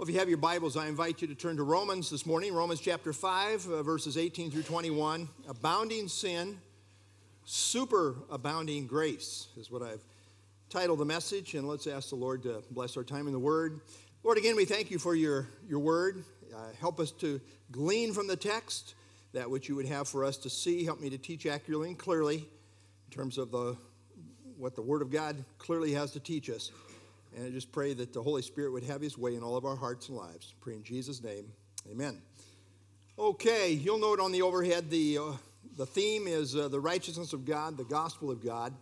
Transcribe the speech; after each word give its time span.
Well, 0.00 0.08
if 0.08 0.14
you 0.14 0.18
have 0.20 0.30
your 0.30 0.38
Bibles, 0.38 0.78
I 0.78 0.86
invite 0.86 1.20
you 1.20 1.28
to 1.28 1.34
turn 1.34 1.58
to 1.58 1.62
Romans 1.62 2.08
this 2.08 2.24
morning, 2.24 2.54
Romans 2.54 2.80
chapter 2.80 3.12
5, 3.12 3.68
uh, 3.68 3.82
verses 3.82 4.16
18 4.16 4.50
through 4.50 4.62
21. 4.62 5.28
Abounding 5.46 6.08
sin, 6.08 6.58
super 7.44 8.14
abounding 8.30 8.86
grace 8.86 9.48
is 9.58 9.70
what 9.70 9.82
I've 9.82 10.00
titled 10.70 11.00
the 11.00 11.04
message, 11.04 11.52
and 11.52 11.68
let's 11.68 11.86
ask 11.86 12.08
the 12.08 12.14
Lord 12.14 12.42
to 12.44 12.62
bless 12.70 12.96
our 12.96 13.04
time 13.04 13.26
in 13.26 13.34
the 13.34 13.38
Word. 13.38 13.82
Lord, 14.22 14.38
again, 14.38 14.56
we 14.56 14.64
thank 14.64 14.90
you 14.90 14.98
for 14.98 15.14
your, 15.14 15.46
your 15.68 15.80
Word. 15.80 16.24
Uh, 16.50 16.68
help 16.80 16.98
us 16.98 17.10
to 17.10 17.38
glean 17.70 18.14
from 18.14 18.26
the 18.26 18.36
text 18.36 18.94
that 19.34 19.50
which 19.50 19.68
you 19.68 19.76
would 19.76 19.84
have 19.84 20.08
for 20.08 20.24
us 20.24 20.38
to 20.38 20.48
see. 20.48 20.82
Help 20.82 21.02
me 21.02 21.10
to 21.10 21.18
teach 21.18 21.44
accurately 21.44 21.88
and 21.88 21.98
clearly 21.98 22.36
in 22.36 23.10
terms 23.10 23.36
of 23.36 23.50
the, 23.50 23.76
what 24.56 24.74
the 24.74 24.82
Word 24.82 25.02
of 25.02 25.10
God 25.10 25.44
clearly 25.58 25.92
has 25.92 26.10
to 26.12 26.20
teach 26.20 26.48
us. 26.48 26.70
And 27.36 27.46
I 27.46 27.50
just 27.50 27.70
pray 27.72 27.94
that 27.94 28.12
the 28.12 28.22
Holy 28.22 28.42
Spirit 28.42 28.72
would 28.72 28.84
have 28.84 29.00
his 29.00 29.16
way 29.16 29.36
in 29.36 29.42
all 29.42 29.56
of 29.56 29.64
our 29.64 29.76
hearts 29.76 30.08
and 30.08 30.16
lives. 30.16 30.54
Pray 30.60 30.74
in 30.74 30.82
Jesus' 30.82 31.22
name. 31.22 31.46
Amen. 31.90 32.20
Okay, 33.18 33.72
you'll 33.72 33.98
note 33.98 34.20
on 34.20 34.32
the 34.32 34.42
overhead 34.42 34.90
the, 34.90 35.18
uh, 35.18 35.32
the 35.76 35.86
theme 35.86 36.26
is 36.26 36.56
uh, 36.56 36.68
the 36.68 36.80
righteousness 36.80 37.32
of 37.32 37.44
God, 37.44 37.76
the 37.76 37.84
gospel 37.84 38.30
of 38.30 38.42
God. 38.44 38.74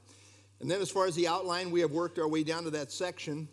And 0.60 0.70
then, 0.70 0.80
as 0.80 0.90
far 0.90 1.06
as 1.06 1.14
the 1.14 1.28
outline, 1.28 1.70
we 1.70 1.80
have 1.80 1.92
worked 1.92 2.18
our 2.18 2.28
way 2.28 2.42
down 2.42 2.64
to 2.64 2.70
that 2.70 2.90
section 2.90 3.48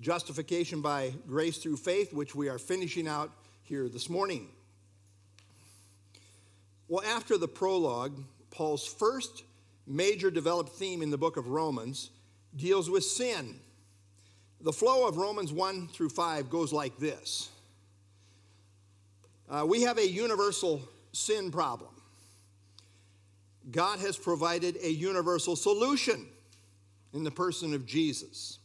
justification 0.00 0.80
by 0.80 1.12
grace 1.26 1.58
through 1.58 1.76
faith, 1.76 2.12
which 2.12 2.34
we 2.34 2.48
are 2.48 2.58
finishing 2.58 3.08
out 3.08 3.32
here 3.62 3.88
this 3.88 4.08
morning. 4.08 4.48
Well, 6.86 7.04
after 7.04 7.36
the 7.36 7.48
prologue, 7.48 8.22
Paul's 8.50 8.86
first 8.86 9.42
major 9.86 10.30
developed 10.30 10.70
theme 10.76 11.02
in 11.02 11.10
the 11.10 11.18
book 11.18 11.36
of 11.36 11.48
Romans 11.48 12.10
deals 12.56 12.88
with 12.88 13.04
sin 13.04 13.60
the 14.60 14.72
flow 14.72 15.06
of 15.06 15.16
Romans 15.16 15.52
1 15.52 15.88
through 15.88 16.08
5 16.10 16.50
goes 16.50 16.72
like 16.72 16.98
this 16.98 17.50
uh, 19.48 19.64
We 19.66 19.82
have 19.82 19.98
a 19.98 20.08
universal 20.08 20.82
sin 21.12 21.50
problem. 21.50 21.90
God 23.70 23.98
has 24.00 24.16
provided 24.16 24.78
a 24.82 24.90
universal 24.90 25.54
solution 25.54 26.26
in 27.12 27.22
the 27.22 27.30
person 27.30 27.74
of 27.74 27.86
Jesus. 27.86 28.58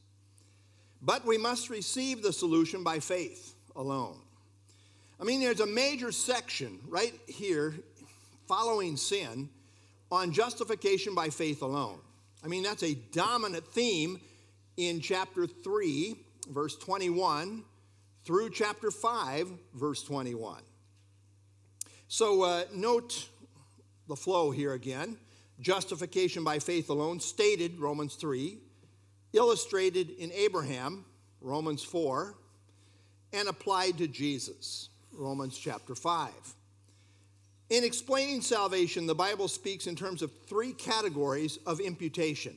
But 1.01 1.25
we 1.25 1.37
must 1.37 1.69
receive 1.69 2.23
the 2.23 2.31
solution 2.31 2.83
by 2.83 2.99
faith 2.99 3.55
alone. 3.75 4.19
I 5.19 5.25
mean, 5.25 5.41
there's 5.41 5.59
a 5.59 5.65
major 5.65 6.11
section 6.11 6.79
right 6.87 7.13
here 7.27 7.75
following 8.47 8.97
sin 8.97 9.49
on 10.11 10.31
justification 10.31 11.13
by 11.15 11.29
faith 11.29 11.61
alone. 11.61 11.99
I 12.43 12.47
mean, 12.47 12.63
that's 12.63 12.83
a 12.83 12.93
dominant 13.11 13.65
theme 13.67 14.19
in 14.77 14.99
chapter 15.01 15.45
3, 15.47 16.15
verse 16.49 16.77
21, 16.77 17.63
through 18.25 18.49
chapter 18.49 18.91
5, 18.91 19.49
verse 19.73 20.03
21. 20.03 20.61
So 22.07 22.43
uh, 22.43 22.63
note 22.73 23.27
the 24.07 24.15
flow 24.15 24.51
here 24.51 24.73
again. 24.73 25.17
Justification 25.59 26.43
by 26.43 26.59
faith 26.59 26.89
alone, 26.89 27.19
stated, 27.19 27.79
Romans 27.79 28.15
3, 28.15 28.57
illustrated 29.33 30.09
in 30.11 30.31
Abraham, 30.31 31.05
Romans 31.41 31.83
4, 31.83 32.35
and 33.33 33.47
applied 33.47 33.97
to 33.97 34.07
Jesus, 34.07 34.89
Romans 35.11 35.57
chapter 35.57 35.95
5. 35.95 36.31
In 37.69 37.83
explaining 37.83 38.41
salvation, 38.41 39.07
the 39.07 39.15
Bible 39.15 39.47
speaks 39.47 39.87
in 39.87 39.95
terms 39.95 40.21
of 40.21 40.31
three 40.47 40.73
categories 40.73 41.57
of 41.65 41.79
imputation. 41.79 42.55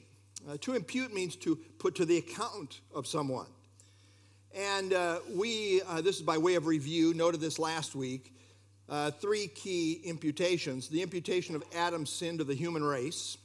Uh, 0.48 0.56
to 0.60 0.74
impute 0.74 1.12
means 1.12 1.34
to 1.34 1.56
put 1.78 1.96
to 1.96 2.04
the 2.04 2.18
account 2.18 2.80
of 2.94 3.06
someone. 3.06 3.46
And 4.54 4.92
uh, 4.92 5.18
we, 5.34 5.82
uh, 5.82 6.00
this 6.00 6.16
is 6.16 6.22
by 6.22 6.38
way 6.38 6.54
of 6.54 6.66
review, 6.66 7.14
noted 7.14 7.40
this 7.40 7.58
last 7.58 7.94
week. 7.96 8.32
Uh, 8.88 9.10
three 9.10 9.48
key 9.48 10.00
imputations 10.04 10.88
the 10.88 11.02
imputation 11.02 11.56
of 11.56 11.64
Adam's 11.74 12.10
sin 12.10 12.38
to 12.38 12.44
the 12.44 12.54
human 12.54 12.84
race, 12.84 13.36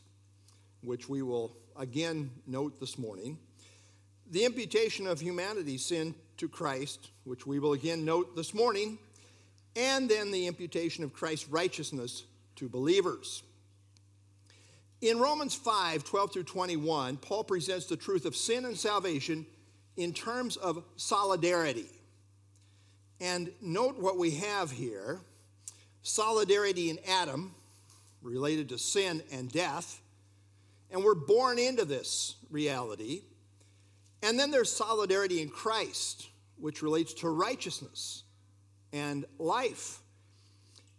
which 0.84 1.10
we 1.10 1.24
will 1.24 1.58
again 1.76 2.30
note 2.46 2.80
this 2.80 3.00
morning, 3.00 3.40
the 4.30 4.46
imputation 4.46 5.08
of 5.08 5.20
humanity's 5.20 5.84
sin 5.84 6.14
to 6.38 6.48
Christ, 6.48 7.10
which 7.24 7.48
we 7.48 7.58
will 7.58 7.74
again 7.74 8.06
note 8.06 8.36
this 8.36 8.54
morning, 8.54 9.00
and 9.76 10.08
then 10.08 10.30
the 10.30 10.46
imputation 10.46 11.04
of 11.04 11.14
Christ's 11.14 11.50
righteousness 11.50 12.24
to 12.58 12.70
believers. 12.70 13.42
In 15.02 15.20
Romans 15.20 15.56
5 15.56 16.04
12 16.04 16.34
through 16.34 16.44
21, 16.44 17.18
Paul 17.18 17.44
presents 17.44 17.88
the 17.88 17.98
truth 17.98 18.26
of 18.26 18.36
sin 18.36 18.66
and 18.66 18.78
salvation 18.78 19.48
in 19.98 20.14
terms 20.14 20.58
of 20.58 20.84
solidarity. 20.96 21.90
And 23.20 23.52
note 23.62 24.00
what 24.00 24.18
we 24.18 24.32
have 24.32 24.72
here 24.72 25.20
solidarity 26.04 26.90
in 26.90 27.00
Adam, 27.08 27.54
related 28.22 28.70
to 28.70 28.78
sin 28.78 29.22
and 29.32 29.52
death. 29.52 30.02
And 30.92 31.04
we're 31.04 31.16
born 31.16 31.58
into 31.58 31.86
this 31.86 32.36
reality. 32.50 33.22
And 34.24 34.38
then 34.38 34.52
there's 34.52 34.72
solidarity 34.72 35.42
in 35.42 35.50
Christ, 35.50 36.28
which 36.58 36.82
relates 36.82 37.14
to 37.16 37.30
righteousness 37.30 38.24
and 38.94 39.26
life. 39.40 40.00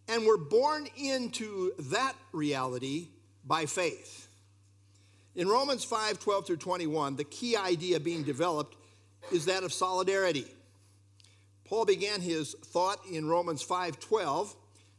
And 0.08 0.26
we're 0.26 0.38
born 0.38 0.88
into 0.96 1.72
that 1.78 2.14
reality 2.32 3.08
by 3.44 3.66
faith. 3.66 4.28
In 5.34 5.48
Romans 5.48 5.84
5 5.84 6.19
12 6.19 6.47
through 6.47 6.56
21, 6.56 7.16
the 7.16 7.25
key 7.25 7.56
idea 7.56 7.98
being 7.98 8.22
developed 8.22 8.76
is 9.30 9.47
that 9.47 9.62
of 9.64 9.72
solidarity. 9.72 10.47
Paul 11.64 11.86
began 11.86 12.20
his 12.20 12.54
thought 12.66 12.98
in 13.10 13.26
Romans 13.26 13.62
5 13.62 13.98
12 13.98 14.54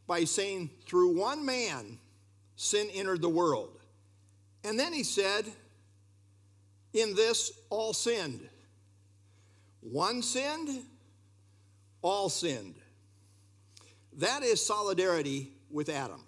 by 0.07 0.23
saying, 0.23 0.71
Through 0.87 1.17
one 1.19 1.45
man, 1.45 1.99
sin 2.55 2.87
entered 2.93 3.21
the 3.21 3.29
world. 3.29 3.79
And 4.63 4.79
then 4.79 4.93
he 4.93 5.03
said, 5.03 5.45
In 6.93 7.15
this, 7.15 7.51
all 7.69 7.93
sinned. 7.93 8.49
One 9.81 10.21
sinned, 10.21 10.83
all 12.01 12.29
sinned. 12.29 12.75
That 14.17 14.43
is 14.43 14.65
solidarity 14.65 15.51
with 15.69 15.89
Adam. 15.89 16.23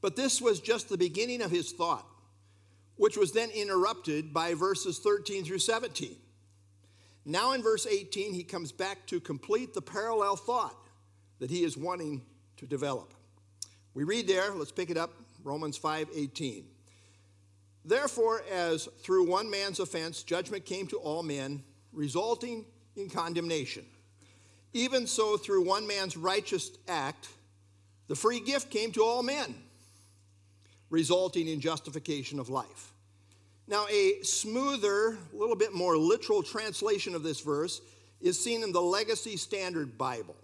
But 0.00 0.16
this 0.16 0.40
was 0.40 0.60
just 0.60 0.88
the 0.88 0.98
beginning 0.98 1.42
of 1.42 1.50
his 1.50 1.72
thought, 1.72 2.06
which 2.96 3.16
was 3.16 3.32
then 3.32 3.50
interrupted 3.50 4.32
by 4.32 4.54
verses 4.54 4.98
13 4.98 5.44
through 5.44 5.58
17. 5.58 6.16
Now, 7.26 7.52
in 7.52 7.62
verse 7.62 7.86
18, 7.86 8.32
he 8.32 8.44
comes 8.44 8.72
back 8.72 9.06
to 9.08 9.20
complete 9.20 9.74
the 9.74 9.82
parallel 9.82 10.36
thought 10.36 10.76
that 11.38 11.50
he 11.50 11.64
is 11.64 11.76
wanting 11.76 12.22
to 12.56 12.66
develop. 12.66 13.12
We 13.92 14.04
read 14.04 14.26
there, 14.26 14.54
let's 14.54 14.72
pick 14.72 14.90
it 14.90 14.96
up, 14.96 15.12
Romans 15.44 15.76
5 15.76 16.08
18. 16.14 16.64
Therefore, 17.84 18.42
as 18.50 18.88
through 19.02 19.26
one 19.26 19.50
man's 19.50 19.80
offense 19.80 20.22
judgment 20.22 20.64
came 20.64 20.86
to 20.88 20.96
all 20.98 21.22
men, 21.22 21.62
resulting 21.92 22.66
in 22.96 23.08
condemnation, 23.08 23.84
even 24.72 25.06
so 25.06 25.36
through 25.36 25.64
one 25.64 25.86
man's 25.86 26.16
righteous 26.16 26.70
act, 26.88 27.28
the 28.08 28.14
free 28.14 28.40
gift 28.40 28.70
came 28.70 28.92
to 28.92 29.02
all 29.02 29.22
men 29.22 29.54
resulting 30.90 31.48
in 31.48 31.60
justification 31.60 32.38
of 32.38 32.48
life. 32.48 32.92
Now, 33.66 33.86
a 33.88 34.20
smoother, 34.22 35.16
a 35.32 35.36
little 35.36 35.56
bit 35.56 35.72
more 35.72 35.96
literal 35.96 36.42
translation 36.42 37.14
of 37.14 37.22
this 37.22 37.40
verse 37.40 37.80
is 38.20 38.42
seen 38.42 38.62
in 38.62 38.72
the 38.72 38.82
Legacy 38.82 39.36
Standard 39.36 39.96
Bible, 39.96 40.36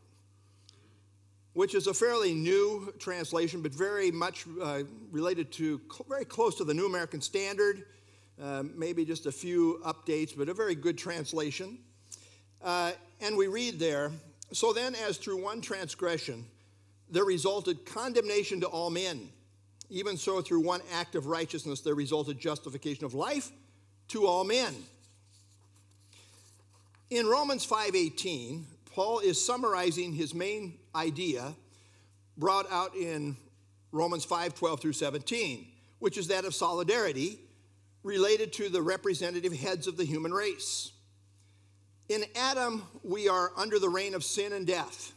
which 1.53 1.75
is 1.75 1.89
a 1.89 1.95
fairly 1.95 2.33
new 2.33 2.95
translation, 2.99 3.63
but 3.63 3.75
very 3.75 4.11
much 4.13 4.47
uh, 4.63 4.85
related 5.11 5.51
to, 5.53 5.81
very 6.09 6.25
close 6.25 6.55
to 6.57 6.65
the 6.65 6.73
New 6.73 6.87
American 6.87 7.21
Standard. 7.21 7.85
Uh, 8.41 8.63
maybe 8.75 9.05
just 9.05 9.27
a 9.27 9.33
few 9.33 9.81
updates, 9.85 10.37
but 10.37 10.49
a 10.49 10.55
very 10.55 10.75
good 10.75 10.99
translation. 10.99 11.79
Uh, 12.63 12.93
and 13.21 13.37
we 13.37 13.47
read 13.47 13.79
there 13.79 14.13
So 14.53 14.73
then, 14.73 14.95
as 14.95 15.17
through 15.17 15.43
one 15.43 15.61
transgression, 15.61 16.45
there 17.11 17.25
resulted 17.25 17.85
condemnation 17.85 18.61
to 18.61 18.67
all 18.67 18.91
men. 18.91 19.29
Even 19.89 20.17
so, 20.17 20.41
through 20.41 20.61
one 20.61 20.83
act 20.93 21.15
of 21.15 21.27
righteousness, 21.27 21.81
there 21.81 21.95
resulted 21.95 22.39
justification 22.39 23.05
of 23.05 23.15
life 23.15 23.53
to 24.09 24.27
all 24.27 24.45
men. 24.45 24.75
In 27.11 27.27
Romans 27.27 27.65
5:18, 27.65 28.67
Paul 28.87 29.21
is 29.21 29.45
summarizing 29.45 30.13
his 30.13 30.35
main 30.35 30.79
idea 30.95 31.55
brought 32.37 32.71
out 32.71 32.97
in 32.97 33.37
Romans 33.93 34.25
5:12 34.25 34.81
through 34.81 34.93
17, 34.93 35.73
which 35.99 36.19
is 36.19 36.29
that 36.29 36.45
of 36.45 36.55
solidarity 36.55 37.41
related 38.03 38.53
to 38.55 38.69
the 38.69 38.83
representative 38.83 39.53
heads 39.53 39.87
of 39.87 39.97
the 39.97 40.05
human 40.05 40.33
race. 40.33 40.93
In 42.09 42.25
Adam, 42.35 42.87
we 43.03 43.29
are 43.29 43.53
under 43.57 43.79
the 43.79 43.89
reign 43.89 44.15
of 44.15 44.25
sin 44.25 44.53
and 44.53 44.67
death, 44.67 45.13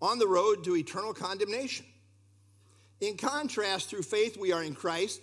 on 0.00 0.18
the 0.18 0.28
road 0.28 0.64
to 0.64 0.76
eternal 0.76 1.12
condemnation. 1.12 1.86
In 3.00 3.16
contrast, 3.16 3.88
through 3.88 4.02
faith, 4.02 4.36
we 4.36 4.52
are 4.52 4.62
in 4.62 4.74
Christ, 4.74 5.20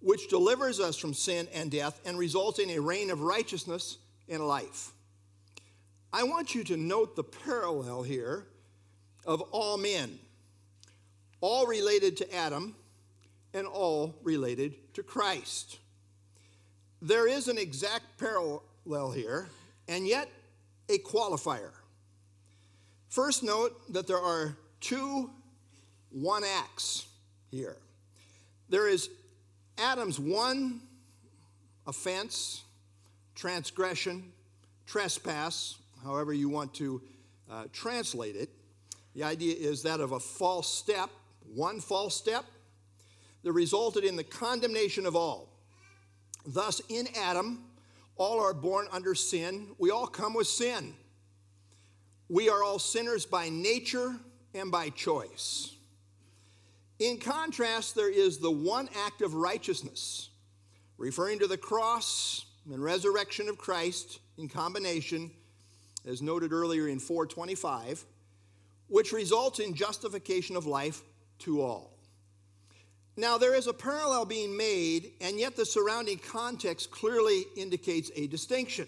which 0.00 0.28
delivers 0.28 0.80
us 0.80 0.96
from 0.96 1.12
sin 1.12 1.48
and 1.52 1.70
death 1.70 2.00
and 2.06 2.18
results 2.18 2.58
in 2.58 2.70
a 2.70 2.78
reign 2.78 3.10
of 3.10 3.20
righteousness 3.20 3.98
and 4.28 4.46
life. 4.46 4.92
I 6.12 6.22
want 6.22 6.54
you 6.54 6.64
to 6.64 6.76
note 6.76 7.14
the 7.14 7.24
parallel 7.24 8.02
here 8.02 8.46
of 9.26 9.42
all 9.52 9.76
men, 9.76 10.18
all 11.40 11.66
related 11.66 12.16
to 12.18 12.34
Adam 12.34 12.74
and 13.52 13.66
all 13.66 14.14
related 14.22 14.94
to 14.94 15.02
Christ. 15.02 15.78
There 17.02 17.28
is 17.28 17.48
an 17.48 17.58
exact 17.58 18.18
parallel 18.18 19.10
here, 19.12 19.48
and 19.88 20.06
yet 20.06 20.28
a 20.88 20.98
qualifier. 20.98 21.72
First, 23.08 23.42
note 23.42 23.92
that 23.92 24.06
there 24.06 24.20
are 24.20 24.56
two 24.80 25.30
one 26.10 26.42
acts 26.44 27.06
here. 27.50 27.76
There 28.68 28.88
is 28.88 29.10
Adam's 29.78 30.18
one 30.18 30.80
offense, 31.86 32.62
transgression, 33.34 34.32
trespass, 34.86 35.76
however 36.04 36.32
you 36.32 36.48
want 36.48 36.74
to 36.74 37.02
uh, 37.50 37.64
translate 37.72 38.36
it. 38.36 38.50
The 39.14 39.24
idea 39.24 39.56
is 39.56 39.82
that 39.82 40.00
of 40.00 40.12
a 40.12 40.20
false 40.20 40.72
step, 40.72 41.10
one 41.52 41.80
false 41.80 42.16
step, 42.16 42.44
that 43.42 43.52
resulted 43.52 44.04
in 44.04 44.16
the 44.16 44.24
condemnation 44.24 45.06
of 45.06 45.16
all. 45.16 45.48
Thus, 46.46 46.80
in 46.88 47.08
Adam, 47.16 47.64
all 48.16 48.40
are 48.40 48.54
born 48.54 48.86
under 48.92 49.14
sin. 49.14 49.68
We 49.78 49.90
all 49.90 50.06
come 50.06 50.34
with 50.34 50.46
sin. 50.46 50.94
We 52.28 52.48
are 52.48 52.62
all 52.62 52.78
sinners 52.78 53.26
by 53.26 53.48
nature 53.48 54.14
and 54.54 54.70
by 54.70 54.90
choice. 54.90 55.74
In 57.00 57.16
contrast, 57.16 57.94
there 57.94 58.12
is 58.12 58.38
the 58.38 58.50
one 58.50 58.90
act 59.06 59.22
of 59.22 59.32
righteousness, 59.32 60.28
referring 60.98 61.38
to 61.38 61.46
the 61.46 61.56
cross 61.56 62.44
and 62.70 62.84
resurrection 62.84 63.48
of 63.48 63.56
Christ 63.56 64.20
in 64.36 64.50
combination, 64.50 65.30
as 66.06 66.20
noted 66.20 66.52
earlier 66.52 66.88
in 66.88 66.98
425, 66.98 68.04
which 68.88 69.12
results 69.12 69.60
in 69.60 69.74
justification 69.74 70.56
of 70.56 70.66
life 70.66 71.00
to 71.38 71.62
all. 71.62 71.96
Now, 73.16 73.38
there 73.38 73.54
is 73.54 73.66
a 73.66 73.72
parallel 73.72 74.26
being 74.26 74.54
made, 74.54 75.12
and 75.22 75.38
yet 75.38 75.56
the 75.56 75.64
surrounding 75.64 76.18
context 76.18 76.90
clearly 76.90 77.44
indicates 77.56 78.10
a 78.14 78.26
distinction. 78.26 78.86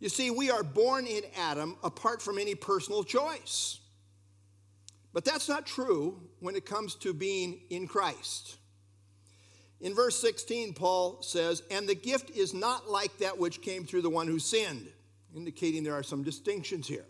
You 0.00 0.08
see, 0.08 0.30
we 0.30 0.50
are 0.50 0.64
born 0.64 1.06
in 1.06 1.22
Adam 1.36 1.76
apart 1.84 2.20
from 2.20 2.38
any 2.38 2.56
personal 2.56 3.04
choice. 3.04 3.78
But 5.12 5.24
that's 5.24 5.48
not 5.48 5.64
true 5.64 6.20
when 6.42 6.56
it 6.56 6.66
comes 6.66 6.96
to 6.96 7.14
being 7.14 7.60
in 7.70 7.86
Christ. 7.86 8.56
In 9.80 9.94
verse 9.94 10.20
16, 10.20 10.74
Paul 10.74 11.22
says, 11.22 11.62
And 11.70 11.88
the 11.88 11.94
gift 11.94 12.30
is 12.30 12.52
not 12.52 12.90
like 12.90 13.16
that 13.18 13.38
which 13.38 13.62
came 13.62 13.84
through 13.84 14.02
the 14.02 14.10
one 14.10 14.26
who 14.26 14.38
sinned, 14.38 14.88
indicating 15.34 15.84
there 15.84 15.94
are 15.94 16.02
some 16.02 16.22
distinctions 16.22 16.86
here. 16.86 17.06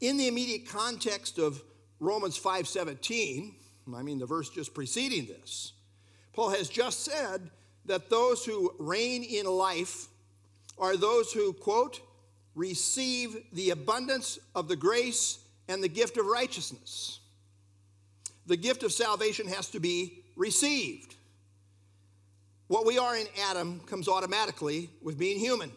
In 0.00 0.16
the 0.16 0.28
immediate 0.28 0.68
context 0.68 1.38
of 1.38 1.62
Romans 2.00 2.38
5:17, 2.38 3.54
I 3.94 4.02
mean 4.02 4.18
the 4.18 4.26
verse 4.26 4.50
just 4.50 4.74
preceding 4.74 5.26
this, 5.26 5.72
Paul 6.32 6.50
has 6.50 6.68
just 6.68 7.04
said 7.04 7.50
that 7.86 8.10
those 8.10 8.44
who 8.44 8.74
reign 8.78 9.22
in 9.22 9.46
life 9.46 10.08
are 10.76 10.96
those 10.96 11.32
who, 11.32 11.54
quote, 11.54 12.00
receive 12.54 13.36
the 13.52 13.70
abundance 13.70 14.38
of 14.54 14.68
the 14.68 14.76
grace 14.76 15.38
and 15.68 15.82
the 15.82 15.88
gift 15.88 16.18
of 16.18 16.26
righteousness. 16.26 17.20
The 18.46 18.56
gift 18.56 18.82
of 18.82 18.92
salvation 18.92 19.48
has 19.48 19.68
to 19.70 19.80
be 19.80 20.22
received. 20.36 21.14
What 22.68 22.86
we 22.86 22.98
are 22.98 23.16
in 23.16 23.26
Adam 23.48 23.80
comes 23.80 24.08
automatically 24.08 24.90
with 25.02 25.18
being 25.18 25.38
human. 25.38 25.72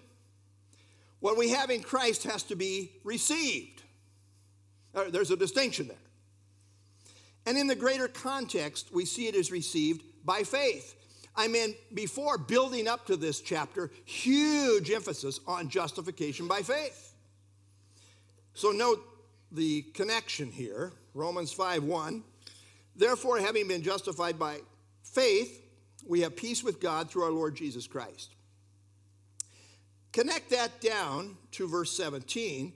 What 1.19 1.37
we 1.37 1.49
have 1.49 1.69
in 1.69 1.81
Christ 1.81 2.23
has 2.23 2.43
to 2.43 2.55
be 2.55 2.91
received. 3.03 3.83
Uh, 4.95 5.05
there's 5.09 5.31
a 5.31 5.35
distinction 5.35 5.87
there. 5.87 5.97
And 7.45 7.57
in 7.57 7.67
the 7.67 7.75
greater 7.75 8.07
context, 8.07 8.93
we 8.93 9.05
see 9.05 9.27
it 9.27 9.35
is 9.35 9.51
received 9.51 10.03
by 10.25 10.43
faith. 10.43 10.95
I 11.35 11.47
mean, 11.47 11.75
before 11.93 12.37
building 12.37 12.87
up 12.87 13.05
to 13.07 13.15
this 13.15 13.39
chapter, 13.39 13.91
huge 14.05 14.91
emphasis 14.91 15.39
on 15.47 15.69
justification 15.69 16.47
by 16.47 16.61
faith. 16.61 17.13
So 18.53 18.71
note 18.71 19.01
the 19.51 19.83
connection 19.93 20.51
here 20.51 20.91
Romans 21.13 21.51
5 21.51 21.83
1. 21.83 22.23
Therefore, 22.99 23.39
having 23.39 23.65
been 23.69 23.81
justified 23.81 24.37
by 24.37 24.57
faith, 25.03 25.63
we 26.05 26.19
have 26.21 26.35
peace 26.35 26.65
with 26.65 26.81
God 26.81 27.09
through 27.09 27.23
our 27.23 27.31
Lord 27.31 27.55
Jesus 27.55 27.87
Christ. 27.87 28.35
Connect 30.11 30.49
that 30.49 30.81
down 30.81 31.37
to 31.51 31.65
verse 31.65 31.95
17. 31.95 32.73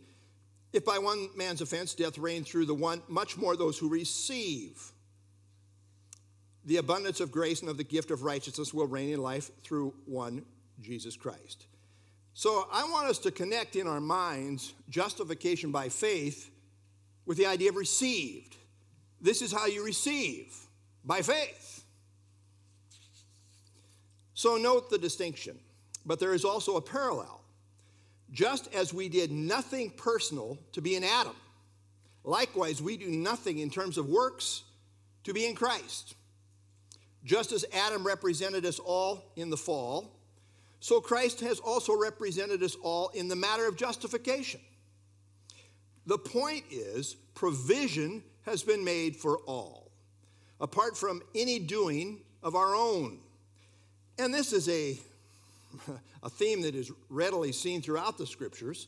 If 0.72 0.86
by 0.86 0.98
one 0.98 1.28
man's 1.36 1.60
offense 1.60 1.94
death 1.94 2.18
reigned 2.18 2.48
through 2.48 2.68
the 2.68 2.74
one, 2.74 3.02
much 3.10 3.36
more 3.36 3.58
those 3.58 3.78
who 3.78 3.90
receive 3.90 4.81
the 6.64 6.78
abundance 6.78 7.20
of 7.20 7.30
grace 7.30 7.60
and 7.60 7.70
of 7.70 7.75
the 7.75 7.84
gift 7.84 8.10
of 8.10 8.24
righteousness 8.24 8.74
will 8.74 8.88
reign 8.88 9.10
in 9.10 9.22
life 9.22 9.52
through 9.62 9.94
one 10.06 10.46
Jesus 10.81 11.18
Christ. 11.18 11.66
So 12.34 12.70
I 12.72 12.86
want 12.86 13.10
us 13.10 13.20
to 13.20 13.31
connect 13.31 13.75
in 13.75 13.88
our 13.88 14.00
minds 14.00 14.74
justification 14.90 15.72
by 15.72 15.90
faith 15.90 16.50
with 17.25 17.38
the 17.38 17.46
idea 17.46 17.72
of 17.72 17.75
received. 17.75 18.56
This 19.24 19.42
is 19.42 19.54
how 19.54 19.68
you 19.68 19.86
receive 19.86 20.54
by 21.06 21.22
faith. 21.22 21.86
So 24.34 24.58
note 24.58 24.90
the 24.90 24.98
distinction, 24.98 25.58
but 26.06 26.20
there 26.20 26.34
is 26.34 26.44
also 26.44 26.75
a 26.75 26.81
parallel. 26.81 27.40
Just 28.31 28.72
as 28.74 28.94
we 28.94 29.08
did 29.08 29.31
nothing 29.31 29.92
personal 29.92 30.58
to 30.74 30.81
be 30.81 30.96
in 30.96 31.06
Adam, 31.06 31.36
likewise, 32.25 32.81
we 32.81 32.98
do 32.98 33.10
nothing 33.10 33.60
in 33.60 33.70
terms 33.70 33.98
of 33.98 34.10
works 34.10 34.64
to 35.24 35.34
be 35.34 35.46
in 35.46 35.56
Christ. 35.56 36.16
Just 37.24 37.54
as 37.54 37.64
Adam 37.72 38.06
represented 38.06 38.66
us 38.66 38.80
all 38.80 39.31
in 39.38 39.50
the 39.50 39.56
fall, 39.56 40.20
so 40.81 41.00
Christ 41.00 41.40
has 41.40 41.60
also 41.60 41.98
represented 41.98 42.62
us 42.62 42.75
all 42.84 43.08
in 43.14 43.30
the 43.30 43.38
matter 43.38 43.70
of 43.70 43.78
justification. 43.78 44.60
The 46.08 46.18
point 46.18 46.66
is, 46.70 47.16
provision 47.36 48.22
has 48.45 48.63
been 48.63 48.84
made 48.84 49.16
for 49.16 49.38
all, 49.40 49.92
apart 50.60 50.98
from 50.98 51.22
any 51.36 51.60
doing 51.60 52.22
of 52.42 52.56
our 52.56 52.75
own. 52.75 53.19
And 54.19 54.34
this 54.34 54.54
is 54.54 54.69
a, 54.69 54.98
a 56.24 56.29
theme 56.29 56.62
that 56.62 56.75
is 56.75 56.91
readily 57.10 57.51
seen 57.51 57.82
throughout 57.82 58.17
the 58.17 58.27
scriptures. 58.27 58.88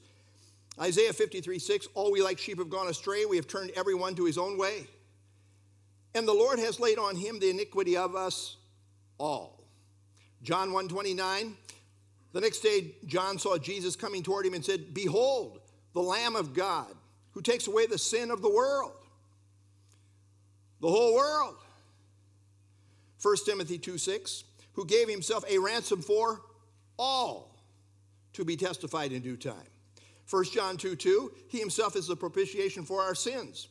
Isaiah 0.79 1.13
53 1.13 1.57
6, 1.57 1.87
all 1.93 2.11
we 2.11 2.21
like 2.21 2.37
sheep 2.37 2.57
have 2.59 2.69
gone 2.69 2.87
astray, 2.87 3.25
we 3.25 3.37
have 3.37 3.47
turned 3.47 3.71
everyone 3.75 4.15
to 4.15 4.25
his 4.25 4.37
own 4.37 4.57
way. 4.57 4.87
And 6.13 6.27
the 6.27 6.33
Lord 6.33 6.59
has 6.59 6.79
laid 6.79 6.97
on 6.97 7.15
him 7.15 7.39
the 7.39 7.49
iniquity 7.49 7.97
of 7.97 8.15
us 8.15 8.57
all. 9.17 9.63
John 10.43 10.73
1 10.73 10.89
29, 10.89 11.55
the 12.33 12.41
next 12.41 12.59
day 12.59 12.95
John 13.05 13.39
saw 13.39 13.57
Jesus 13.57 13.95
coming 13.95 14.21
toward 14.21 14.45
him 14.45 14.53
and 14.53 14.63
said, 14.63 14.93
Behold, 14.93 15.59
the 15.93 16.01
Lamb 16.01 16.35
of 16.35 16.53
God 16.53 16.93
who 17.31 17.41
takes 17.41 17.67
away 17.67 17.85
the 17.85 17.97
sin 17.97 18.31
of 18.31 18.41
the 18.41 18.49
world. 18.49 18.93
The 20.81 20.89
whole 20.89 21.15
world. 21.15 21.55
1 23.21 23.35
Timothy 23.45 23.77
2 23.77 23.97
6, 23.97 24.43
who 24.73 24.85
gave 24.85 25.09
himself 25.09 25.43
a 25.49 25.57
ransom 25.57 26.01
for 26.01 26.41
all 26.97 27.55
to 28.33 28.45
be 28.45 28.55
testified 28.55 29.11
in 29.11 29.21
due 29.21 29.37
time. 29.37 29.67
1 30.29 30.43
John 30.53 30.77
2 30.77 30.95
2, 30.95 31.31
he 31.47 31.59
himself 31.59 31.95
is 31.95 32.07
the 32.07 32.15
propitiation 32.15 32.83
for 32.83 33.01
our 33.01 33.15
sins, 33.15 33.67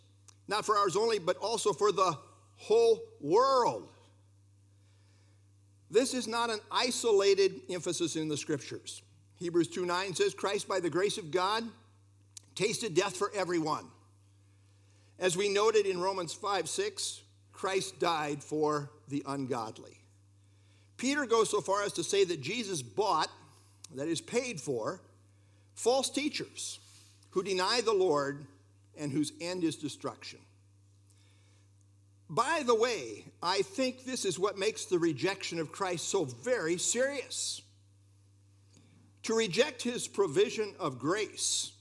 not 0.48 0.64
for 0.64 0.76
ours 0.76 0.96
only, 0.96 1.18
but 1.18 1.36
also 1.36 1.72
for 1.72 1.92
the 1.92 2.16
whole 2.56 3.00
world. 3.20 3.88
This 5.90 6.14
is 6.14 6.26
not 6.26 6.50
an 6.50 6.60
isolated 6.72 7.60
emphasis 7.70 8.16
in 8.16 8.28
the 8.28 8.36
scriptures. 8.36 9.02
Hebrews 9.36 9.68
2 9.68 9.84
9 9.84 10.14
says, 10.14 10.34
Christ, 10.34 10.66
by 10.66 10.80
the 10.80 10.90
grace 10.90 11.18
of 11.18 11.30
God, 11.30 11.64
tasted 12.54 12.94
death 12.94 13.16
for 13.16 13.30
everyone. 13.34 13.86
As 15.18 15.36
we 15.36 15.48
noted 15.48 15.86
in 15.86 16.00
Romans 16.00 16.32
5 16.32 16.68
6, 16.68 17.20
Christ 17.52 17.98
died 17.98 18.42
for 18.42 18.90
the 19.08 19.22
ungodly. 19.26 20.00
Peter 20.96 21.26
goes 21.26 21.50
so 21.50 21.60
far 21.60 21.82
as 21.82 21.92
to 21.92 22.04
say 22.04 22.24
that 22.24 22.40
Jesus 22.40 22.82
bought, 22.82 23.30
that 23.94 24.08
is, 24.08 24.20
paid 24.20 24.60
for, 24.60 25.00
false 25.74 26.10
teachers 26.10 26.78
who 27.30 27.42
deny 27.42 27.80
the 27.80 27.92
Lord 27.92 28.46
and 28.96 29.12
whose 29.12 29.32
end 29.40 29.64
is 29.64 29.76
destruction. 29.76 30.38
By 32.30 32.62
the 32.64 32.74
way, 32.74 33.24
I 33.42 33.62
think 33.62 34.04
this 34.04 34.24
is 34.24 34.38
what 34.38 34.58
makes 34.58 34.86
the 34.86 34.98
rejection 34.98 35.58
of 35.58 35.72
Christ 35.72 36.08
so 36.08 36.24
very 36.24 36.78
serious. 36.78 37.60
To 39.24 39.36
reject 39.36 39.82
his 39.82 40.08
provision 40.08 40.74
of 40.78 40.98
grace 40.98 41.72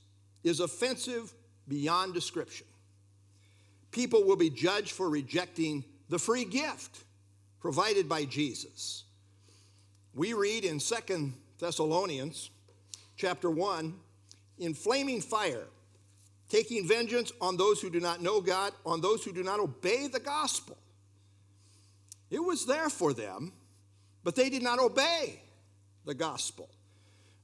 is 0.44 0.60
offensive 0.60 1.34
beyond 1.68 2.14
description. 2.14 2.68
People 3.94 4.24
will 4.24 4.36
be 4.36 4.50
judged 4.50 4.92
for 4.92 5.10
rejecting 5.10 5.86
the 6.10 6.20
free 6.20 6.46
gift 6.46 7.04
provided 7.60 8.10
by 8.10 8.26
Jesus. 8.26 9.04
We 10.16 10.34
read 10.34 10.66
in 10.66 10.80
Second 10.80 11.34
Thessalonians 11.60 12.50
chapter 13.16 13.50
1 13.50 13.94
in 14.58 14.74
flaming 14.74 15.22
fire, 15.22 15.66
taking 16.50 16.88
vengeance 16.88 17.32
on 17.40 17.56
those 17.56 17.82
who 17.82 17.90
do 17.90 18.00
not 18.00 18.22
know 18.22 18.42
God, 18.42 18.74
on 18.86 19.00
those 19.00 19.24
who 19.24 19.32
do 19.32 19.44
not 19.44 19.60
obey 19.60 20.08
the 20.08 20.20
gospel. 20.20 20.78
It 22.32 22.44
was 22.44 22.66
there 22.66 22.90
for 22.90 23.14
them, 23.14 23.54
but 24.24 24.36
they 24.36 24.50
did 24.50 24.64
not 24.64 24.80
obey 24.80 25.40
the 26.06 26.16
gospel 26.16 26.68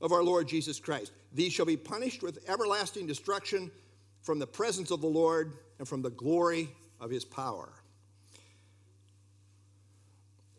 of 0.02 0.12
our 0.12 0.24
Lord 0.24 0.48
Jesus 0.48 0.80
Christ. 0.80 1.12
These 1.32 1.54
shall 1.54 1.68
be 1.68 1.78
punished 1.78 2.24
with 2.24 2.50
everlasting 2.50 3.06
destruction 3.06 3.70
from 4.22 4.40
the 4.40 4.48
presence 4.48 4.92
of 4.92 5.02
the 5.02 5.08
Lord 5.08 5.54
and 5.78 5.88
from 5.88 6.02
the 6.02 6.10
glory 6.10 6.70
of 7.00 7.10
his 7.10 7.26
power. 7.26 7.70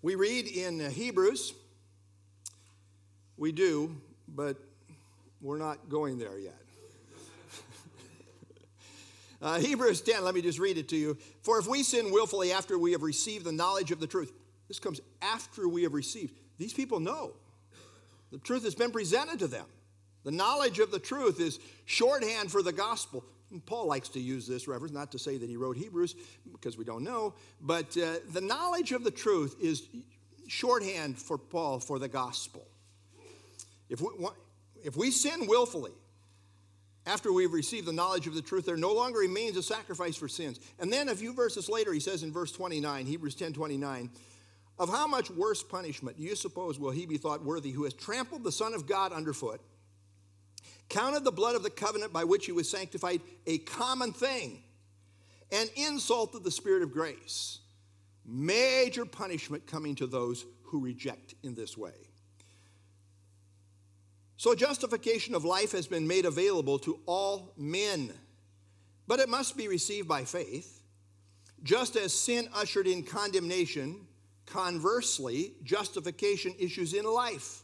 We 0.02 0.14
read 0.14 0.46
in 0.46 0.80
Hebrews, 0.90 1.52
we 3.36 3.52
do, 3.52 3.96
but 4.28 4.56
we're 5.42 5.58
not 5.58 5.88
going 5.88 6.18
there 6.18 6.38
yet. 6.38 6.56
uh, 9.42 9.58
Hebrews 9.58 10.00
10, 10.00 10.24
let 10.24 10.34
me 10.34 10.40
just 10.40 10.58
read 10.58 10.78
it 10.78 10.88
to 10.88 10.96
you. 10.96 11.18
For 11.42 11.58
if 11.58 11.66
we 11.66 11.82
sin 11.82 12.10
willfully 12.10 12.52
after 12.52 12.78
we 12.78 12.92
have 12.92 13.02
received 13.02 13.44
the 13.44 13.52
knowledge 13.52 13.90
of 13.90 14.00
the 14.00 14.06
truth, 14.06 14.32
this 14.68 14.78
comes 14.78 15.00
after 15.20 15.68
we 15.68 15.82
have 15.82 15.92
received. 15.92 16.34
These 16.56 16.72
people 16.72 17.00
know. 17.00 17.32
The 18.30 18.38
truth 18.38 18.64
has 18.64 18.74
been 18.74 18.92
presented 18.92 19.38
to 19.40 19.48
them. 19.48 19.66
The 20.24 20.30
knowledge 20.30 20.78
of 20.78 20.90
the 20.90 20.98
truth 20.98 21.40
is 21.40 21.58
shorthand 21.86 22.50
for 22.50 22.62
the 22.62 22.72
gospel. 22.72 23.24
Paul 23.66 23.86
likes 23.86 24.08
to 24.10 24.20
use 24.20 24.46
this 24.46 24.68
reference, 24.68 24.92
not 24.92 25.10
to 25.12 25.18
say 25.18 25.36
that 25.36 25.48
he 25.48 25.56
wrote 25.56 25.76
Hebrews, 25.76 26.14
because 26.52 26.78
we 26.78 26.84
don't 26.84 27.02
know, 27.02 27.34
but 27.60 27.96
uh, 27.96 28.16
the 28.32 28.40
knowledge 28.40 28.92
of 28.92 29.02
the 29.02 29.10
truth 29.10 29.56
is 29.60 29.88
shorthand 30.46 31.18
for 31.18 31.38
Paul 31.38 31.80
for 31.80 31.98
the 31.98 32.08
gospel. 32.08 32.66
If 33.88 34.00
we, 34.00 34.08
if 34.84 34.96
we 34.96 35.10
sin 35.10 35.46
willfully, 35.46 35.92
after 37.06 37.32
we've 37.32 37.52
received 37.52 37.86
the 37.86 37.92
knowledge 37.92 38.26
of 38.26 38.34
the 38.34 38.42
truth, 38.42 38.66
there 38.66 38.76
no 38.76 38.92
longer 38.92 39.20
remains 39.20 39.56
a 39.56 39.62
sacrifice 39.62 40.16
for 40.16 40.28
sins. 40.28 40.60
And 40.78 40.92
then 40.92 41.08
a 41.08 41.14
few 41.14 41.32
verses 41.32 41.68
later, 41.68 41.92
he 41.92 42.00
says 42.00 42.22
in 42.22 42.32
verse 42.32 42.52
29, 42.52 43.06
Hebrews 43.06 43.34
10 43.34 43.52
29, 43.52 44.10
of 44.78 44.88
how 44.88 45.06
much 45.06 45.30
worse 45.30 45.62
punishment 45.62 46.16
do 46.16 46.22
you 46.22 46.34
suppose 46.34 46.78
will 46.78 46.90
he 46.90 47.06
be 47.06 47.18
thought 47.18 47.44
worthy 47.44 47.70
who 47.70 47.84
has 47.84 47.94
trampled 47.94 48.44
the 48.44 48.52
Son 48.52 48.74
of 48.74 48.86
God 48.86 49.12
underfoot, 49.12 49.60
counted 50.90 51.24
the 51.24 51.32
blood 51.32 51.56
of 51.56 51.62
the 51.62 51.70
covenant 51.70 52.12
by 52.12 52.24
which 52.24 52.44
he 52.44 52.52
was 52.52 52.70
sanctified 52.70 53.22
a 53.46 53.58
common 53.58 54.12
thing, 54.12 54.62
and 55.50 55.70
insulted 55.74 56.44
the 56.44 56.50
Spirit 56.50 56.82
of 56.82 56.92
grace? 56.92 57.60
Major 58.26 59.06
punishment 59.06 59.66
coming 59.66 59.94
to 59.94 60.06
those 60.06 60.44
who 60.64 60.80
reject 60.80 61.34
in 61.42 61.54
this 61.54 61.78
way. 61.78 61.94
So, 64.36 64.54
justification 64.54 65.34
of 65.34 65.44
life 65.44 65.72
has 65.72 65.86
been 65.86 66.06
made 66.06 66.26
available 66.26 66.78
to 66.80 67.00
all 67.06 67.52
men, 67.56 68.12
but 69.06 69.18
it 69.18 69.28
must 69.28 69.56
be 69.56 69.68
received 69.68 70.08
by 70.08 70.24
faith. 70.24 70.82
Just 71.62 71.96
as 71.96 72.12
sin 72.12 72.48
ushered 72.54 72.86
in 72.86 73.02
condemnation, 73.02 74.06
Conversely, 74.50 75.52
justification 75.62 76.54
issues 76.58 76.92
in 76.92 77.04
life. 77.04 77.62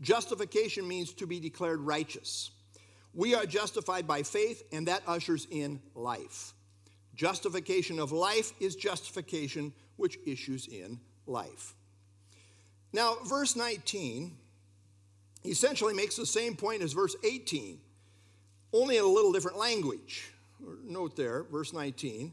Justification 0.00 0.86
means 0.86 1.12
to 1.14 1.26
be 1.26 1.40
declared 1.40 1.80
righteous. 1.80 2.50
We 3.14 3.34
are 3.34 3.46
justified 3.46 4.06
by 4.06 4.22
faith, 4.22 4.62
and 4.72 4.88
that 4.88 5.02
ushers 5.06 5.46
in 5.50 5.80
life. 5.94 6.52
Justification 7.14 7.98
of 7.98 8.12
life 8.12 8.52
is 8.60 8.76
justification 8.76 9.72
which 9.96 10.18
issues 10.26 10.66
in 10.66 11.00
life. 11.26 11.74
Now, 12.92 13.16
verse 13.24 13.56
19 13.56 14.36
essentially 15.44 15.94
makes 15.94 16.16
the 16.16 16.26
same 16.26 16.56
point 16.56 16.82
as 16.82 16.92
verse 16.92 17.16
18, 17.24 17.78
only 18.72 18.98
in 18.98 19.04
a 19.04 19.08
little 19.08 19.32
different 19.32 19.58
language. 19.58 20.30
Note 20.84 21.16
there, 21.16 21.44
verse 21.44 21.72
19. 21.72 22.32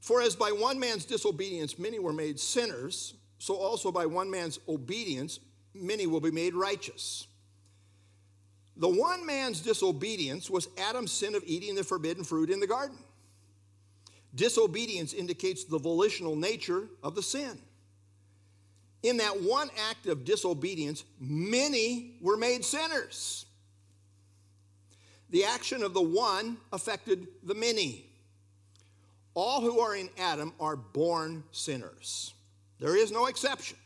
For 0.00 0.20
as 0.20 0.36
by 0.36 0.52
one 0.52 0.78
man's 0.78 1.04
disobedience 1.04 1.78
many 1.78 1.98
were 1.98 2.12
made 2.12 2.38
sinners, 2.38 3.14
so 3.38 3.56
also 3.56 3.90
by 3.90 4.06
one 4.06 4.30
man's 4.30 4.58
obedience 4.68 5.40
many 5.78 6.06
will 6.06 6.20
be 6.20 6.30
made 6.30 6.54
righteous. 6.54 7.26
The 8.76 8.88
one 8.88 9.26
man's 9.26 9.60
disobedience 9.60 10.48
was 10.48 10.68
Adam's 10.78 11.10
sin 11.10 11.34
of 11.34 11.42
eating 11.46 11.74
the 11.74 11.82
forbidden 11.82 12.22
fruit 12.22 12.48
in 12.48 12.60
the 12.60 12.66
garden. 12.66 12.96
Disobedience 14.34 15.12
indicates 15.14 15.64
the 15.64 15.78
volitional 15.78 16.36
nature 16.36 16.84
of 17.02 17.14
the 17.14 17.22
sin. 17.22 17.58
In 19.02 19.16
that 19.18 19.40
one 19.40 19.70
act 19.90 20.06
of 20.06 20.24
disobedience, 20.24 21.04
many 21.18 22.16
were 22.20 22.36
made 22.36 22.64
sinners. 22.64 23.46
The 25.30 25.44
action 25.44 25.82
of 25.82 25.94
the 25.94 26.02
one 26.02 26.56
affected 26.72 27.26
the 27.42 27.54
many. 27.54 28.06
All 29.34 29.60
who 29.60 29.80
are 29.80 29.94
in 29.94 30.08
Adam 30.18 30.52
are 30.58 30.76
born 30.76 31.44
sinners. 31.52 32.34
There 32.80 32.96
is 32.96 33.12
no 33.12 33.26
exception. 33.26 33.76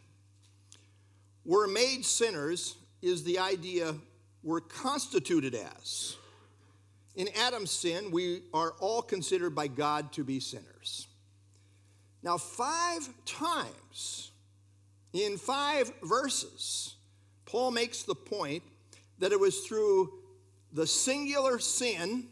We're 1.44 1.66
made 1.66 2.04
sinners 2.04 2.76
is 3.00 3.24
the 3.24 3.38
idea 3.38 3.94
we're 4.42 4.60
constituted 4.60 5.54
as. 5.54 6.16
In 7.14 7.28
Adam's 7.36 7.70
sin, 7.70 8.10
we 8.10 8.42
are 8.54 8.72
all 8.80 9.02
considered 9.02 9.54
by 9.54 9.66
God 9.66 10.12
to 10.12 10.24
be 10.24 10.40
sinners. 10.40 11.08
Now, 12.22 12.38
five 12.38 13.08
times 13.26 14.30
in 15.12 15.36
five 15.36 15.92
verses, 16.02 16.94
Paul 17.44 17.72
makes 17.72 18.04
the 18.04 18.14
point 18.14 18.62
that 19.18 19.32
it 19.32 19.38
was 19.38 19.60
through 19.60 20.12
the 20.72 20.86
singular 20.86 21.58
sin 21.58 22.28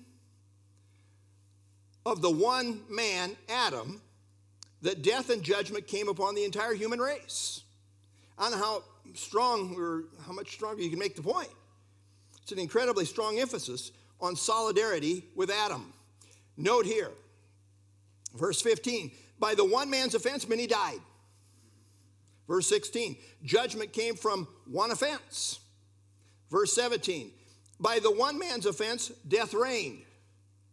of 2.07 2.23
the 2.23 2.31
one 2.31 2.81
man, 2.89 3.37
Adam, 3.49 4.01
that 4.83 5.03
death 5.03 5.29
and 5.29 5.43
judgment 5.43 5.87
came 5.87 6.09
upon 6.09 6.35
the 6.35 6.45
entire 6.45 6.73
human 6.73 7.01
race. 7.01 7.63
I 8.39 8.51
how 8.51 8.83
strong 9.15 9.75
or 9.77 10.05
how 10.27 10.33
much 10.33 10.53
stronger 10.53 10.83
you 10.83 10.91
can 10.91 10.99
make 10.99 11.17
the 11.17 11.23
point. 11.23 11.51
It's 12.43 12.53
an 12.53 12.59
incredibly 12.59 13.05
strong 13.05 13.39
emphasis 13.39 13.93
on 14.21 14.37
solidarity 14.37 15.25
with 15.35 15.51
Adam. 15.51 15.93
Note 16.57 16.87
here, 16.87 17.11
verse 18.35 18.61
15 18.61 19.13
by 19.41 19.55
the 19.55 19.65
one 19.65 19.89
man's 19.89 20.15
offense, 20.15 20.47
many 20.47 20.67
died. 20.67 21.01
Verse 22.47 22.67
16, 22.69 23.17
judgment 23.43 23.93
came 23.93 24.15
from 24.15 24.47
one 24.67 24.91
offense. 24.91 25.61
Verse 26.51 26.75
17, 26.75 27.31
by 27.79 28.01
the 28.01 28.11
one 28.11 28.39
man's 28.39 28.67
offense, 28.67 29.11
death 29.27 29.55
reigned. 29.55 30.03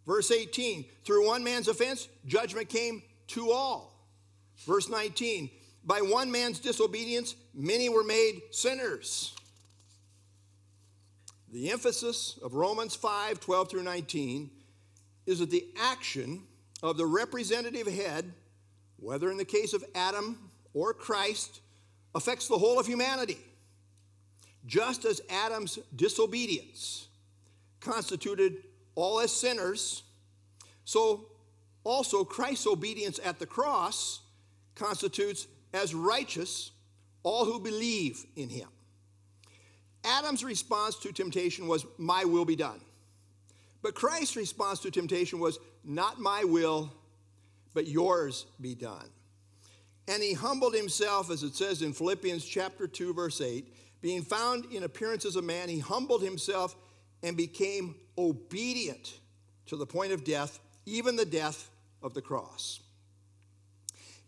Verse 0.05 0.31
18, 0.31 0.85
through 1.05 1.27
one 1.27 1.43
man's 1.43 1.67
offense, 1.67 2.07
judgment 2.25 2.67
came 2.67 3.03
to 3.27 3.51
all. 3.51 3.93
Verse 4.65 4.89
19, 4.89 5.49
by 5.87 6.01
one 6.01 6.29
man's 6.29 6.59
disobedience, 6.59 7.35
many 7.53 7.87
were 7.87 8.03
made 8.03 8.41
sinners. 8.51 9.33
The 11.49 11.71
emphasis 11.71 12.37
of 12.43 12.53
Romans 12.53 12.93
5 12.93 13.39
12 13.39 13.69
through 13.69 13.83
19 13.83 14.51
is 15.25 15.39
that 15.39 15.49
the 15.49 15.65
action 15.77 16.43
of 16.83 16.97
the 16.97 17.05
representative 17.05 17.87
head, 17.87 18.33
whether 18.97 19.31
in 19.31 19.37
the 19.37 19.45
case 19.45 19.73
of 19.73 19.83
Adam 19.95 20.37
or 20.73 20.93
Christ, 20.93 21.61
affects 22.13 22.49
the 22.49 22.57
whole 22.57 22.79
of 22.79 22.85
humanity. 22.85 23.37
Just 24.65 25.05
as 25.05 25.21
Adam's 25.29 25.79
disobedience 25.95 27.07
constituted 27.79 28.63
all 28.95 29.21
as 29.21 29.31
sinners. 29.31 30.03
So 30.83 31.27
also 31.85 32.25
Christ's 32.25 32.67
obedience 32.67 33.21
at 33.23 33.39
the 33.39 33.45
cross 33.45 34.19
constitutes 34.75 35.47
as 35.73 35.93
righteous 35.93 36.71
all 37.23 37.45
who 37.45 37.59
believe 37.59 38.25
in 38.35 38.49
him. 38.49 38.69
Adam's 40.03 40.43
response 40.43 40.95
to 40.97 41.11
temptation 41.11 41.67
was, 41.67 41.85
My 41.97 42.23
will 42.23 42.45
be 42.45 42.55
done. 42.55 42.79
But 43.81 43.95
Christ's 43.95 44.35
response 44.35 44.79
to 44.81 44.91
temptation 44.91 45.39
was, 45.39 45.59
Not 45.83 46.19
my 46.19 46.43
will, 46.43 46.93
but 47.73 47.87
yours 47.87 48.45
be 48.61 48.75
done. 48.75 49.09
And 50.07 50.23
he 50.23 50.33
humbled 50.33 50.73
himself, 50.73 51.29
as 51.29 51.43
it 51.43 51.55
says 51.55 51.81
in 51.81 51.91
Philippians 51.91 52.45
chapter 52.45 52.87
2, 52.87 53.13
verse 53.13 53.41
8, 53.41 53.67
being 54.01 54.21
found 54.21 54.65
in 54.71 54.83
appearance 54.83 55.25
as 55.25 55.35
a 55.35 55.41
man, 55.41 55.67
he 55.67 55.79
humbled 55.79 56.21
himself 56.21 56.75
and 57.23 57.35
became 57.35 57.95
obedient 58.17 59.19
to 59.65 59.75
the 59.75 59.85
point 59.85 60.13
of 60.13 60.23
death, 60.23 60.59
even 60.85 61.15
the 61.15 61.25
death 61.25 61.69
of 62.01 62.13
the 62.13 62.21
cross. 62.21 62.79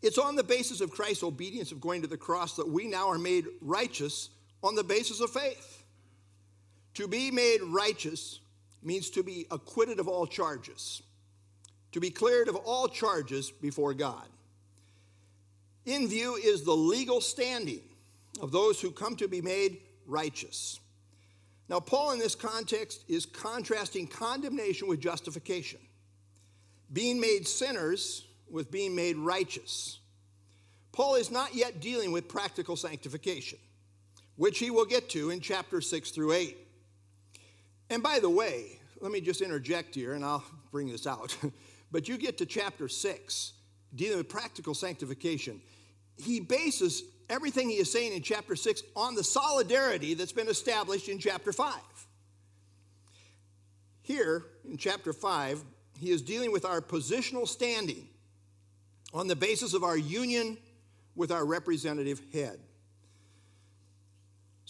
It's 0.02 0.18
on 0.18 0.36
the 0.36 0.44
basis 0.44 0.82
of 0.82 0.92
Christ's 0.92 1.24
obedience 1.24 1.72
of 1.72 1.82
going 1.82 2.02
to 2.02 2.08
the 2.08 2.18
cross 2.18 2.56
that 2.56 2.68
we 2.68 2.88
now 2.88 3.10
are 3.10 3.18
made 3.18 3.46
righteous 3.62 4.30
on 4.64 4.76
the 4.76 4.84
basis 4.84 5.20
of 5.20 5.30
faith. 5.30 5.84
To 6.96 7.08
be 7.08 7.32
made 7.32 7.62
righteous 7.62 8.40
means 8.82 9.10
to 9.12 9.24
be 9.24 9.46
acquitted 9.52 10.00
of 10.00 10.08
all 10.08 10.26
charges, 10.26 11.02
to 11.92 12.00
be 12.00 12.10
cleared 12.10 12.48
of 12.48 12.56
all 12.56 12.88
charges 12.88 13.52
before 13.52 13.94
God. 13.94 14.28
In 15.86 16.08
view 16.08 16.36
is 16.36 16.64
the 16.64 16.76
legal 16.76 17.20
standing 17.20 17.82
of 18.42 18.52
those 18.52 18.80
who 18.80 18.92
come 18.92 19.16
to 19.18 19.28
be 19.28 19.42
made 19.42 19.80
righteous. 20.06 20.80
Now, 21.68 21.80
Paul 21.80 22.12
in 22.12 22.20
this 22.20 22.36
context 22.36 23.04
is 23.08 23.26
contrasting 23.26 24.08
condemnation 24.08 24.88
with 24.88 25.00
justification, 25.00 25.80
being 26.92 27.20
made 27.20 27.48
sinners 27.48 28.26
with 28.52 28.72
being 28.72 28.96
made 28.96 29.18
righteous. 29.18 30.00
Paul 30.92 31.16
is 31.16 31.32
not 31.32 31.56
yet 31.56 31.80
dealing 31.80 32.12
with 32.12 32.28
practical 32.28 32.76
sanctification, 32.76 33.60
which 34.36 34.60
he 34.60 34.72
will 34.72 34.86
get 34.86 35.10
to 35.12 35.30
in 35.30 35.40
chapter 35.40 35.82
6 35.82 36.12
through 36.12 36.34
8. 36.34 36.58
And 37.90 38.04
by 38.04 38.20
the 38.20 38.30
way, 38.30 38.80
let 39.00 39.12
me 39.12 39.22
just 39.22 39.42
interject 39.42 39.96
here 39.96 40.14
and 40.14 40.24
I'll 40.24 40.44
bring 40.72 40.90
this 40.90 41.08
out. 41.08 41.38
but 41.92 42.08
you 42.08 42.18
get 42.18 42.38
to 42.40 42.46
chapter 42.46 42.88
6, 42.88 43.54
dealing 43.96 44.18
with 44.18 44.30
practical 44.30 44.74
sanctification. 44.74 45.62
He 46.18 46.40
bases 46.40 47.04
everything 47.30 47.70
he 47.70 47.76
is 47.76 47.92
saying 47.92 48.14
in 48.14 48.22
chapter 48.22 48.56
6 48.56 48.84
on 48.96 49.16
the 49.16 49.24
solidarity 49.24 50.16
that's 50.16 50.32
been 50.32 50.50
established 50.50 51.08
in 51.08 51.20
chapter 51.20 51.54
5. 51.54 51.76
Here 54.02 54.44
in 54.68 54.78
chapter 54.78 55.14
5, 55.14 55.64
he 56.00 56.12
is 56.12 56.22
dealing 56.22 56.52
with 56.52 56.66
our 56.66 56.82
positional 56.82 57.48
standing 57.48 58.08
on 59.14 59.28
the 59.28 59.36
basis 59.36 59.74
of 59.74 59.84
our 59.84 59.98
union 59.98 60.58
with 61.16 61.32
our 61.32 61.46
representative 61.46 62.22
head. 62.32 62.60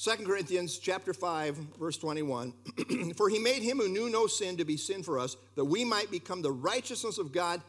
2 0.01 0.23
Corinthians 0.25 0.77
chapter 0.77 1.13
5 1.13 1.55
verse 1.77 1.97
21 1.97 2.53
for 3.17 3.27
he 3.27 3.37
made 3.37 3.61
him 3.61 3.79
who 3.79 3.89
knew 3.89 4.09
no 4.09 4.27
sin 4.27 4.55
to 4.55 4.63
be 4.63 4.77
sin 4.77 5.03
for 5.03 5.19
us 5.19 5.35
that 5.55 5.65
we 5.65 5.83
might 5.83 6.09
become 6.09 6.41
the 6.41 6.51
righteousness 6.51 7.17
of 7.17 7.33
God 7.33 7.61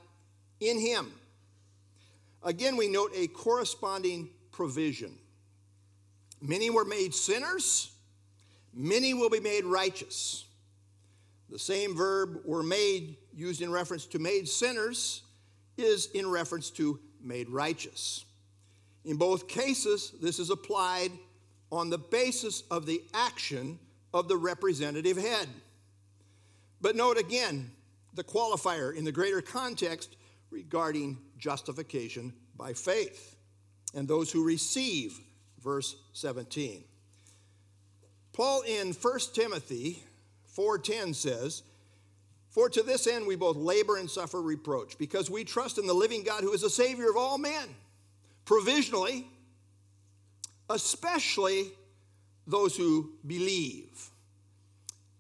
in 0.61 0.79
him. 0.79 1.12
Again 2.45 2.77
we 2.77 2.87
note 2.87 3.11
a 3.17 3.27
corresponding 3.27 4.31
provision. 4.53 5.19
Many 6.41 6.71
were 6.71 6.85
made 6.85 7.15
sinners, 7.15 7.91
many 8.73 9.12
will 9.12 9.31
be 9.31 9.41
made 9.41 9.65
righteous. 9.65 10.45
The 11.50 11.59
same 11.59 11.97
verb 11.97 12.43
were 12.45 12.62
made 12.62 13.17
used 13.35 13.61
in 13.61 13.73
reference 13.73 14.07
to 14.07 14.21
made 14.21 14.49
sinners 14.49 15.23
is 15.77 16.07
in 16.12 16.31
reference 16.31 16.71
to 16.71 16.99
made 17.23 17.49
righteous. 17.49 18.25
In 19.05 19.17
both 19.17 19.49
cases, 19.49 20.12
this 20.21 20.39
is 20.39 20.50
applied 20.50 21.11
on 21.73 21.91
the 21.91 21.99
basis 21.99 22.62
of 22.71 22.87
the 22.87 23.03
action 23.15 23.79
of 24.12 24.29
the 24.29 24.37
representative 24.37 25.17
head. 25.17 25.49
But 26.81 26.97
note 26.97 27.19
again 27.19 27.71
the 28.15 28.25
qualifier 28.25 28.95
in 28.95 29.05
the 29.05 29.12
greater 29.12 29.41
context 29.41 30.17
regarding 30.50 31.19
justification 31.39 32.33
by 32.57 32.73
faith 32.73 33.37
and 33.95 34.07
those 34.07 34.31
who 34.31 34.45
receive, 34.45 35.19
verse 35.62 35.97
17. 36.12 36.85
Paul 38.33 38.62
in 38.62 38.93
1 38.93 39.19
Timothy 39.35 40.03
4:10 40.57 41.15
says, 41.15 41.62
"For 42.50 42.69
to 42.69 42.83
this 42.83 43.07
end 43.07 43.26
we 43.26 43.37
both 43.37 43.57
labor 43.57 43.97
and 43.97 44.11
suffer 44.11 44.42
reproach, 44.42 44.99
because 44.99 45.30
we 45.30 45.45
trust 45.45 45.78
in 45.78 45.87
the 45.87 45.95
living 45.95 46.23
God 46.23 46.42
who 46.42 46.52
is 46.52 46.61
the 46.61 46.71
savior 46.71 47.09
of 47.09 47.16
all 47.16 47.38
men." 47.38 47.75
Provisionally, 48.45 49.30
especially 50.69 51.73
those 52.47 52.76
who 52.76 53.12
believe. 53.26 54.11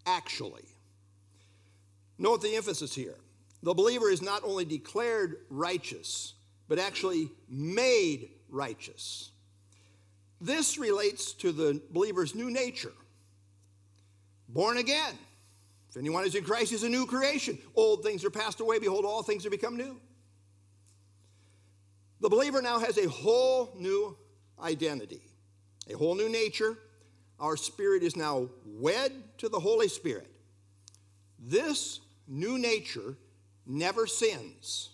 Actually. 0.04 0.64
Note 2.18 2.42
the 2.42 2.56
emphasis 2.56 2.94
here. 2.94 3.18
The 3.62 3.74
believer 3.74 4.10
is 4.10 4.20
not 4.20 4.42
only 4.42 4.64
declared 4.64 5.46
righteous, 5.48 6.34
but 6.66 6.78
actually 6.78 7.30
made 7.48 8.30
righteous. 8.48 9.30
This 10.40 10.78
relates 10.78 11.32
to 11.34 11.52
the 11.52 11.82
believer's 11.90 12.34
new 12.34 12.50
nature. 12.50 12.94
Born 14.48 14.78
again. 14.78 15.18
If 15.90 15.96
anyone 15.96 16.24
is 16.24 16.36
in 16.36 16.44
Christ, 16.44 16.70
he's 16.70 16.84
a 16.84 16.88
new 16.88 17.04
creation. 17.04 17.58
Old 17.74 18.04
things 18.04 18.24
are 18.24 18.30
passed 18.30 18.60
away. 18.60 18.78
Behold, 18.78 19.04
all 19.04 19.22
things 19.22 19.44
are 19.44 19.50
become 19.50 19.76
new. 19.76 20.00
The 22.20 22.28
believer 22.28 22.62
now 22.62 22.78
has 22.78 22.96
a 22.96 23.08
whole 23.08 23.74
new 23.76 24.16
identity, 24.62 25.22
a 25.92 25.96
whole 25.96 26.14
new 26.14 26.28
nature. 26.28 26.78
Our 27.40 27.56
spirit 27.56 28.02
is 28.02 28.14
now 28.14 28.48
wed 28.64 29.12
to 29.38 29.48
the 29.48 29.58
Holy 29.58 29.88
Spirit. 29.88 30.30
This 31.38 32.00
new 32.28 32.58
nature 32.58 33.16
never 33.66 34.06
sins 34.06 34.90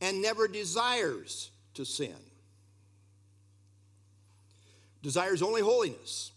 and 0.00 0.20
never 0.22 0.48
desires 0.48 1.50
to 1.74 1.84
sin. 1.84 2.16
Desires 5.02 5.42
only 5.42 5.60
holiness. 5.60 6.32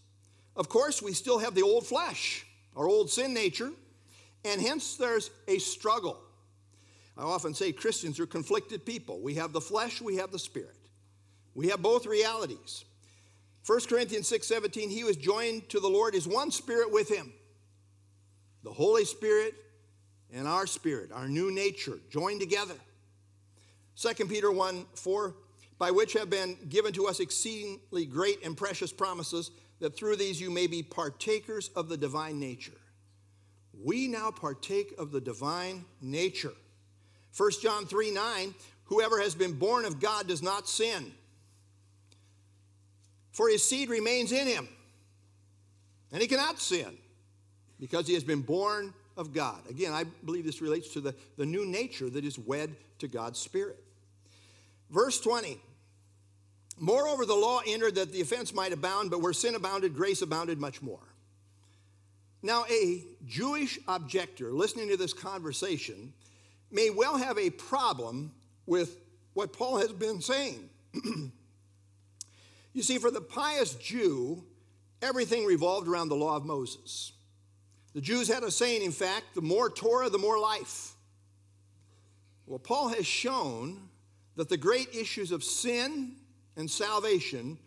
Of 0.54 0.68
course, 0.68 1.02
we 1.02 1.14
still 1.14 1.38
have 1.38 1.54
the 1.54 1.62
old 1.62 1.86
flesh, 1.86 2.46
our 2.76 2.88
old 2.88 3.10
sin 3.10 3.34
nature, 3.34 3.70
and 4.44 4.60
hence 4.60 4.96
there's 4.96 5.30
a 5.48 5.58
struggle 5.58 6.18
I 7.16 7.22
often 7.22 7.54
say 7.54 7.72
Christians 7.72 8.18
are 8.20 8.26
conflicted 8.26 8.86
people. 8.86 9.20
We 9.20 9.34
have 9.34 9.52
the 9.52 9.60
flesh, 9.60 10.00
we 10.00 10.16
have 10.16 10.32
the 10.32 10.38
spirit. 10.38 10.76
We 11.54 11.68
have 11.68 11.82
both 11.82 12.06
realities. 12.06 12.84
1 13.66 13.80
Corinthians 13.88 14.26
6 14.28 14.46
17, 14.46 14.90
he 14.90 15.04
was 15.04 15.16
joined 15.16 15.68
to 15.68 15.78
the 15.78 15.88
Lord 15.88 16.14
is 16.14 16.26
one 16.26 16.50
spirit 16.50 16.90
with 16.90 17.08
him. 17.08 17.32
The 18.64 18.72
Holy 18.72 19.04
Spirit 19.04 19.54
and 20.32 20.48
our 20.48 20.66
spirit, 20.66 21.12
our 21.12 21.28
new 21.28 21.52
nature, 21.52 21.98
joined 22.10 22.40
together. 22.40 22.74
2 23.96 24.26
Peter 24.26 24.50
1 24.50 24.86
4, 24.94 25.34
by 25.78 25.90
which 25.90 26.14
have 26.14 26.30
been 26.30 26.56
given 26.68 26.92
to 26.94 27.06
us 27.06 27.20
exceedingly 27.20 28.06
great 28.06 28.42
and 28.44 28.56
precious 28.56 28.92
promises, 28.92 29.50
that 29.82 29.96
through 29.96 30.14
these 30.14 30.40
you 30.40 30.48
may 30.48 30.68
be 30.68 30.80
partakers 30.80 31.68
of 31.74 31.88
the 31.88 31.96
divine 31.96 32.38
nature. 32.38 32.78
We 33.82 34.06
now 34.06 34.30
partake 34.30 34.94
of 34.96 35.10
the 35.10 35.20
divine 35.20 35.84
nature. 36.00 36.52
1 37.36 37.50
John 37.60 37.86
3 37.86 38.12
9, 38.12 38.54
whoever 38.84 39.20
has 39.20 39.34
been 39.34 39.54
born 39.54 39.84
of 39.84 39.98
God 39.98 40.28
does 40.28 40.40
not 40.40 40.68
sin, 40.68 41.12
for 43.32 43.48
his 43.48 43.68
seed 43.68 43.90
remains 43.90 44.30
in 44.30 44.46
him, 44.46 44.68
and 46.12 46.22
he 46.22 46.28
cannot 46.28 46.60
sin 46.60 46.96
because 47.80 48.06
he 48.06 48.14
has 48.14 48.22
been 48.22 48.42
born 48.42 48.94
of 49.16 49.32
God. 49.32 49.68
Again, 49.68 49.92
I 49.92 50.04
believe 50.24 50.44
this 50.44 50.62
relates 50.62 50.92
to 50.92 51.00
the, 51.00 51.12
the 51.36 51.46
new 51.46 51.66
nature 51.66 52.08
that 52.08 52.24
is 52.24 52.38
wed 52.38 52.76
to 53.00 53.08
God's 53.08 53.40
Spirit. 53.40 53.82
Verse 54.90 55.20
20 55.20 55.60
Moreover, 56.82 57.24
the 57.24 57.36
law 57.36 57.60
entered 57.64 57.94
that 57.94 58.10
the 58.10 58.22
offense 58.22 58.52
might 58.52 58.72
abound, 58.72 59.12
but 59.12 59.20
where 59.20 59.32
sin 59.32 59.54
abounded, 59.54 59.94
grace 59.94 60.20
abounded 60.20 60.58
much 60.58 60.82
more. 60.82 61.14
Now, 62.42 62.64
a 62.68 63.04
Jewish 63.24 63.78
objector 63.86 64.50
listening 64.50 64.88
to 64.88 64.96
this 64.96 65.14
conversation 65.14 66.12
may 66.72 66.90
well 66.90 67.16
have 67.16 67.38
a 67.38 67.50
problem 67.50 68.32
with 68.66 68.98
what 69.32 69.52
Paul 69.52 69.78
has 69.78 69.92
been 69.92 70.20
saying. 70.20 70.68
you 72.72 72.82
see, 72.82 72.98
for 72.98 73.12
the 73.12 73.20
pious 73.20 73.74
Jew, 73.74 74.42
everything 75.00 75.44
revolved 75.44 75.86
around 75.86 76.08
the 76.08 76.16
law 76.16 76.34
of 76.34 76.44
Moses. 76.44 77.12
The 77.94 78.00
Jews 78.00 78.26
had 78.26 78.42
a 78.42 78.50
saying, 78.50 78.82
in 78.82 78.90
fact, 78.90 79.36
the 79.36 79.40
more 79.40 79.70
Torah, 79.70 80.10
the 80.10 80.18
more 80.18 80.40
life. 80.40 80.94
Well, 82.44 82.58
Paul 82.58 82.88
has 82.88 83.06
shown 83.06 83.88
that 84.34 84.48
the 84.48 84.56
great 84.56 84.92
issues 84.96 85.30
of 85.30 85.44
sin 85.44 86.16
and 86.56 86.70
salvation 86.70 87.58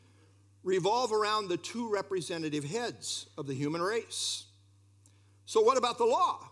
revolve 0.63 1.11
around 1.11 1.47
the 1.47 1.57
two 1.57 1.89
representative 1.91 2.63
heads 2.63 3.27
of 3.37 3.47
the 3.47 3.53
human 3.53 3.81
race. 3.81 4.45
So, 5.45 5.61
what 5.61 5.77
about 5.77 5.97
the 5.97 6.05
law? 6.05 6.49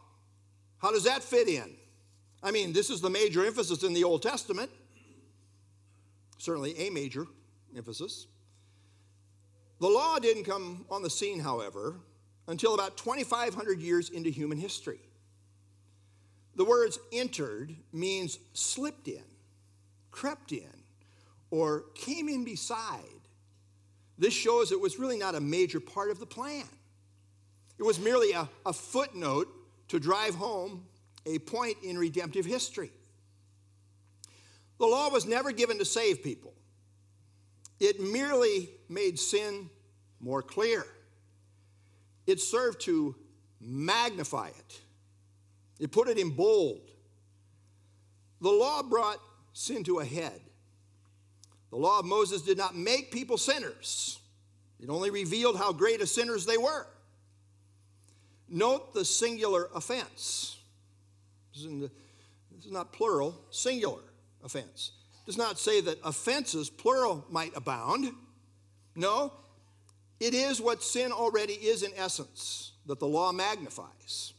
How 0.78 0.92
does 0.92 1.04
that 1.06 1.24
fit 1.24 1.48
in? 1.48 1.76
I 2.44 2.52
mean, 2.52 2.74
this 2.74 2.90
is 2.90 3.02
the 3.02 3.10
major 3.10 3.46
emphasis 3.46 3.84
in 3.84 3.94
the 3.94 4.04
Old 4.04 4.22
Testament, 4.22 4.70
certainly 6.38 6.78
a 6.78 6.90
major 6.90 7.26
emphasis. 7.76 8.28
The 9.80 9.88
law 9.88 10.20
didn't 10.20 10.44
come 10.44 10.86
on 10.90 11.02
the 11.02 11.10
scene, 11.10 11.40
however, 11.40 11.96
until 12.48 12.74
about 12.74 12.98
2,500 12.98 13.80
years 13.80 14.10
into 14.10 14.30
human 14.30 14.58
history. 14.58 15.00
The 16.56 16.66
words 16.66 17.00
entered 17.12 17.76
means 17.92 18.38
slipped 18.54 19.08
in, 19.08 19.24
crept 20.12 20.52
in, 20.52 20.83
or 21.54 21.84
came 21.94 22.28
in 22.30 22.44
beside. 22.44 22.98
This 24.18 24.34
shows 24.34 24.72
it 24.72 24.82
was 24.82 24.98
really 24.98 25.20
not 25.20 25.36
a 25.36 25.40
major 25.40 25.80
part 25.80 26.10
of 26.10 26.20
the 26.20 26.26
plan. 26.26 26.66
It 27.78 27.84
was 27.84 28.00
merely 28.00 28.32
a, 28.32 28.50
a 28.66 28.74
footnote 28.74 29.48
to 29.90 30.00
drive 30.00 30.34
home 30.34 30.84
a 31.28 31.38
point 31.38 31.78
in 31.84 31.96
redemptive 31.96 32.44
history. 32.44 32.90
The 34.80 34.88
law 34.88 35.12
was 35.12 35.28
never 35.28 35.52
given 35.52 35.78
to 35.78 35.86
save 35.86 36.24
people, 36.24 36.56
it 37.80 38.02
merely 38.02 38.72
made 38.90 39.20
sin 39.20 39.70
more 40.20 40.42
clear. 40.42 40.84
It 42.26 42.40
served 42.40 42.82
to 42.82 43.16
magnify 43.62 44.48
it, 44.48 44.82
it 45.80 45.92
put 45.92 46.08
it 46.08 46.18
in 46.18 46.32
bold. 46.32 46.90
The 48.42 48.50
law 48.50 48.82
brought 48.82 49.20
sin 49.54 49.84
to 49.84 50.00
a 50.00 50.06
head. 50.06 50.42
The 51.74 51.80
law 51.80 51.98
of 51.98 52.06
Moses 52.06 52.44
did 52.44 52.56
not 52.56 52.76
make 52.76 53.10
people 53.10 53.36
sinners, 53.36 54.20
it 54.80 54.90
only 54.90 55.10
revealed 55.10 55.58
how 55.58 55.74
great 55.74 56.02
a 56.02 56.06
sinners 56.06 56.46
they 56.46 56.56
were. 56.56 56.86
Note 58.48 58.94
the 58.94 59.04
singular 59.04 59.70
offense. 59.74 60.60
This 61.52 61.64
is, 61.64 61.70
the, 61.72 61.90
this 62.56 62.66
is 62.68 62.72
not 62.72 62.94
plural, 62.94 63.36
singular 63.50 64.02
offense. 64.44 64.92
It 65.24 65.26
does 65.26 65.38
not 65.38 65.58
say 65.58 65.82
that 65.82 65.98
offenses, 66.04 66.70
plural, 66.70 67.26
might 67.32 67.58
abound. 67.58 68.12
No, 68.96 69.34
it 70.20 70.36
is 70.36 70.62
what 70.62 70.84
sin 70.84 71.12
already 71.12 71.54
is 71.54 71.82
in 71.82 71.92
essence, 71.98 72.74
that 72.86 73.00
the 73.00 73.08
law 73.08 73.32
magnifies. 73.32 74.34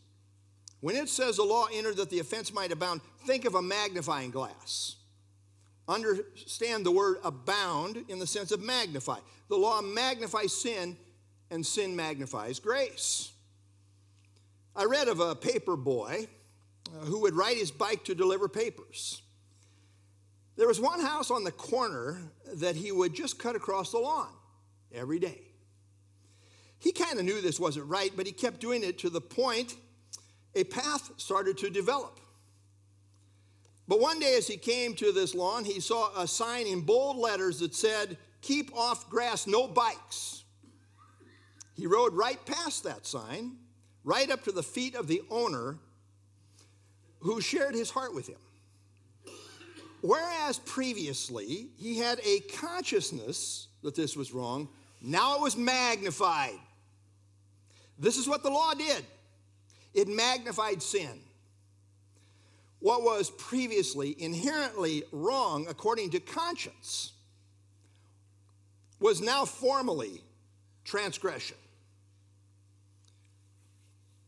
When 0.78 0.94
it 0.94 1.08
says 1.08 1.38
the 1.38 1.42
law 1.42 1.66
entered 1.72 1.96
that 1.96 2.10
the 2.10 2.20
offense 2.20 2.54
might 2.54 2.70
abound, 2.70 3.00
think 3.26 3.44
of 3.44 3.56
a 3.56 3.62
magnifying 3.62 4.30
glass. 4.30 4.94
Understand 5.86 6.86
the 6.86 6.90
word 6.90 7.18
abound 7.22 8.04
in 8.08 8.18
the 8.18 8.26
sense 8.26 8.52
of 8.52 8.62
magnify. 8.62 9.18
The 9.48 9.56
law 9.56 9.82
magnifies 9.82 10.52
sin, 10.52 10.96
and 11.50 11.64
sin 11.64 11.94
magnifies 11.94 12.58
grace. 12.58 13.32
I 14.74 14.84
read 14.84 15.08
of 15.08 15.20
a 15.20 15.34
paper 15.34 15.76
boy 15.76 16.26
uh, 16.88 17.04
who 17.04 17.20
would 17.20 17.34
ride 17.34 17.56
his 17.56 17.70
bike 17.70 18.04
to 18.04 18.14
deliver 18.14 18.48
papers. 18.48 19.22
There 20.56 20.66
was 20.66 20.80
one 20.80 21.00
house 21.00 21.30
on 21.30 21.44
the 21.44 21.52
corner 21.52 22.18
that 22.54 22.76
he 22.76 22.92
would 22.92 23.14
just 23.14 23.38
cut 23.38 23.56
across 23.56 23.92
the 23.92 23.98
lawn 23.98 24.28
every 24.92 25.18
day. 25.18 25.42
He 26.78 26.92
kind 26.92 27.18
of 27.18 27.24
knew 27.24 27.40
this 27.40 27.60
wasn't 27.60 27.86
right, 27.86 28.12
but 28.14 28.26
he 28.26 28.32
kept 28.32 28.60
doing 28.60 28.84
it 28.84 28.98
to 29.00 29.10
the 29.10 29.20
point 29.20 29.76
a 30.54 30.64
path 30.64 31.10
started 31.16 31.58
to 31.58 31.70
develop. 31.70 32.20
But 33.86 34.00
one 34.00 34.18
day, 34.18 34.36
as 34.36 34.46
he 34.46 34.56
came 34.56 34.94
to 34.94 35.12
this 35.12 35.34
lawn, 35.34 35.64
he 35.64 35.80
saw 35.80 36.10
a 36.20 36.26
sign 36.26 36.66
in 36.66 36.80
bold 36.80 37.16
letters 37.16 37.60
that 37.60 37.74
said, 37.74 38.16
Keep 38.40 38.74
off 38.74 39.08
grass, 39.10 39.46
no 39.46 39.66
bikes. 39.66 40.44
He 41.74 41.86
rode 41.86 42.14
right 42.14 42.44
past 42.46 42.84
that 42.84 43.06
sign, 43.06 43.56
right 44.04 44.30
up 44.30 44.44
to 44.44 44.52
the 44.52 44.62
feet 44.62 44.94
of 44.94 45.06
the 45.06 45.22
owner 45.30 45.78
who 47.20 47.40
shared 47.40 47.74
his 47.74 47.90
heart 47.90 48.14
with 48.14 48.28
him. 48.28 48.38
Whereas 50.02 50.58
previously 50.58 51.68
he 51.78 51.98
had 51.98 52.20
a 52.24 52.40
consciousness 52.40 53.68
that 53.82 53.94
this 53.94 54.16
was 54.16 54.32
wrong, 54.32 54.68
now 55.00 55.36
it 55.36 55.40
was 55.40 55.56
magnified. 55.56 56.58
This 57.98 58.18
is 58.18 58.28
what 58.28 58.42
the 58.42 58.50
law 58.50 58.74
did 58.74 59.04
it 59.94 60.08
magnified 60.08 60.82
sin. 60.82 61.20
What 62.84 63.00
was 63.02 63.30
previously 63.30 64.14
inherently 64.18 65.04
wrong 65.10 65.64
according 65.70 66.10
to 66.10 66.20
conscience 66.20 67.14
was 69.00 69.22
now 69.22 69.46
formally 69.46 70.22
transgression. 70.84 71.56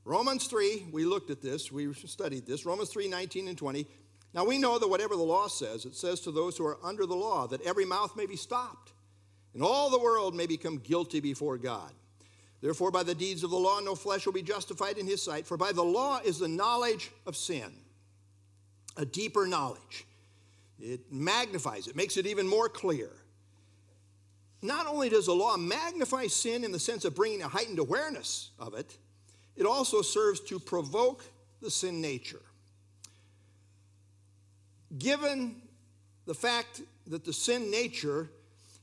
Romans 0.06 0.46
3, 0.46 0.86
we 0.90 1.04
looked 1.04 1.28
at 1.28 1.42
this, 1.42 1.70
we 1.70 1.92
studied 1.92 2.46
this. 2.46 2.64
Romans 2.64 2.88
3 2.88 3.08
19 3.08 3.48
and 3.48 3.58
20. 3.58 3.86
Now 4.32 4.46
we 4.46 4.56
know 4.56 4.78
that 4.78 4.88
whatever 4.88 5.16
the 5.16 5.22
law 5.22 5.48
says, 5.48 5.84
it 5.84 5.94
says 5.94 6.20
to 6.20 6.30
those 6.30 6.56
who 6.56 6.64
are 6.64 6.78
under 6.82 7.04
the 7.04 7.14
law 7.14 7.46
that 7.48 7.60
every 7.60 7.84
mouth 7.84 8.16
may 8.16 8.24
be 8.24 8.36
stopped, 8.36 8.94
and 9.52 9.62
all 9.62 9.90
the 9.90 10.00
world 10.00 10.34
may 10.34 10.46
become 10.46 10.78
guilty 10.78 11.20
before 11.20 11.58
God. 11.58 11.92
Therefore, 12.62 12.90
by 12.90 13.02
the 13.02 13.14
deeds 13.14 13.44
of 13.44 13.50
the 13.50 13.58
law, 13.58 13.80
no 13.80 13.94
flesh 13.94 14.24
will 14.24 14.32
be 14.32 14.40
justified 14.40 14.96
in 14.96 15.06
his 15.06 15.22
sight, 15.22 15.46
for 15.46 15.58
by 15.58 15.72
the 15.72 15.84
law 15.84 16.20
is 16.24 16.38
the 16.38 16.48
knowledge 16.48 17.10
of 17.26 17.36
sin, 17.36 17.70
a 18.96 19.04
deeper 19.04 19.46
knowledge. 19.46 20.04
It 20.80 21.12
magnifies 21.12 21.86
it, 21.86 21.96
makes 21.96 22.16
it 22.16 22.26
even 22.26 22.46
more 22.46 22.68
clear. 22.68 23.10
Not 24.62 24.86
only 24.86 25.08
does 25.08 25.26
the 25.26 25.34
law 25.34 25.56
magnify 25.56 26.26
sin 26.26 26.64
in 26.64 26.72
the 26.72 26.78
sense 26.78 27.04
of 27.04 27.14
bringing 27.14 27.42
a 27.42 27.48
heightened 27.48 27.78
awareness 27.78 28.50
of 28.58 28.74
it, 28.74 28.96
it 29.56 29.64
also 29.64 30.02
serves 30.02 30.40
to 30.40 30.58
provoke 30.58 31.24
the 31.62 31.70
sin 31.70 32.00
nature. 32.00 32.42
Given 34.98 35.56
the 36.26 36.34
fact 36.34 36.82
that 37.06 37.24
the 37.24 37.32
sin 37.32 37.70
nature 37.70 38.30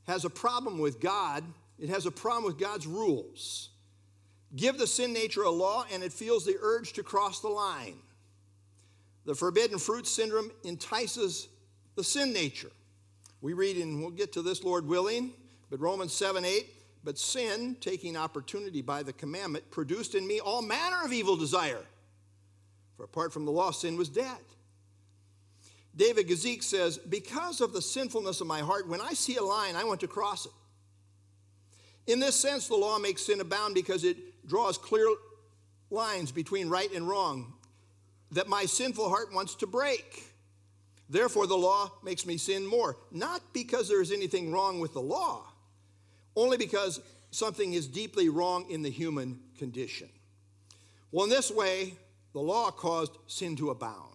has 0.06 0.24
a 0.24 0.30
problem 0.30 0.78
with 0.78 1.00
God 1.00 1.44
it 1.78 1.88
has 1.88 2.06
a 2.06 2.10
problem 2.10 2.44
with 2.44 2.58
God's 2.58 2.86
rules. 2.86 3.70
Give 4.54 4.78
the 4.78 4.86
sin 4.86 5.12
nature 5.12 5.42
a 5.42 5.50
law, 5.50 5.84
and 5.92 6.02
it 6.02 6.12
feels 6.12 6.44
the 6.44 6.56
urge 6.60 6.92
to 6.94 7.02
cross 7.02 7.40
the 7.40 7.48
line. 7.48 7.96
The 9.24 9.34
forbidden 9.34 9.78
fruit 9.78 10.06
syndrome 10.06 10.50
entices 10.64 11.48
the 11.94 12.04
sin 12.04 12.32
nature. 12.32 12.70
We 13.40 13.52
read, 13.52 13.76
and 13.76 14.00
we'll 14.00 14.10
get 14.10 14.32
to 14.34 14.42
this, 14.42 14.64
Lord 14.64 14.86
willing, 14.86 15.32
but 15.70 15.80
Romans 15.80 16.12
7 16.12 16.44
8, 16.44 16.66
but 17.04 17.18
sin, 17.18 17.76
taking 17.80 18.16
opportunity 18.16 18.82
by 18.82 19.02
the 19.02 19.12
commandment, 19.12 19.70
produced 19.70 20.14
in 20.14 20.26
me 20.26 20.40
all 20.40 20.62
manner 20.62 20.98
of 21.04 21.12
evil 21.12 21.36
desire. 21.36 21.84
For 22.96 23.04
apart 23.04 23.32
from 23.32 23.44
the 23.44 23.50
law, 23.50 23.70
sin 23.70 23.96
was 23.96 24.08
dead. 24.08 24.38
David 25.96 26.28
Guzik 26.28 26.62
says, 26.62 26.98
Because 26.98 27.60
of 27.60 27.72
the 27.72 27.82
sinfulness 27.82 28.40
of 28.40 28.46
my 28.46 28.60
heart, 28.60 28.88
when 28.88 29.00
I 29.00 29.12
see 29.14 29.36
a 29.36 29.42
line, 29.42 29.76
I 29.76 29.84
want 29.84 30.00
to 30.00 30.08
cross 30.08 30.46
it. 30.46 30.52
In 32.06 32.20
this 32.20 32.36
sense, 32.36 32.68
the 32.68 32.76
law 32.76 32.98
makes 32.98 33.26
sin 33.26 33.40
abound 33.40 33.74
because 33.74 34.04
it 34.04 34.46
draws 34.46 34.76
clear 34.76 35.06
lines 35.90 36.30
between 36.32 36.68
right 36.68 36.92
and 36.92 37.08
wrong 37.08 37.53
that 38.34 38.48
my 38.48 38.64
sinful 38.66 39.08
heart 39.08 39.32
wants 39.32 39.54
to 39.56 39.66
break. 39.66 40.24
Therefore, 41.08 41.46
the 41.46 41.56
law 41.56 41.92
makes 42.02 42.26
me 42.26 42.36
sin 42.36 42.66
more. 42.66 42.96
Not 43.10 43.40
because 43.52 43.88
there 43.88 44.02
is 44.02 44.10
anything 44.10 44.50
wrong 44.50 44.80
with 44.80 44.92
the 44.92 45.00
law, 45.00 45.52
only 46.34 46.56
because 46.56 47.00
something 47.30 47.74
is 47.74 47.86
deeply 47.86 48.28
wrong 48.28 48.68
in 48.68 48.82
the 48.82 48.90
human 48.90 49.40
condition. 49.58 50.08
Well, 51.12 51.24
in 51.24 51.30
this 51.30 51.50
way, 51.50 51.94
the 52.32 52.40
law 52.40 52.70
caused 52.70 53.16
sin 53.28 53.54
to 53.56 53.70
abound. 53.70 54.10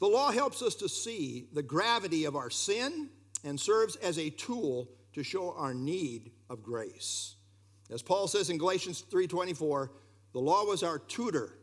The 0.00 0.06
law 0.06 0.30
helps 0.30 0.60
us 0.60 0.74
to 0.76 0.88
see 0.88 1.48
the 1.52 1.62
gravity 1.62 2.26
of 2.26 2.36
our 2.36 2.50
sin 2.50 3.08
and 3.42 3.58
serves 3.58 3.96
as 3.96 4.18
a 4.18 4.30
tool 4.30 4.90
to 5.14 5.22
show 5.22 5.54
our 5.56 5.72
need 5.72 6.32
of 6.50 6.62
grace. 6.62 7.36
As 7.90 8.02
Paul 8.02 8.28
says 8.28 8.50
in 8.50 8.58
Galatians 8.58 9.00
3:24, 9.10 9.90
the 10.32 10.40
law 10.40 10.64
was 10.64 10.82
our 10.82 10.98
tutor 10.98 11.57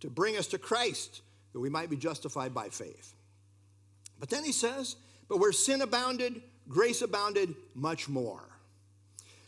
to 0.00 0.10
bring 0.10 0.36
us 0.36 0.46
to 0.48 0.58
Christ 0.58 1.22
that 1.52 1.60
we 1.60 1.70
might 1.70 1.90
be 1.90 1.96
justified 1.96 2.54
by 2.54 2.68
faith. 2.68 3.14
But 4.18 4.28
then 4.30 4.44
he 4.44 4.52
says, 4.52 4.96
but 5.28 5.38
where 5.38 5.52
sin 5.52 5.82
abounded, 5.82 6.42
grace 6.68 7.02
abounded 7.02 7.54
much 7.74 8.08
more. 8.08 8.48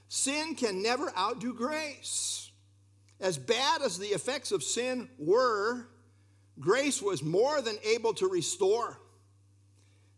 Sin 0.09 0.55
can 0.55 0.83
never 0.83 1.13
outdo 1.17 1.55
grace. 1.55 2.51
As 3.21 3.39
bad 3.39 3.83
as 3.83 3.99
the 3.99 4.09
effects 4.09 4.51
of 4.51 4.63
sin 4.63 5.09
were, 5.19 5.87
grace 6.59 7.03
was 7.03 7.23
more 7.23 7.61
than 7.63 7.77
able 7.85 8.15
to 8.15 8.29
restore. 8.29 8.99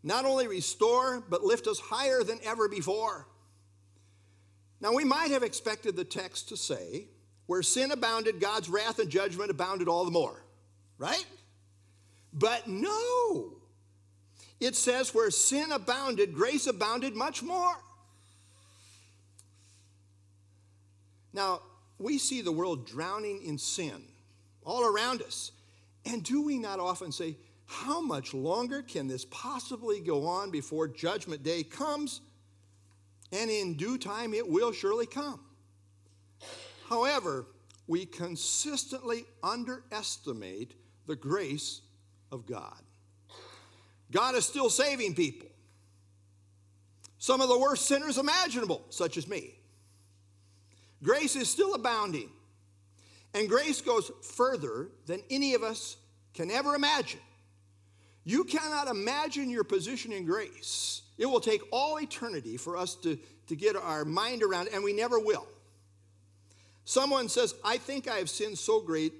Not 0.02 0.24
only 0.24 0.48
restore, 0.48 1.20
but 1.20 1.44
lift 1.44 1.66
us 1.66 1.78
higher 1.78 2.22
than 2.22 2.40
ever 2.44 2.68
before. 2.68 3.26
Now, 4.80 4.92
we 4.92 5.04
might 5.04 5.30
have 5.30 5.44
expected 5.44 5.94
the 5.94 6.04
text 6.04 6.48
to 6.48 6.56
say, 6.56 7.06
where 7.46 7.62
sin 7.62 7.90
abounded, 7.90 8.40
God's 8.40 8.68
wrath 8.68 8.98
and 8.98 9.10
judgment 9.10 9.50
abounded 9.50 9.88
all 9.88 10.04
the 10.04 10.10
more, 10.10 10.42
right? 10.98 11.24
But 12.32 12.68
no. 12.68 13.54
It 14.60 14.76
says, 14.76 15.14
where 15.14 15.30
sin 15.30 15.72
abounded, 15.72 16.34
grace 16.34 16.66
abounded 16.66 17.14
much 17.14 17.42
more. 17.42 17.74
Now, 21.32 21.62
we 21.98 22.18
see 22.18 22.42
the 22.42 22.52
world 22.52 22.86
drowning 22.86 23.42
in 23.42 23.58
sin 23.58 24.04
all 24.64 24.84
around 24.84 25.22
us. 25.22 25.52
And 26.04 26.22
do 26.22 26.42
we 26.42 26.58
not 26.58 26.78
often 26.78 27.10
say, 27.10 27.36
how 27.66 28.00
much 28.00 28.34
longer 28.34 28.82
can 28.82 29.08
this 29.08 29.24
possibly 29.24 30.00
go 30.00 30.26
on 30.26 30.50
before 30.50 30.88
judgment 30.88 31.42
day 31.42 31.62
comes? 31.62 32.20
and 33.32 33.50
in 33.50 33.74
due 33.74 33.98
time 33.98 34.34
it 34.34 34.48
will 34.48 34.72
surely 34.72 35.06
come. 35.06 35.40
However, 36.88 37.46
we 37.86 38.06
consistently 38.06 39.24
underestimate 39.42 40.74
the 41.06 41.16
grace 41.16 41.80
of 42.30 42.46
God. 42.46 42.80
God 44.10 44.34
is 44.34 44.46
still 44.46 44.70
saving 44.70 45.14
people. 45.14 45.48
Some 47.18 47.40
of 47.40 47.48
the 47.48 47.58
worst 47.58 47.86
sinners 47.86 48.18
imaginable, 48.18 48.84
such 48.90 49.16
as 49.16 49.28
me. 49.28 49.54
Grace 51.02 51.36
is 51.36 51.48
still 51.48 51.74
abounding. 51.74 52.28
And 53.34 53.48
grace 53.48 53.80
goes 53.80 54.10
further 54.22 54.88
than 55.06 55.20
any 55.30 55.54
of 55.54 55.62
us 55.62 55.96
can 56.34 56.50
ever 56.50 56.74
imagine. 56.74 57.20
You 58.24 58.44
cannot 58.44 58.88
imagine 58.88 59.50
your 59.50 59.64
position 59.64 60.12
in 60.12 60.26
grace 60.26 61.02
it 61.18 61.26
will 61.26 61.40
take 61.40 61.62
all 61.70 62.00
eternity 62.00 62.56
for 62.56 62.76
us 62.76 62.94
to, 62.96 63.18
to 63.46 63.56
get 63.56 63.76
our 63.76 64.04
mind 64.04 64.42
around 64.42 64.68
and 64.72 64.82
we 64.82 64.92
never 64.92 65.18
will. 65.18 65.46
Someone 66.84 67.28
says, 67.28 67.54
I 67.64 67.78
think 67.78 68.08
I 68.08 68.16
have 68.16 68.28
sinned 68.30 68.58
so 68.58 68.80
great 68.80 69.12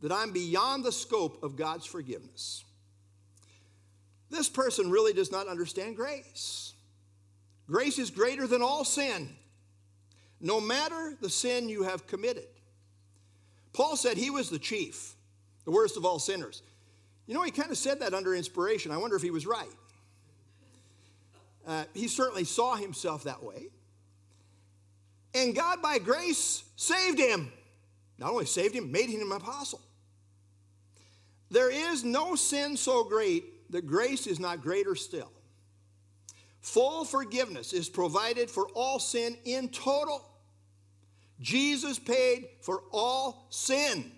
that 0.00 0.12
I'm 0.12 0.32
beyond 0.32 0.84
the 0.84 0.92
scope 0.92 1.42
of 1.42 1.56
God's 1.56 1.86
forgiveness. 1.86 2.64
This 4.30 4.48
person 4.48 4.90
really 4.90 5.12
does 5.12 5.30
not 5.30 5.46
understand 5.46 5.96
grace. 5.96 6.74
Grace 7.66 7.98
is 7.98 8.10
greater 8.10 8.46
than 8.46 8.62
all 8.62 8.84
sin, 8.84 9.34
no 10.40 10.60
matter 10.60 11.16
the 11.20 11.30
sin 11.30 11.68
you 11.68 11.84
have 11.84 12.06
committed. 12.06 12.48
Paul 13.72 13.96
said 13.96 14.16
he 14.16 14.30
was 14.30 14.50
the 14.50 14.58
chief, 14.58 15.14
the 15.64 15.70
worst 15.70 15.96
of 15.96 16.04
all 16.04 16.18
sinners. 16.18 16.62
You 17.26 17.34
know, 17.34 17.42
he 17.42 17.50
kind 17.50 17.70
of 17.70 17.78
said 17.78 18.00
that 18.00 18.12
under 18.12 18.34
inspiration. 18.34 18.92
I 18.92 18.98
wonder 18.98 19.16
if 19.16 19.22
he 19.22 19.30
was 19.30 19.46
right. 19.46 19.68
Uh, 21.66 21.84
he 21.94 22.08
certainly 22.08 22.44
saw 22.44 22.76
himself 22.76 23.24
that 23.24 23.42
way. 23.42 23.68
And 25.34 25.54
God, 25.54 25.82
by 25.82 25.98
grace, 25.98 26.62
saved 26.76 27.18
him. 27.18 27.52
Not 28.18 28.30
only 28.30 28.46
saved 28.46 28.74
him, 28.74 28.92
made 28.92 29.10
him 29.10 29.32
an 29.32 29.36
apostle. 29.36 29.80
There 31.50 31.70
is 31.70 32.04
no 32.04 32.34
sin 32.36 32.76
so 32.76 33.04
great 33.04 33.70
that 33.72 33.86
grace 33.86 34.26
is 34.26 34.38
not 34.38 34.62
greater 34.62 34.94
still. 34.94 35.30
Full 36.60 37.04
forgiveness 37.04 37.72
is 37.72 37.88
provided 37.88 38.50
for 38.50 38.66
all 38.74 38.98
sin 38.98 39.36
in 39.44 39.68
total. 39.68 40.24
Jesus 41.40 41.98
paid 41.98 42.48
for 42.62 42.82
all 42.92 43.46
sin 43.50 44.10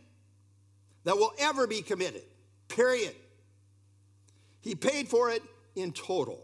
that 1.05 1.17
will 1.17 1.33
ever 1.39 1.67
be 1.67 1.83
committed, 1.83 2.23
period. 2.69 3.15
He 4.61 4.75
paid 4.75 5.09
for 5.09 5.31
it 5.31 5.43
in 5.75 5.93
total. 5.93 6.43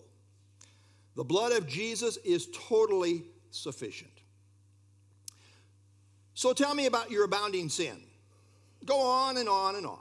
The 1.15 1.25
blood 1.25 1.53
of 1.53 1.67
Jesus 1.67 2.17
is 2.19 2.49
totally 2.69 3.25
sufficient. 3.51 4.12
So 6.35 6.53
tell 6.53 6.75
me 6.75 6.87
about 6.87 7.11
your 7.11 7.25
abounding 7.25 7.69
sin. 7.69 8.01
Go 8.85 9.01
on 9.01 9.37
and 9.37 9.49
on 9.49 9.77
and 9.77 9.87
on. 9.87 9.99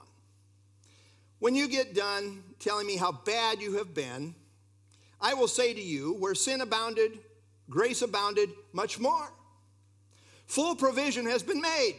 When 1.39 1.55
you 1.55 1.67
get 1.67 1.93
done 1.95 2.43
telling 2.59 2.87
me 2.87 2.97
how 2.97 3.11
bad 3.11 3.61
you 3.61 3.77
have 3.77 3.93
been, 3.93 4.35
I 5.19 5.33
will 5.33 5.47
say 5.47 5.73
to 5.73 5.81
you, 5.81 6.13
where 6.13 6.35
sin 6.35 6.61
abounded, 6.61 7.19
grace 7.69 8.01
abounded 8.01 8.49
much 8.73 8.99
more. 8.99 9.31
Full 10.47 10.75
provision 10.75 11.25
has 11.25 11.43
been 11.43 11.61
made. 11.61 11.95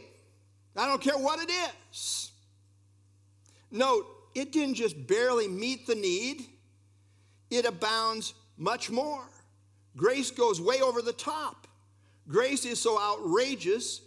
I 0.75 0.87
don't 0.87 1.01
care 1.01 1.17
what 1.17 1.39
it 1.39 1.51
is. 1.91 2.31
Note, 3.71 4.05
it 4.35 4.51
didn't 4.51 4.75
just 4.75 5.07
barely 5.07 5.47
meet 5.47 5.87
the 5.87 5.95
need, 5.95 6.45
it 7.49 7.65
abounds 7.65 8.33
much 8.57 8.89
more. 8.89 9.23
Grace 9.95 10.31
goes 10.31 10.59
way 10.59 10.81
over 10.81 11.01
the 11.01 11.13
top. 11.13 11.67
Grace 12.27 12.65
is 12.65 12.81
so 12.81 12.99
outrageous 12.99 14.01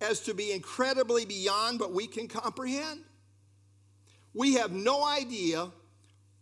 as 0.00 0.20
to 0.20 0.34
be 0.34 0.52
incredibly 0.52 1.24
beyond 1.24 1.80
what 1.80 1.92
we 1.92 2.06
can 2.06 2.28
comprehend. 2.28 3.00
We 4.34 4.54
have 4.54 4.72
no 4.72 5.04
idea 5.04 5.68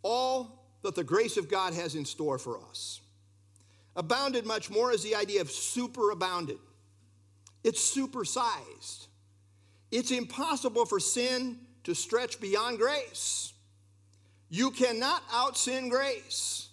all 0.03 0.65
that 0.83 0.95
the 0.95 1.05
grace 1.05 1.37
of 1.37 1.49
God 1.49 1.75
has 1.75 1.95
in 1.95 2.05
store 2.05 2.39
for 2.39 2.61
us. 2.69 3.01
Abounded 3.97 4.45
much 4.45 4.71
more 4.71 4.93
is 4.93 5.03
the 5.03 5.15
idea 5.15 5.41
of 5.41 5.49
superabounded. 5.49 6.59
It's 7.65 7.97
supersized. 7.97 9.07
It's 9.91 10.11
impossible 10.11 10.85
for 10.85 11.01
sin 11.01 11.59
to 11.85 11.95
stretch 11.95 12.41
beyond 12.41 12.79
grace. 12.79 13.55
You 14.51 14.71
cannot 14.71 15.23
out 15.33 15.57
sin 15.57 15.89
grace. 15.89 16.69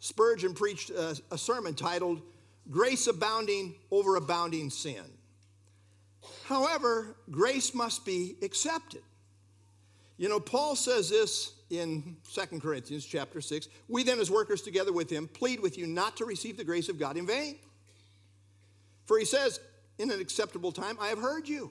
Spurgeon 0.00 0.54
preached 0.54 0.90
a, 0.90 1.20
a 1.30 1.38
sermon 1.38 1.74
titled 1.74 2.22
Grace 2.70 3.06
Abounding 3.06 3.74
Over 3.90 4.16
Abounding 4.16 4.70
Sin. 4.70 5.04
However, 6.44 7.16
grace 7.30 7.74
must 7.74 8.04
be 8.04 8.36
accepted. 8.42 9.02
You 10.16 10.28
know, 10.28 10.40
Paul 10.40 10.76
says 10.76 11.10
this 11.10 11.52
in 11.70 12.16
2 12.32 12.60
Corinthians 12.60 13.04
chapter 13.04 13.40
6. 13.40 13.68
We 13.88 14.02
then, 14.02 14.18
as 14.18 14.30
workers 14.30 14.62
together 14.62 14.92
with 14.92 15.10
him, 15.10 15.28
plead 15.28 15.60
with 15.60 15.76
you 15.76 15.86
not 15.86 16.16
to 16.18 16.24
receive 16.24 16.56
the 16.56 16.64
grace 16.64 16.88
of 16.88 16.98
God 16.98 17.16
in 17.16 17.26
vain. 17.26 17.58
For 19.06 19.18
he 19.18 19.24
says, 19.24 19.60
In 19.98 20.10
an 20.10 20.20
acceptable 20.20 20.72
time 20.72 20.96
I 21.00 21.08
have 21.08 21.18
heard 21.18 21.48
you. 21.48 21.70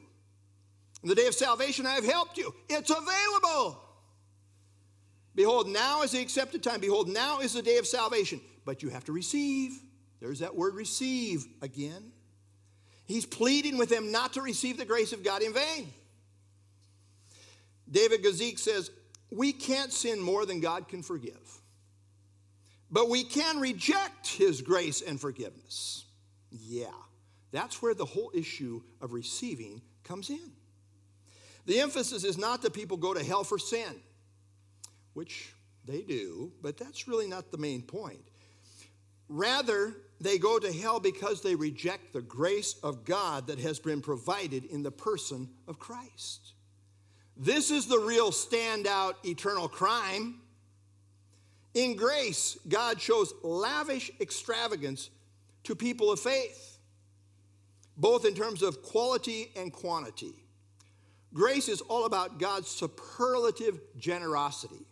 In 1.03 1.09
the 1.09 1.15
day 1.15 1.27
of 1.27 1.33
salvation 1.33 1.85
I 1.85 1.93
have 1.93 2.05
helped 2.05 2.37
you. 2.37 2.53
It's 2.69 2.89
available. 2.89 3.81
Behold, 5.35 5.67
now 5.67 6.03
is 6.03 6.11
the 6.11 6.21
accepted 6.21 6.63
time. 6.63 6.79
Behold, 6.79 7.09
now 7.09 7.39
is 7.39 7.53
the 7.53 7.61
day 7.61 7.77
of 7.77 7.85
salvation. 7.85 8.39
But 8.63 8.81
you 8.81 8.89
have 8.89 9.03
to 9.05 9.11
receive. 9.11 9.79
There's 10.21 10.39
that 10.39 10.55
word 10.55 10.75
receive 10.75 11.45
again. 11.61 12.11
He's 13.05 13.25
pleading 13.25 13.77
with 13.77 13.89
them 13.89 14.11
not 14.11 14.33
to 14.33 14.41
receive 14.41 14.77
the 14.77 14.85
grace 14.85 15.13
of 15.13 15.23
God 15.23 15.41
in 15.41 15.53
vain. 15.53 15.93
David 17.89 18.23
Guzik 18.23 18.57
says, 18.57 18.89
We 19.31 19.53
can't 19.53 19.93
sin 19.93 20.19
more 20.19 20.45
than 20.45 20.59
God 20.59 20.87
can 20.87 21.03
forgive, 21.03 21.61
but 22.89 23.09
we 23.09 23.23
can 23.23 23.59
reject 23.59 24.27
his 24.27 24.61
grace 24.61 25.01
and 25.01 25.19
forgiveness. 25.19 26.05
Yeah, 26.49 26.87
that's 27.51 27.81
where 27.81 27.93
the 27.93 28.05
whole 28.05 28.31
issue 28.33 28.81
of 29.01 29.13
receiving 29.13 29.81
comes 30.03 30.29
in. 30.29 30.51
The 31.65 31.79
emphasis 31.81 32.23
is 32.23 32.37
not 32.37 32.61
that 32.61 32.73
people 32.73 32.97
go 32.97 33.13
to 33.13 33.23
hell 33.23 33.43
for 33.43 33.59
sin, 33.59 34.01
which 35.13 35.53
they 35.85 36.01
do, 36.01 36.51
but 36.61 36.77
that's 36.77 37.07
really 37.07 37.27
not 37.27 37.51
the 37.51 37.57
main 37.57 37.81
point. 37.81 38.29
Rather, 39.27 39.95
they 40.21 40.37
go 40.37 40.59
to 40.59 40.71
hell 40.71 40.99
because 40.99 41.41
they 41.41 41.55
reject 41.55 42.13
the 42.13 42.21
grace 42.21 42.75
of 42.83 43.05
God 43.05 43.47
that 43.47 43.59
has 43.59 43.79
been 43.79 44.01
provided 44.01 44.65
in 44.65 44.83
the 44.83 44.91
person 44.91 45.49
of 45.67 45.79
Christ. 45.79 46.53
This 47.37 47.69
is 47.69 47.87
the 47.87 47.99
real 47.99 48.31
standout 48.31 49.15
eternal 49.25 49.67
crime. 49.67 50.41
In 51.73 51.95
grace, 51.95 52.57
God 52.67 53.01
shows 53.01 53.33
lavish 53.43 54.09
extravagance 54.21 55.09
to 55.63 55.75
people 55.75 56.11
of 56.11 56.19
faith, 56.19 56.77
both 57.97 58.23
in 58.25 58.33
terms 58.33 58.61
of 58.61 58.81
quality 58.81 59.51
and 59.57 59.73
quantity. 59.73 60.45
Grace 61.33 61.67
is 61.67 61.81
all 61.81 62.05
about 62.05 62.39
God's 62.39 62.69
superlative 62.69 63.81
generosity. 63.97 64.85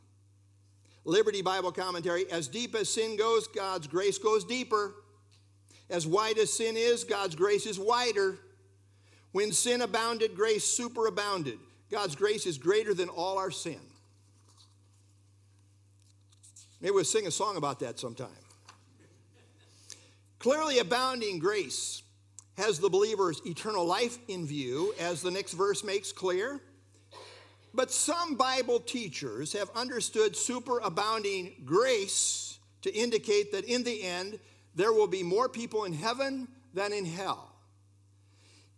Liberty 1.05 1.41
Bible 1.41 1.71
Commentary 1.71 2.29
as 2.31 2.47
deep 2.47 2.75
as 2.75 2.89
sin 2.89 3.17
goes, 3.17 3.47
God's 3.47 3.87
grace 3.87 4.17
goes 4.17 4.43
deeper. 4.43 4.93
As 5.89 6.07
wide 6.07 6.37
as 6.37 6.51
sin 6.51 6.75
is, 6.77 7.03
God's 7.03 7.35
grace 7.35 7.65
is 7.65 7.77
wider. 7.77 8.37
When 9.31 9.51
sin 9.51 9.81
abounded, 9.81 10.35
grace 10.35 10.65
superabounded. 10.65 11.57
God's 11.91 12.15
grace 12.15 12.45
is 12.45 12.57
greater 12.57 12.93
than 12.93 13.09
all 13.09 13.37
our 13.37 13.51
sin. 13.51 13.79
Maybe 16.81 16.91
we'll 16.91 17.03
sing 17.03 17.27
a 17.27 17.31
song 17.31 17.57
about 17.57 17.79
that 17.79 17.99
sometime. 17.99 18.29
Clearly, 20.39 20.79
abounding 20.79 21.39
grace 21.39 22.03
has 22.57 22.79
the 22.79 22.89
believer's 22.89 23.41
eternal 23.45 23.85
life 23.85 24.17
in 24.27 24.45
view, 24.45 24.93
as 24.99 25.21
the 25.21 25.31
next 25.31 25.53
verse 25.53 25.83
makes 25.83 26.11
clear. 26.11 26.59
But 27.73 27.91
some 27.91 28.35
Bible 28.35 28.79
teachers 28.79 29.53
have 29.53 29.69
understood 29.75 30.33
superabounding 30.33 31.65
grace 31.65 32.59
to 32.83 32.93
indicate 32.93 33.51
that 33.51 33.65
in 33.65 33.83
the 33.83 34.03
end, 34.03 34.39
there 34.75 34.93
will 34.93 35.07
be 35.07 35.23
more 35.23 35.49
people 35.49 35.85
in 35.85 35.93
heaven 35.93 36.47
than 36.73 36.93
in 36.93 37.05
hell. 37.05 37.51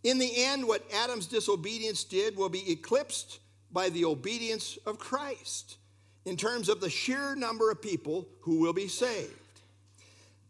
In 0.03 0.19
the 0.19 0.31
end, 0.45 0.67
what 0.67 0.83
Adam's 0.93 1.25
disobedience 1.25 2.03
did 2.03 2.37
will 2.37 2.49
be 2.49 2.71
eclipsed 2.71 3.39
by 3.71 3.89
the 3.89 4.05
obedience 4.05 4.77
of 4.85 4.99
Christ 4.99 5.77
in 6.25 6.37
terms 6.37 6.69
of 6.69 6.79
the 6.79 6.89
sheer 6.89 7.35
number 7.35 7.71
of 7.71 7.81
people 7.81 8.27
who 8.41 8.59
will 8.59 8.73
be 8.73 8.87
saved. 8.87 9.33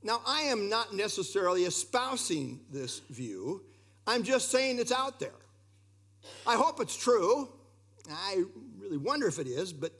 Now, 0.03 0.21
I 0.25 0.41
am 0.41 0.69
not 0.69 0.93
necessarily 0.93 1.63
espousing 1.63 2.59
this 2.71 2.99
view, 3.09 3.63
I'm 4.07 4.23
just 4.23 4.51
saying 4.51 4.77
it's 4.77 4.91
out 4.91 5.19
there. 5.19 5.31
I 6.45 6.55
hope 6.55 6.79
it's 6.79 6.95
true. 6.95 7.49
I 8.11 8.43
really 8.79 8.97
wonder 8.97 9.27
if 9.27 9.39
it 9.39 9.47
is, 9.47 9.73
but 9.73 9.91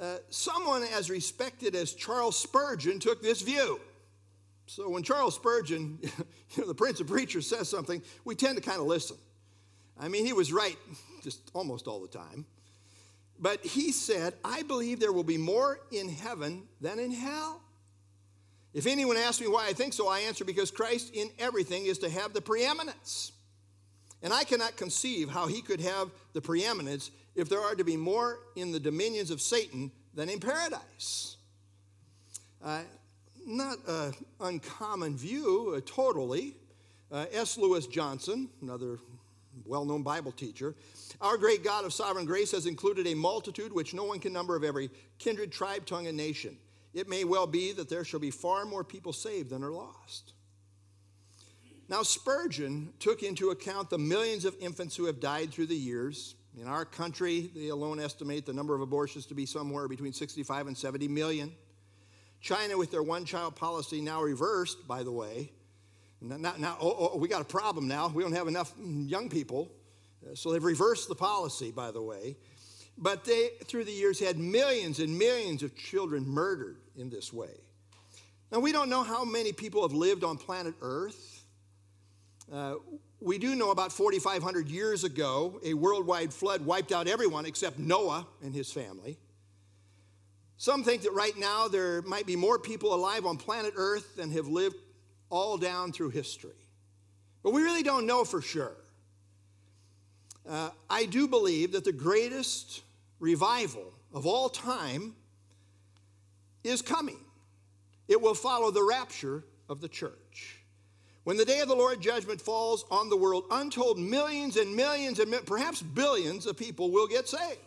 uh, 0.00 0.16
someone 0.30 0.82
as 0.82 1.10
respected 1.10 1.74
as 1.74 1.94
Charles 1.94 2.38
Spurgeon 2.38 2.98
took 2.98 3.22
this 3.22 3.42
view. 3.42 3.80
So 4.66 4.88
when 4.88 5.02
Charles 5.02 5.34
Spurgeon, 5.34 5.98
you 6.02 6.62
know, 6.62 6.66
the 6.66 6.74
Prince 6.74 7.00
of 7.00 7.08
Preachers, 7.08 7.46
says 7.46 7.68
something, 7.68 8.02
we 8.24 8.34
tend 8.34 8.56
to 8.56 8.62
kind 8.62 8.80
of 8.80 8.86
listen. 8.86 9.16
I 9.98 10.08
mean, 10.08 10.24
he 10.24 10.32
was 10.32 10.52
right 10.52 10.78
just 11.22 11.50
almost 11.52 11.86
all 11.86 12.00
the 12.00 12.08
time. 12.08 12.46
But 13.38 13.64
he 13.64 13.92
said, 13.92 14.34
I 14.44 14.62
believe 14.62 15.00
there 15.00 15.12
will 15.12 15.24
be 15.24 15.38
more 15.38 15.80
in 15.90 16.08
heaven 16.08 16.64
than 16.80 16.98
in 16.98 17.10
hell. 17.10 17.62
If 18.72 18.86
anyone 18.86 19.16
asks 19.16 19.40
me 19.40 19.48
why 19.48 19.66
I 19.66 19.72
think 19.72 19.92
so, 19.92 20.08
I 20.08 20.20
answer 20.20 20.44
because 20.44 20.70
Christ 20.70 21.10
in 21.14 21.30
everything 21.38 21.86
is 21.86 21.98
to 21.98 22.08
have 22.08 22.32
the 22.32 22.40
preeminence. 22.40 23.32
And 24.22 24.32
I 24.32 24.44
cannot 24.44 24.76
conceive 24.76 25.30
how 25.30 25.46
he 25.46 25.62
could 25.62 25.80
have 25.80 26.10
the 26.32 26.40
preeminence 26.40 27.10
if 27.34 27.48
there 27.48 27.60
are 27.60 27.74
to 27.74 27.84
be 27.84 27.96
more 27.96 28.38
in 28.56 28.72
the 28.72 28.80
dominions 28.80 29.30
of 29.30 29.40
Satan 29.40 29.90
than 30.14 30.28
in 30.28 30.40
paradise. 30.40 31.36
Uh, 32.62 32.82
not 33.46 33.78
an 33.88 34.12
uncommon 34.40 35.16
view, 35.16 35.74
uh, 35.76 35.80
totally. 35.86 36.54
Uh, 37.10 37.26
S. 37.32 37.58
Lewis 37.58 37.86
Johnson, 37.86 38.48
another 38.62 38.98
well 39.64 39.84
known 39.84 40.02
Bible 40.02 40.32
teacher, 40.32 40.74
our 41.20 41.36
great 41.36 41.64
God 41.64 41.84
of 41.84 41.92
sovereign 41.92 42.24
grace 42.24 42.52
has 42.52 42.66
included 42.66 43.06
a 43.06 43.14
multitude 43.14 43.72
which 43.72 43.94
no 43.94 44.04
one 44.04 44.20
can 44.20 44.32
number 44.32 44.54
of 44.54 44.62
every 44.62 44.90
kindred, 45.18 45.50
tribe, 45.50 45.86
tongue, 45.86 46.06
and 46.06 46.16
nation. 46.16 46.56
It 46.94 47.08
may 47.08 47.24
well 47.24 47.46
be 47.46 47.72
that 47.72 47.88
there 47.88 48.04
shall 48.04 48.20
be 48.20 48.30
far 48.30 48.64
more 48.64 48.84
people 48.84 49.12
saved 49.12 49.50
than 49.50 49.62
are 49.62 49.70
lost. 49.70 50.34
Now, 51.90 52.04
Spurgeon 52.04 52.92
took 53.00 53.24
into 53.24 53.50
account 53.50 53.90
the 53.90 53.98
millions 53.98 54.44
of 54.44 54.54
infants 54.60 54.94
who 54.94 55.06
have 55.06 55.18
died 55.18 55.50
through 55.50 55.66
the 55.66 55.76
years. 55.76 56.36
In 56.56 56.68
our 56.68 56.84
country, 56.84 57.50
they 57.52 57.68
alone 57.68 57.98
estimate 57.98 58.46
the 58.46 58.52
number 58.52 58.76
of 58.76 58.80
abortions 58.80 59.26
to 59.26 59.34
be 59.34 59.44
somewhere 59.44 59.88
between 59.88 60.12
65 60.12 60.68
and 60.68 60.78
70 60.78 61.08
million. 61.08 61.52
China, 62.40 62.78
with 62.78 62.92
their 62.92 63.02
one 63.02 63.24
child 63.24 63.56
policy 63.56 64.00
now 64.00 64.22
reversed, 64.22 64.86
by 64.86 65.02
the 65.02 65.10
way, 65.10 65.50
now, 66.20 66.54
now 66.58 66.76
oh, 66.80 67.10
oh, 67.12 67.16
we 67.16 67.26
got 67.26 67.42
a 67.42 67.44
problem 67.44 67.88
now. 67.88 68.06
We 68.06 68.22
don't 68.22 68.34
have 68.34 68.46
enough 68.46 68.72
young 68.78 69.28
people. 69.28 69.72
Uh, 70.24 70.36
so 70.36 70.52
they've 70.52 70.62
reversed 70.62 71.08
the 71.08 71.16
policy, 71.16 71.72
by 71.72 71.90
the 71.90 72.02
way. 72.02 72.36
But 72.98 73.24
they, 73.24 73.48
through 73.64 73.84
the 73.84 73.92
years, 73.92 74.20
had 74.20 74.38
millions 74.38 75.00
and 75.00 75.18
millions 75.18 75.64
of 75.64 75.74
children 75.74 76.24
murdered 76.28 76.76
in 76.96 77.10
this 77.10 77.32
way. 77.32 77.50
Now, 78.52 78.60
we 78.60 78.70
don't 78.70 78.90
know 78.90 79.02
how 79.02 79.24
many 79.24 79.52
people 79.52 79.82
have 79.82 79.92
lived 79.92 80.22
on 80.22 80.36
planet 80.36 80.74
Earth. 80.82 81.29
Uh, 82.52 82.74
we 83.20 83.38
do 83.38 83.54
know 83.54 83.70
about 83.70 83.92
4,500 83.92 84.68
years 84.68 85.04
ago, 85.04 85.60
a 85.64 85.74
worldwide 85.74 86.32
flood 86.32 86.64
wiped 86.64 86.90
out 86.90 87.06
everyone 87.06 87.46
except 87.46 87.78
Noah 87.78 88.26
and 88.42 88.52
his 88.54 88.72
family. 88.72 89.18
Some 90.56 90.82
think 90.82 91.02
that 91.02 91.12
right 91.12 91.36
now 91.38 91.68
there 91.68 92.02
might 92.02 92.26
be 92.26 92.36
more 92.36 92.58
people 92.58 92.92
alive 92.92 93.24
on 93.24 93.36
planet 93.36 93.74
Earth 93.76 94.16
than 94.16 94.30
have 94.32 94.48
lived 94.48 94.76
all 95.30 95.56
down 95.56 95.92
through 95.92 96.10
history. 96.10 96.66
But 97.42 97.52
we 97.52 97.62
really 97.62 97.82
don't 97.82 98.06
know 98.06 98.24
for 98.24 98.42
sure. 98.42 98.76
Uh, 100.48 100.70
I 100.88 101.06
do 101.06 101.28
believe 101.28 101.72
that 101.72 101.84
the 101.84 101.92
greatest 101.92 102.82
revival 103.20 103.92
of 104.12 104.26
all 104.26 104.48
time 104.48 105.14
is 106.64 106.82
coming. 106.82 107.18
It 108.08 108.20
will 108.20 108.34
follow 108.34 108.70
the 108.70 108.82
rapture 108.82 109.44
of 109.68 109.80
the 109.80 109.88
church. 109.88 110.59
When 111.30 111.36
the 111.36 111.44
day 111.44 111.60
of 111.60 111.68
the 111.68 111.76
Lord 111.76 112.00
judgment 112.00 112.40
falls 112.40 112.84
on 112.90 113.08
the 113.08 113.16
world, 113.16 113.44
untold 113.52 114.00
millions 114.00 114.56
and 114.56 114.74
millions 114.74 115.20
and 115.20 115.32
perhaps 115.46 115.80
billions 115.80 116.44
of 116.44 116.56
people 116.56 116.90
will 116.90 117.06
get 117.06 117.28
saved. 117.28 117.60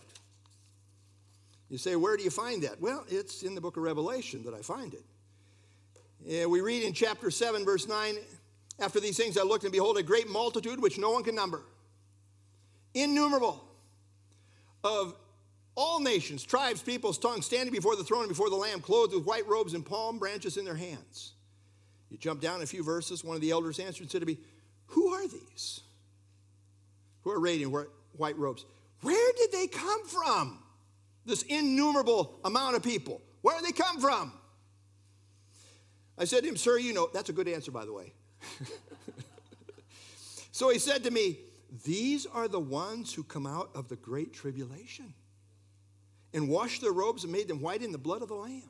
You 1.69 1.78
say, 1.78 1.95
where 1.95 2.17
do 2.17 2.23
you 2.23 2.30
find 2.30 2.63
that? 2.63 2.82
Well, 2.82 3.06
it's 3.08 3.41
in 3.41 3.56
the 3.56 3.62
book 3.62 3.78
of 3.78 3.84
Revelation 3.84 4.43
that 4.43 4.54
I 4.54 4.62
find 4.62 4.93
it. 4.93 5.06
Yeah, 6.26 6.45
we 6.47 6.60
read 6.60 6.84
in 6.84 6.91
chapter 6.91 7.32
7, 7.32 7.63
verse 7.63 7.88
9 7.88 8.15
After 8.82 8.99
these 8.99 9.15
things 9.15 9.38
I 9.38 9.43
looked, 9.43 9.63
and 9.63 9.71
behold, 9.71 9.97
a 9.97 10.04
great 10.04 10.28
multitude 10.28 10.82
which 10.82 10.97
no 10.97 11.12
one 11.12 11.23
can 11.23 11.34
number, 11.34 11.62
innumerable, 12.93 13.63
of 14.84 15.15
all 15.76 16.02
nations, 16.02 16.43
tribes, 16.43 16.82
peoples, 16.82 17.17
tongues, 17.17 17.45
standing 17.45 17.71
before 17.71 17.95
the 17.95 18.04
throne 18.04 18.23
and 18.23 18.30
before 18.30 18.49
the 18.49 18.58
Lamb, 18.58 18.82
clothed 18.82 19.13
with 19.13 19.23
white 19.23 19.47
robes 19.47 19.73
and 19.73 19.86
palm 19.86 20.19
branches 20.19 20.58
in 20.58 20.65
their 20.65 20.76
hands. 20.76 21.32
You 22.13 22.19
jump 22.19 22.41
down 22.41 22.62
a 22.62 22.65
few 22.67 22.84
verses, 22.84 23.23
one 23.23 23.36
of 23.36 23.41
the 23.41 23.49
elders 23.49 23.80
answered 23.80 24.04
and 24.04 24.12
said 24.12 24.21
to 24.21 24.28
me, 24.28 24.38
Who 24.89 25.08
are 25.15 25.28
these? 25.28 25.82
Who 27.23 27.32
are 27.32 27.39
arrayed 27.39 27.60
in 27.60 27.69
white 27.69 28.38
robes? 28.38 28.65
Where 29.02 29.34
did 29.36 29.52
they 29.52 29.65
come 29.65 30.06
from? 30.06 30.60
This 31.26 31.41
innumerable 31.41 32.39
amount 32.45 32.76
of 32.76 32.84
people. 32.84 33.19
Where 33.41 33.60
did 33.60 33.65
they 33.65 33.71
come 33.71 33.99
from? 33.99 34.32
I 36.15 36.26
said 36.26 36.43
to 36.43 36.49
him, 36.49 36.56
Sir, 36.56 36.78
you 36.78 36.93
know, 36.93 37.10
that's 37.12 37.30
a 37.30 37.34
good 37.34 37.47
answer, 37.47 37.71
by 37.71 37.84
the 37.84 37.93
way. 37.93 38.13
so 40.52 40.69
he 40.69 40.78
said 40.78 41.04
to 41.06 41.12
me, 41.12 41.39
These 41.84 42.28
are 42.28 42.47
the 42.47 42.60
ones 42.60 43.12
who 43.12 43.23
come 43.23 43.47
out 43.47 43.71
of 43.73 43.89
the 43.89 43.95
great 43.95 44.34
tribulation 44.34 45.15
and 46.32 46.47
washed 46.47 46.84
their 46.84 46.91
robes 46.93 47.23
and 47.23 47.34
made 47.34 47.47
them 47.47 47.60
white 47.60 47.82
in 47.82 47.91
the 47.91 47.97
blood 47.97 48.21
of 48.21 48.28
the 48.28 48.36
Lamb. 48.36 48.69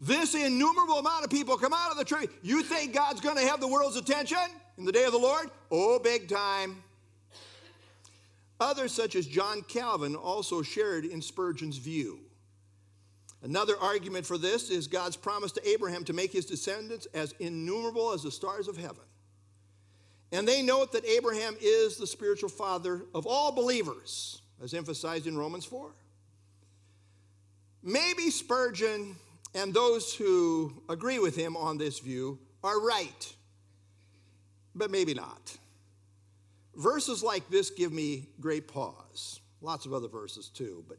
This 0.00 0.34
innumerable 0.34 0.98
amount 0.98 1.24
of 1.24 1.30
people 1.30 1.58
come 1.58 1.74
out 1.74 1.90
of 1.90 1.98
the 1.98 2.04
tree. 2.04 2.28
You 2.42 2.62
think 2.62 2.94
God's 2.94 3.20
going 3.20 3.36
to 3.36 3.46
have 3.46 3.60
the 3.60 3.68
world's 3.68 3.96
attention 3.96 4.38
in 4.78 4.84
the 4.84 4.92
day 4.92 5.04
of 5.04 5.12
the 5.12 5.18
Lord? 5.18 5.50
Oh, 5.70 5.98
big 5.98 6.28
time. 6.28 6.82
Others, 8.58 8.92
such 8.92 9.14
as 9.14 9.26
John 9.26 9.62
Calvin, 9.62 10.16
also 10.16 10.62
shared 10.62 11.04
in 11.04 11.20
Spurgeon's 11.20 11.76
view. 11.76 12.20
Another 13.42 13.74
argument 13.78 14.26
for 14.26 14.36
this 14.36 14.70
is 14.70 14.86
God's 14.86 15.16
promise 15.16 15.52
to 15.52 15.68
Abraham 15.68 16.04
to 16.04 16.12
make 16.12 16.32
his 16.32 16.44
descendants 16.44 17.06
as 17.14 17.34
innumerable 17.38 18.12
as 18.12 18.22
the 18.22 18.30
stars 18.30 18.68
of 18.68 18.76
heaven. 18.76 19.04
And 20.32 20.46
they 20.46 20.62
note 20.62 20.92
that 20.92 21.04
Abraham 21.06 21.56
is 21.60 21.96
the 21.96 22.06
spiritual 22.06 22.50
father 22.50 23.02
of 23.14 23.26
all 23.26 23.52
believers, 23.52 24.42
as 24.62 24.74
emphasized 24.74 25.26
in 25.26 25.36
Romans 25.36 25.64
4. 25.64 25.90
Maybe 27.82 28.30
Spurgeon 28.30 29.16
and 29.54 29.74
those 29.74 30.14
who 30.14 30.82
agree 30.88 31.18
with 31.18 31.36
him 31.36 31.56
on 31.56 31.78
this 31.78 31.98
view 31.98 32.38
are 32.62 32.80
right, 32.80 33.34
but 34.74 34.90
maybe 34.90 35.14
not. 35.14 35.56
Verses 36.76 37.22
like 37.22 37.48
this 37.50 37.70
give 37.70 37.92
me 37.92 38.28
great 38.40 38.68
pause. 38.68 39.40
Lots 39.60 39.86
of 39.86 39.92
other 39.92 40.08
verses 40.08 40.48
too, 40.48 40.84
but 40.88 40.98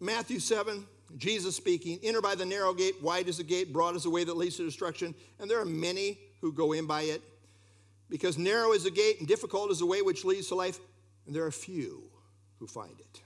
Matthew 0.00 0.40
7, 0.40 0.84
Jesus 1.16 1.54
speaking, 1.54 1.98
enter 2.02 2.20
by 2.20 2.34
the 2.34 2.44
narrow 2.44 2.74
gate, 2.74 3.00
wide 3.02 3.28
is 3.28 3.36
the 3.36 3.44
gate, 3.44 3.72
broad 3.72 3.94
is 3.94 4.02
the 4.02 4.10
way 4.10 4.24
that 4.24 4.36
leads 4.36 4.56
to 4.56 4.64
destruction, 4.64 5.14
and 5.38 5.50
there 5.50 5.60
are 5.60 5.64
many 5.64 6.18
who 6.40 6.52
go 6.52 6.72
in 6.72 6.86
by 6.86 7.02
it. 7.02 7.22
Because 8.10 8.36
narrow 8.36 8.72
is 8.72 8.84
the 8.84 8.90
gate 8.90 9.18
and 9.18 9.28
difficult 9.28 9.70
is 9.70 9.78
the 9.78 9.86
way 9.86 10.02
which 10.02 10.24
leads 10.24 10.48
to 10.48 10.54
life, 10.54 10.78
and 11.26 11.34
there 11.34 11.44
are 11.44 11.50
few 11.50 12.02
who 12.58 12.66
find 12.66 12.98
it. 13.00 13.22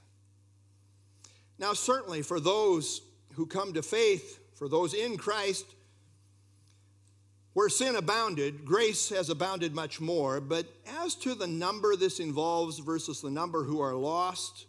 Now, 1.59 1.73
certainly 1.73 2.23
for 2.23 2.39
those 2.39 3.03
who 3.33 3.47
come 3.47 3.73
to 3.73 3.83
faith 3.83 4.39
for 4.59 4.69
those 4.69 4.93
in 4.93 5.17
Christ, 5.17 5.65
where 7.53 7.69
sin 7.69 7.95
abounded, 7.95 8.65
grace 8.65 9.09
has 9.11 9.31
abounded 9.31 9.73
much 9.73 10.01
more. 10.01 10.41
But 10.41 10.67
as 11.05 11.15
to 11.17 11.37
the 11.37 11.47
number 11.47 11.95
this 11.95 12.19
involves 12.19 12.81
versus 12.81 13.21
the 13.21 13.31
number 13.31 13.63
who 13.63 13.81
are 13.81 13.95
lost, 13.95 14.67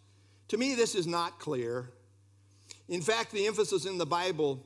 to 0.49 0.57
me 0.57 0.75
this 0.75 0.93
is 0.93 1.07
not 1.07 1.39
clear. 1.39 1.89
In 2.87 3.01
fact, 3.01 3.31
the 3.31 3.47
emphasis 3.47 3.85
in 3.85 3.97
the 3.97 4.05
Bible 4.05 4.63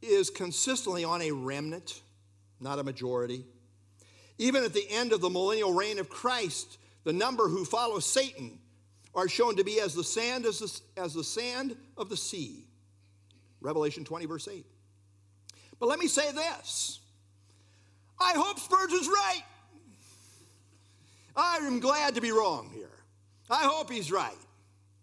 is 0.00 0.30
consistently 0.30 1.04
on 1.04 1.20
a 1.20 1.30
remnant, 1.30 2.00
not 2.58 2.78
a 2.78 2.84
majority. 2.84 3.44
Even 4.38 4.64
at 4.64 4.72
the 4.72 4.90
end 4.90 5.12
of 5.12 5.20
the 5.20 5.30
millennial 5.30 5.74
reign 5.74 5.98
of 5.98 6.08
Christ, 6.08 6.78
the 7.04 7.12
number 7.12 7.48
who 7.48 7.66
follow 7.66 7.98
Satan 8.00 8.58
are 9.14 9.28
shown 9.28 9.56
to 9.56 9.64
be 9.64 9.78
as 9.80 9.94
the 9.94 10.04
sand 10.04 10.46
as 10.46 10.58
the, 10.58 11.00
as 11.00 11.14
the 11.14 11.24
sand 11.24 11.76
of 11.96 12.08
the 12.08 12.16
sea. 12.16 12.63
Revelation 13.64 14.04
20, 14.04 14.26
verse 14.26 14.46
8. 14.46 14.64
But 15.80 15.88
let 15.88 15.98
me 15.98 16.06
say 16.06 16.30
this 16.30 17.00
I 18.20 18.34
hope 18.36 18.60
Spurgeon's 18.60 19.08
right. 19.08 19.42
I 21.34 21.56
am 21.56 21.80
glad 21.80 22.14
to 22.14 22.20
be 22.20 22.30
wrong 22.30 22.70
here. 22.72 22.90
I 23.50 23.64
hope 23.64 23.90
he's 23.90 24.12
right, 24.12 24.36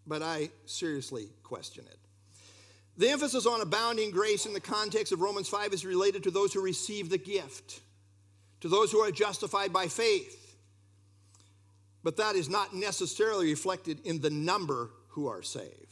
but 0.08 0.21
I 0.21 0.50
seriously 0.65 1.30
question 1.43 1.84
it. 1.89 1.97
The 2.97 3.10
emphasis 3.10 3.45
on 3.45 3.62
abounding 3.62 4.12
grace 4.12 4.45
in 4.45 4.54
the 4.54 4.62
context 4.62 5.12
of 5.12 5.21
Romans 5.21 5.50
5 5.50 5.74
is 5.74 5.86
related 5.86 6.24
to 6.24 6.32
those 6.32 6.54
who 6.54 6.62
receive 6.62 7.10
the 7.10 7.17
gift, 7.17 7.82
to 8.62 8.69
those 8.69 8.91
who 8.91 9.00
are 9.00 9.12
justified 9.12 9.74
by 9.74 9.88
faith. 9.88 10.56
But 12.04 12.17
that 12.17 12.36
is 12.36 12.47
not 12.47 12.76
necessarily 12.76 13.50
reflected 13.50 14.06
in 14.06 14.21
the 14.21 14.30
number 14.30 14.91
who 15.10 15.28
are 15.28 15.41
saved 15.41 15.90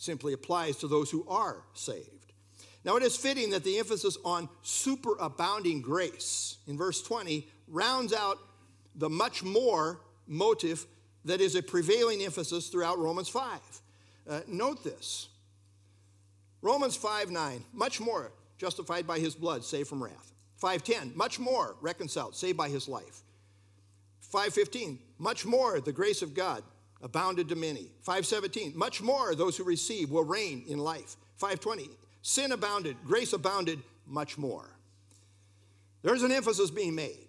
simply 0.00 0.32
applies 0.32 0.76
to 0.76 0.88
those 0.88 1.10
who 1.10 1.26
are 1.28 1.62
saved. 1.74 2.32
Now, 2.84 2.96
it 2.96 3.02
is 3.02 3.16
fitting 3.16 3.50
that 3.50 3.64
the 3.64 3.78
emphasis 3.78 4.16
on 4.24 4.48
superabounding 4.64 5.82
grace 5.82 6.56
in 6.66 6.78
verse 6.78 7.02
20 7.02 7.46
rounds 7.68 8.14
out 8.14 8.38
the 8.94 9.10
much 9.10 9.42
more 9.42 10.00
motive 10.26 10.86
that 11.26 11.42
is 11.42 11.54
a 11.54 11.62
prevailing 11.62 12.22
emphasis 12.22 12.68
throughout 12.68 12.98
Romans 12.98 13.28
5. 13.28 13.60
Uh, 14.28 14.40
note 14.48 14.82
this 14.82 15.28
Romans 16.62 16.96
5 16.96 17.30
9, 17.30 17.64
much 17.74 18.00
more 18.00 18.32
justified 18.56 19.06
by 19.06 19.18
his 19.18 19.34
blood, 19.34 19.64
saved 19.64 19.88
from 19.88 20.02
wrath. 20.02 20.32
510, 20.56 21.12
much 21.14 21.38
more 21.38 21.76
reconciled, 21.82 22.34
saved 22.34 22.56
by 22.56 22.68
his 22.68 22.88
life. 22.88 23.22
515, 24.20 24.98
much 25.18 25.44
more 25.44 25.80
the 25.80 25.92
grace 25.92 26.22
of 26.22 26.34
God 26.34 26.62
abounded 27.02 27.48
to 27.48 27.56
many. 27.56 27.90
517, 28.02 28.76
much 28.76 29.00
more 29.00 29.34
those 29.34 29.56
who 29.56 29.64
receive 29.64 30.10
will 30.10 30.24
reign 30.24 30.64
in 30.68 30.78
life. 30.78 31.16
520, 31.36 31.88
sin 32.22 32.52
abounded, 32.52 32.96
grace 33.04 33.32
abounded 33.32 33.80
much 34.06 34.36
more. 34.36 34.68
There's 36.02 36.22
an 36.22 36.32
emphasis 36.32 36.70
being 36.70 36.94
made. 36.94 37.28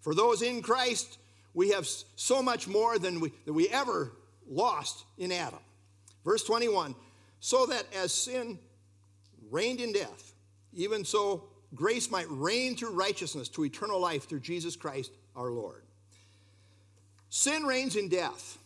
For 0.00 0.14
those 0.14 0.42
in 0.42 0.62
Christ, 0.62 1.18
we 1.54 1.70
have 1.70 1.86
so 1.86 2.42
much 2.42 2.68
more 2.68 2.98
than 2.98 3.20
we, 3.20 3.32
than 3.44 3.54
we 3.54 3.68
ever 3.68 4.12
lost 4.48 5.04
in 5.18 5.32
Adam. 5.32 5.60
Verse 6.24 6.44
21 6.44 6.94
so 7.44 7.66
that 7.66 7.84
as 7.94 8.10
sin 8.10 8.58
reigned 9.50 9.78
in 9.78 9.92
death, 9.92 10.32
even 10.72 11.04
so 11.04 11.44
grace 11.74 12.10
might 12.10 12.24
reign 12.30 12.74
through 12.74 12.92
righteousness 12.92 13.50
to 13.50 13.66
eternal 13.66 14.00
life 14.00 14.26
through 14.26 14.40
Jesus 14.40 14.76
Christ 14.76 15.12
our 15.36 15.50
Lord. 15.50 15.83
Sin 17.36 17.64
reigns 17.64 17.96
in 17.96 18.08
death. 18.08 18.58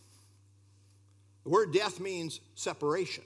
The 1.44 1.48
word 1.48 1.72
death 1.72 2.00
means 2.00 2.40
separation. 2.54 3.24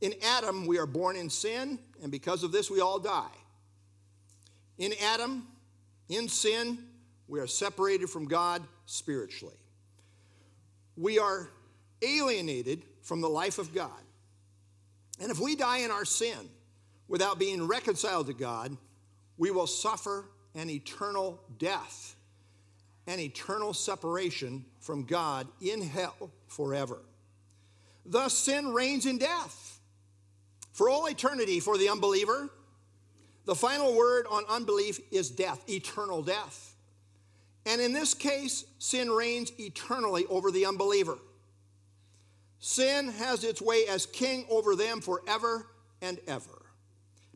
In 0.00 0.14
Adam, 0.20 0.66
we 0.66 0.78
are 0.78 0.86
born 0.86 1.14
in 1.14 1.30
sin, 1.30 1.78
and 2.02 2.10
because 2.10 2.42
of 2.42 2.50
this, 2.50 2.68
we 2.68 2.80
all 2.80 2.98
die. 2.98 3.30
In 4.78 4.94
Adam, 5.00 5.46
in 6.08 6.28
sin, 6.28 6.76
We 7.28 7.40
are 7.40 7.46
separated 7.46 8.10
from 8.10 8.26
God 8.26 8.62
spiritually. 8.84 9.56
We 10.96 11.18
are 11.18 11.48
alienated 12.02 12.82
from 13.00 13.22
the 13.22 13.28
life 13.28 13.58
of 13.58 13.74
God. 13.74 14.02
And 15.18 15.30
if 15.30 15.40
we 15.40 15.56
die 15.56 15.78
in 15.78 15.90
our 15.90 16.04
sin 16.04 16.50
without 17.08 17.38
being 17.38 17.66
reconciled 17.66 18.26
to 18.26 18.34
God, 18.34 18.76
we 19.38 19.50
will 19.50 19.66
suffer 19.66 20.26
an 20.54 20.68
eternal 20.68 21.40
death, 21.58 22.16
an 23.06 23.18
eternal 23.20 23.74
separation 23.74 24.64
from 24.80 25.04
God 25.04 25.48
in 25.60 25.82
hell 25.82 26.30
forever. 26.46 26.98
Thus, 28.04 28.36
sin 28.36 28.72
reigns 28.72 29.06
in 29.06 29.18
death 29.18 29.80
for 30.72 30.88
all 30.88 31.08
eternity 31.08 31.60
for 31.60 31.78
the 31.78 31.88
unbeliever. 31.88 32.50
The 33.44 33.54
final 33.54 33.96
word 33.96 34.26
on 34.30 34.44
unbelief 34.48 35.00
is 35.10 35.30
death, 35.30 35.68
eternal 35.68 36.22
death. 36.22 36.74
And 37.66 37.80
in 37.80 37.92
this 37.92 38.14
case, 38.14 38.64
sin 38.78 39.10
reigns 39.10 39.52
eternally 39.58 40.26
over 40.26 40.50
the 40.50 40.66
unbeliever. 40.66 41.18
Sin 42.58 43.08
has 43.10 43.44
its 43.44 43.60
way 43.60 43.86
as 43.88 44.06
king 44.06 44.46
over 44.48 44.76
them 44.76 45.00
forever 45.00 45.66
and 46.00 46.18
ever. 46.26 46.62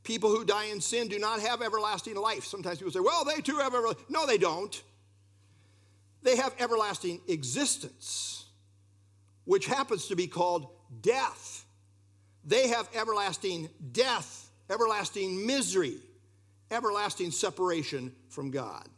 People 0.04 0.30
who 0.30 0.44
die 0.44 0.66
in 0.66 0.80
sin 0.80 1.08
do 1.08 1.18
not 1.18 1.40
have 1.40 1.62
everlasting 1.62 2.14
life. 2.14 2.44
Sometimes 2.44 2.78
people 2.78 2.92
say, 2.92 3.00
well, 3.00 3.24
they 3.24 3.40
too 3.40 3.56
have 3.56 3.74
everlasting. 3.74 4.04
No, 4.08 4.26
they 4.26 4.38
don't. 4.38 4.82
They 6.26 6.34
have 6.34 6.56
everlasting 6.58 7.20
existence, 7.28 8.46
which 9.44 9.66
happens 9.66 10.08
to 10.08 10.16
be 10.16 10.26
called 10.26 10.66
death. 11.00 11.64
They 12.44 12.66
have 12.66 12.88
everlasting 12.96 13.68
death, 13.92 14.50
everlasting 14.68 15.46
misery, 15.46 15.98
everlasting 16.72 17.30
separation 17.30 18.12
from 18.28 18.50
God. 18.50 18.88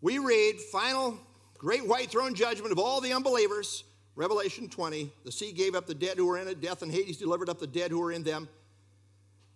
We 0.00 0.18
read, 0.18 0.58
final 0.58 1.18
great 1.58 1.86
white 1.86 2.10
throne 2.10 2.34
judgment 2.34 2.72
of 2.72 2.78
all 2.78 3.02
the 3.02 3.12
unbelievers 3.12 3.84
Revelation 4.14 4.70
20, 4.70 5.12
the 5.26 5.32
sea 5.32 5.52
gave 5.52 5.74
up 5.74 5.86
the 5.86 5.94
dead 5.94 6.16
who 6.16 6.24
were 6.24 6.38
in 6.38 6.48
it, 6.48 6.62
death 6.62 6.80
and 6.80 6.90
Hades 6.90 7.18
delivered 7.18 7.50
up 7.50 7.58
the 7.58 7.66
dead 7.66 7.90
who 7.90 8.00
were 8.00 8.12
in 8.12 8.22
them, 8.22 8.48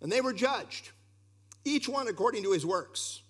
and 0.02 0.12
they 0.12 0.20
were 0.20 0.34
judged, 0.34 0.90
each 1.64 1.88
one 1.88 2.08
according 2.08 2.42
to 2.42 2.52
his 2.52 2.66
works. 2.66 3.22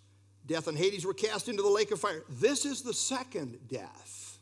Death 0.47 0.67
and 0.67 0.77
Hades 0.77 1.05
were 1.05 1.15
cast 1.15 1.49
into 1.49 1.63
the 1.63 1.69
lake 1.69 1.91
of 1.91 2.01
fire. 2.01 2.25
This 2.29 2.65
is 2.65 2.83
the 2.83 2.95
second 2.95 3.59
death, 3.69 4.39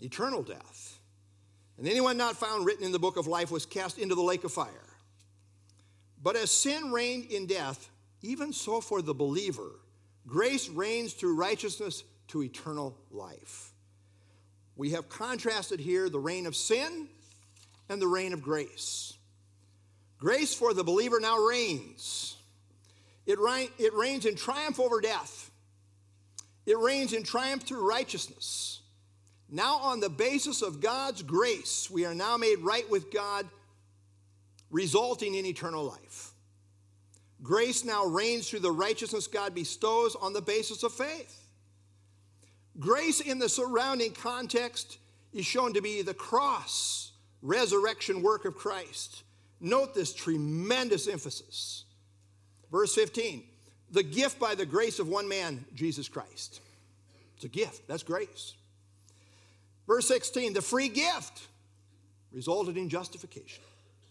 eternal 0.00 0.42
death. 0.42 0.98
And 1.78 1.86
anyone 1.86 2.16
not 2.16 2.36
found 2.36 2.66
written 2.66 2.84
in 2.84 2.92
the 2.92 2.98
book 2.98 3.16
of 3.16 3.26
life 3.26 3.50
was 3.50 3.64
cast 3.64 3.98
into 3.98 4.14
the 4.14 4.22
lake 4.22 4.44
of 4.44 4.52
fire. 4.52 4.72
But 6.20 6.34
as 6.34 6.50
sin 6.50 6.90
reigned 6.90 7.30
in 7.30 7.46
death, 7.46 7.88
even 8.20 8.52
so 8.52 8.80
for 8.80 9.00
the 9.00 9.14
believer, 9.14 9.70
grace 10.26 10.68
reigns 10.68 11.12
through 11.12 11.36
righteousness 11.36 12.02
to 12.28 12.42
eternal 12.42 12.98
life 13.12 13.72
we 14.78 14.90
have 14.90 15.08
contrasted 15.08 15.80
here 15.80 16.08
the 16.08 16.20
reign 16.20 16.46
of 16.46 16.56
sin 16.56 17.08
and 17.90 18.00
the 18.00 18.06
reign 18.06 18.32
of 18.32 18.40
grace. 18.40 19.12
Grace 20.18 20.54
for 20.54 20.72
the 20.72 20.84
believer 20.84 21.20
now 21.20 21.36
reigns. 21.44 22.36
It, 23.28 23.38
it 23.78 23.92
reigns 23.94 24.24
in 24.24 24.36
triumph 24.36 24.80
over 24.80 25.02
death. 25.02 25.50
It 26.64 26.78
reigns 26.78 27.12
in 27.12 27.22
triumph 27.22 27.64
through 27.64 27.86
righteousness. 27.86 28.80
Now, 29.50 29.76
on 29.76 30.00
the 30.00 30.08
basis 30.08 30.62
of 30.62 30.80
God's 30.80 31.22
grace, 31.22 31.90
we 31.90 32.06
are 32.06 32.14
now 32.14 32.38
made 32.38 32.60
right 32.60 32.88
with 32.90 33.12
God, 33.12 33.46
resulting 34.70 35.34
in 35.34 35.44
eternal 35.44 35.84
life. 35.84 36.32
Grace 37.42 37.84
now 37.84 38.06
reigns 38.06 38.48
through 38.48 38.60
the 38.60 38.72
righteousness 38.72 39.26
God 39.26 39.54
bestows 39.54 40.16
on 40.16 40.32
the 40.32 40.42
basis 40.42 40.82
of 40.82 40.92
faith. 40.92 41.48
Grace 42.78 43.20
in 43.20 43.38
the 43.38 43.48
surrounding 43.48 44.12
context 44.12 44.98
is 45.34 45.44
shown 45.44 45.74
to 45.74 45.82
be 45.82 46.00
the 46.00 46.14
cross, 46.14 47.12
resurrection 47.42 48.22
work 48.22 48.46
of 48.46 48.54
Christ. 48.54 49.22
Note 49.60 49.94
this 49.94 50.14
tremendous 50.14 51.08
emphasis. 51.08 51.84
Verse 52.70 52.94
15 52.94 53.44
the 53.90 54.02
gift 54.02 54.38
by 54.38 54.54
the 54.54 54.66
grace 54.66 54.98
of 54.98 55.08
one 55.08 55.28
man, 55.28 55.64
Jesus 55.74 56.10
Christ. 56.10 56.60
It's 57.36 57.46
a 57.46 57.48
gift, 57.48 57.88
that's 57.88 58.02
grace. 58.02 58.54
Verse 59.86 60.06
16 60.08 60.52
the 60.52 60.62
free 60.62 60.88
gift 60.88 61.48
resulted 62.32 62.76
in 62.76 62.88
justification. 62.88 63.62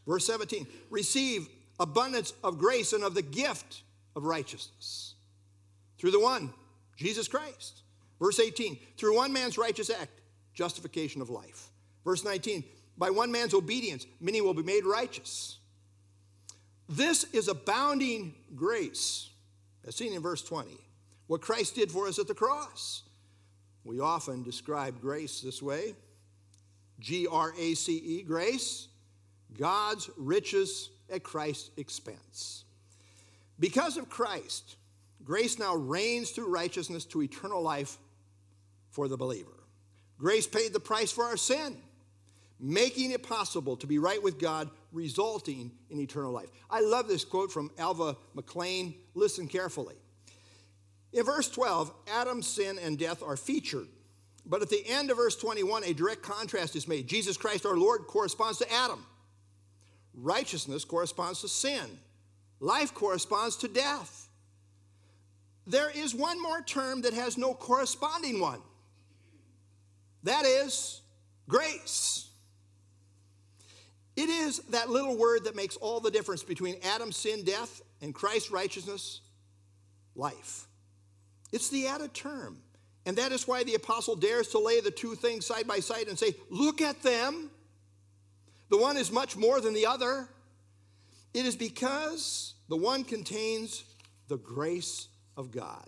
Verse 0.08 0.26
17 0.26 0.66
receive 0.89 1.47
abundance 1.80 2.34
of 2.43 2.58
grace 2.58 2.93
and 2.93 3.03
of 3.03 3.14
the 3.14 3.22
gift 3.22 3.84
of 4.16 4.24
righteousness 4.24 5.14
through 5.97 6.12
the 6.12 6.20
one, 6.20 6.53
Jesus 6.95 7.28
Christ. 7.28 7.82
Verse 8.20 8.39
18, 8.39 8.78
through 8.97 9.16
one 9.16 9.32
man's 9.32 9.58
righteous 9.58 9.89
act, 9.89 10.22
justification 10.53 11.22
of 11.22 11.30
life. 11.30 11.70
Verse 12.03 12.24
19, 12.24 12.64
by 12.97 13.10
one 13.10 13.32
man's 13.32 13.53
obedience, 13.53 14.08
many 14.20 14.41
will 14.41 14.53
be 14.53 14.64
made 14.64 14.86
righteous. 14.86 15.60
This 16.89 17.25
is 17.33 17.47
abounding 17.47 18.33
grace, 18.55 19.29
as 19.85 19.95
seen 19.95 20.13
in 20.13 20.21
verse 20.21 20.41
20. 20.41 20.71
What 21.27 21.41
Christ 21.41 21.75
did 21.75 21.91
for 21.91 22.07
us 22.07 22.19
at 22.19 22.27
the 22.27 22.33
cross. 22.33 23.03
We 23.83 23.99
often 23.99 24.43
describe 24.43 25.01
grace 25.01 25.41
this 25.41 25.61
way 25.61 25.95
G 26.99 27.27
R 27.29 27.53
A 27.57 27.73
C 27.73 27.97
E, 27.97 28.23
grace, 28.23 28.88
God's 29.57 30.09
riches 30.17 30.89
at 31.09 31.23
Christ's 31.23 31.71
expense. 31.77 32.63
Because 33.59 33.97
of 33.97 34.09
Christ, 34.09 34.75
grace 35.23 35.57
now 35.57 35.75
reigns 35.75 36.31
through 36.31 36.49
righteousness 36.49 37.05
to 37.05 37.21
eternal 37.21 37.61
life 37.61 37.97
for 38.89 39.07
the 39.07 39.17
believer. 39.17 39.51
Grace 40.17 40.47
paid 40.47 40.73
the 40.73 40.79
price 40.79 41.11
for 41.11 41.23
our 41.23 41.38
sin, 41.38 41.77
making 42.59 43.11
it 43.11 43.23
possible 43.23 43.77
to 43.77 43.88
be 43.88 43.99
right 43.99 44.21
with 44.21 44.39
God, 44.39 44.69
resulting 44.91 45.71
in 45.89 45.99
eternal 45.99 46.31
life. 46.31 46.49
I 46.69 46.81
love 46.81 47.07
this 47.07 47.25
quote 47.25 47.51
from 47.51 47.71
Alva 47.77 48.15
McClain. 48.35 48.95
Listen 49.13 49.47
carefully. 49.47 49.95
In 51.13 51.23
verse 51.23 51.49
12, 51.49 51.93
Adam's 52.07 52.47
sin 52.47 52.77
and 52.81 52.97
death 52.97 53.23
are 53.23 53.38
featured. 53.38 53.88
But 54.45 54.61
at 54.61 54.69
the 54.69 54.83
end 54.88 55.11
of 55.11 55.17
verse 55.17 55.35
21, 55.35 55.83
a 55.83 55.93
direct 55.93 56.21
contrast 56.21 56.75
is 56.75 56.88
made. 56.88 57.07
Jesus 57.07 57.38
Christ, 57.38 57.65
our 57.65 57.75
Lord, 57.77 58.07
corresponds 58.07 58.59
to 58.59 58.73
Adam. 58.73 59.05
Righteousness 60.13 60.85
corresponds 60.85 61.41
to 61.41 61.47
sin. 61.47 61.99
Life 62.59 62.93
corresponds 62.93 63.57
to 63.57 63.67
death. 63.67 64.29
There 65.65 65.89
is 65.89 66.15
one 66.15 66.41
more 66.41 66.61
term 66.61 67.01
that 67.01 67.13
has 67.13 67.38
no 67.38 67.53
corresponding 67.53 68.39
one 68.39 68.61
that 70.23 70.45
is 70.45 71.01
grace. 71.47 72.26
It 74.18 74.30
is 74.30 74.57
that 74.72 74.89
little 74.89 75.15
word 75.15 75.43
that 75.43 75.55
makes 75.55 75.76
all 75.78 75.99
the 75.99 76.09
difference 76.09 76.41
between 76.41 76.78
Adam's 76.84 77.15
sin, 77.15 77.43
death, 77.43 77.84
and 78.01 78.15
Christ's 78.15 78.49
righteousness, 78.49 79.22
life. 80.15 80.65
It's 81.53 81.70
the 81.70 81.88
added 81.88 82.15
term. 82.15 82.57
And 83.05 83.15
that 83.18 83.32
is 83.32 83.47
why 83.47 83.63
the 83.63 83.76
apostle 83.76 84.15
dares 84.15 84.47
to 84.49 84.59
lay 84.59 84.82
the 84.82 84.91
two 84.91 85.13
things 85.13 85.45
side 85.45 85.68
by 85.68 85.80
side 85.80 86.07
and 86.07 86.18
say, 86.18 86.36
Look 86.49 86.82
at 86.82 87.03
them. 87.03 87.51
The 88.70 88.78
one 88.78 88.97
is 88.97 89.11
much 89.11 89.38
more 89.38 89.61
than 89.61 89.76
the 89.76 89.86
other. 89.86 90.28
It 91.34 91.45
is 91.45 91.55
because 91.55 92.55
the 92.70 92.76
one 92.76 93.03
contains 93.03 93.84
the 94.28 94.38
grace 94.38 95.07
of 95.38 95.51
God. 95.51 95.88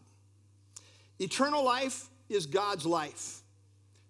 Eternal 1.18 1.66
life 1.66 2.08
is 2.30 2.46
God's 2.46 2.86
life. 2.86 3.42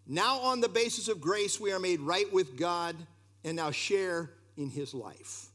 Now, 0.06 0.40
on 0.40 0.60
the 0.60 0.70
basis 0.70 1.08
of 1.08 1.22
grace, 1.22 1.60
we 1.60 1.72
are 1.72 1.80
made 1.80 2.02
right 2.02 2.32
with 2.32 2.58
God 2.58 2.96
and 3.44 3.56
now 3.56 3.72
share 3.72 4.32
in 4.58 4.70
his 4.70 4.94
life. 4.94 5.48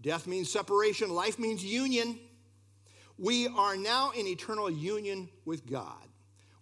Death 0.00 0.26
means 0.26 0.50
separation, 0.50 1.10
life 1.10 1.38
means 1.38 1.64
union. 1.64 2.18
We 3.18 3.48
are 3.48 3.76
now 3.76 4.12
in 4.12 4.26
eternal 4.26 4.70
union 4.70 5.28
with 5.44 5.66
God. 5.68 6.04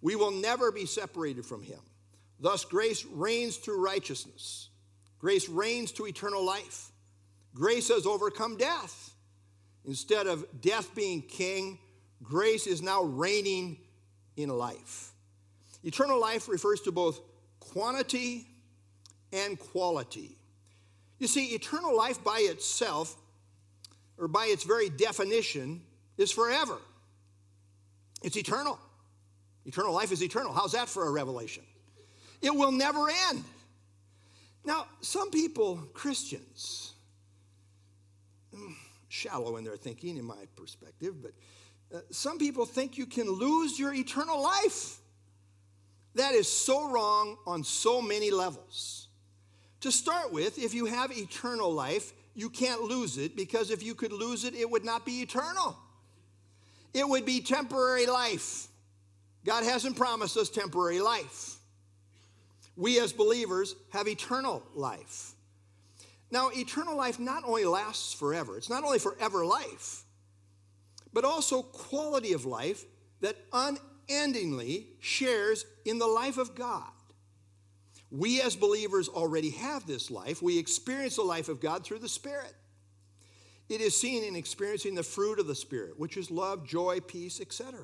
We 0.00 0.16
will 0.16 0.30
never 0.30 0.72
be 0.72 0.86
separated 0.86 1.44
from 1.44 1.62
him. 1.62 1.80
Thus, 2.40 2.64
grace 2.64 3.04
reigns 3.04 3.56
through 3.56 3.84
righteousness. 3.84 4.70
Grace 5.18 5.48
reigns 5.48 5.92
to 5.92 6.06
eternal 6.06 6.44
life. 6.44 6.90
Grace 7.54 7.88
has 7.88 8.06
overcome 8.06 8.56
death. 8.56 9.14
Instead 9.84 10.26
of 10.26 10.44
death 10.60 10.94
being 10.94 11.22
king, 11.22 11.78
grace 12.22 12.66
is 12.66 12.82
now 12.82 13.02
reigning 13.02 13.78
in 14.36 14.48
life. 14.48 15.12
Eternal 15.82 16.20
life 16.20 16.48
refers 16.48 16.80
to 16.82 16.92
both 16.92 17.20
quantity 17.60 18.46
and 19.32 19.58
quality. 19.58 20.36
You 21.18 21.26
see, 21.26 21.54
eternal 21.54 21.96
life 21.96 22.22
by 22.22 22.40
itself, 22.40 23.16
or 24.18 24.28
by 24.28 24.46
its 24.46 24.64
very 24.64 24.88
definition, 24.88 25.82
is 26.18 26.30
forever. 26.30 26.78
It's 28.22 28.36
eternal. 28.36 28.78
Eternal 29.64 29.92
life 29.92 30.12
is 30.12 30.22
eternal. 30.22 30.52
How's 30.52 30.72
that 30.72 30.88
for 30.88 31.06
a 31.06 31.10
revelation? 31.10 31.62
It 32.42 32.54
will 32.54 32.72
never 32.72 33.08
end. 33.30 33.44
Now, 34.64 34.86
some 35.00 35.30
people, 35.30 35.76
Christians, 35.94 36.92
shallow 39.08 39.56
in 39.56 39.64
their 39.64 39.76
thinking, 39.76 40.16
in 40.16 40.24
my 40.24 40.46
perspective, 40.56 41.22
but 41.22 41.32
Uh, 41.94 42.00
some 42.10 42.36
people 42.36 42.66
think 42.66 42.98
you 42.98 43.06
can 43.06 43.30
lose 43.30 43.78
your 43.78 43.94
eternal 43.94 44.42
life. 44.42 44.98
That 46.16 46.34
is 46.34 46.48
so 46.48 46.90
wrong 46.90 47.38
on 47.46 47.62
so 47.62 48.02
many 48.02 48.32
levels. 48.32 49.05
To 49.80 49.92
start 49.92 50.32
with, 50.32 50.58
if 50.58 50.74
you 50.74 50.86
have 50.86 51.16
eternal 51.16 51.72
life, 51.72 52.12
you 52.34 52.50
can't 52.50 52.82
lose 52.82 53.18
it 53.18 53.36
because 53.36 53.70
if 53.70 53.82
you 53.82 53.94
could 53.94 54.12
lose 54.12 54.44
it, 54.44 54.54
it 54.54 54.68
would 54.70 54.84
not 54.84 55.06
be 55.06 55.22
eternal. 55.22 55.76
It 56.92 57.08
would 57.08 57.24
be 57.24 57.40
temporary 57.40 58.06
life. 58.06 58.68
God 59.44 59.64
hasn't 59.64 59.96
promised 59.96 60.36
us 60.36 60.48
temporary 60.48 61.00
life. 61.00 61.56
We 62.76 63.00
as 63.00 63.12
believers 63.12 63.74
have 63.90 64.08
eternal 64.08 64.62
life. 64.74 65.32
Now, 66.30 66.50
eternal 66.54 66.96
life 66.96 67.18
not 67.18 67.44
only 67.46 67.64
lasts 67.64 68.12
forever, 68.12 68.56
it's 68.56 68.68
not 68.68 68.84
only 68.84 68.98
forever 68.98 69.46
life, 69.46 70.02
but 71.12 71.24
also 71.24 71.62
quality 71.62 72.32
of 72.32 72.44
life 72.44 72.84
that 73.20 73.36
unendingly 73.52 74.88
shares 75.00 75.64
in 75.84 75.98
the 75.98 76.06
life 76.06 76.36
of 76.36 76.54
God. 76.54 76.90
We 78.10 78.40
as 78.40 78.56
believers 78.56 79.08
already 79.08 79.50
have 79.50 79.86
this 79.86 80.10
life. 80.10 80.42
We 80.42 80.58
experience 80.58 81.16
the 81.16 81.22
life 81.22 81.48
of 81.48 81.60
God 81.60 81.84
through 81.84 81.98
the 81.98 82.08
Spirit. 82.08 82.54
It 83.68 83.80
is 83.80 84.00
seen 84.00 84.22
in 84.22 84.36
experiencing 84.36 84.94
the 84.94 85.02
fruit 85.02 85.40
of 85.40 85.46
the 85.46 85.54
Spirit, 85.54 85.98
which 85.98 86.16
is 86.16 86.30
love, 86.30 86.64
joy, 86.64 87.00
peace, 87.00 87.40
etc. 87.40 87.80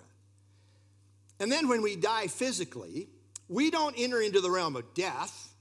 And 1.41 1.51
then 1.51 1.69
when 1.69 1.83
we 1.83 1.97
die 1.97 2.29
physically, 2.29 3.09
we 3.49 3.71
don't 3.71 3.97
enter 3.99 4.21
into 4.21 4.41
the 4.41 4.51
realm 4.51 4.77
of 4.77 4.95
death, 4.95 5.53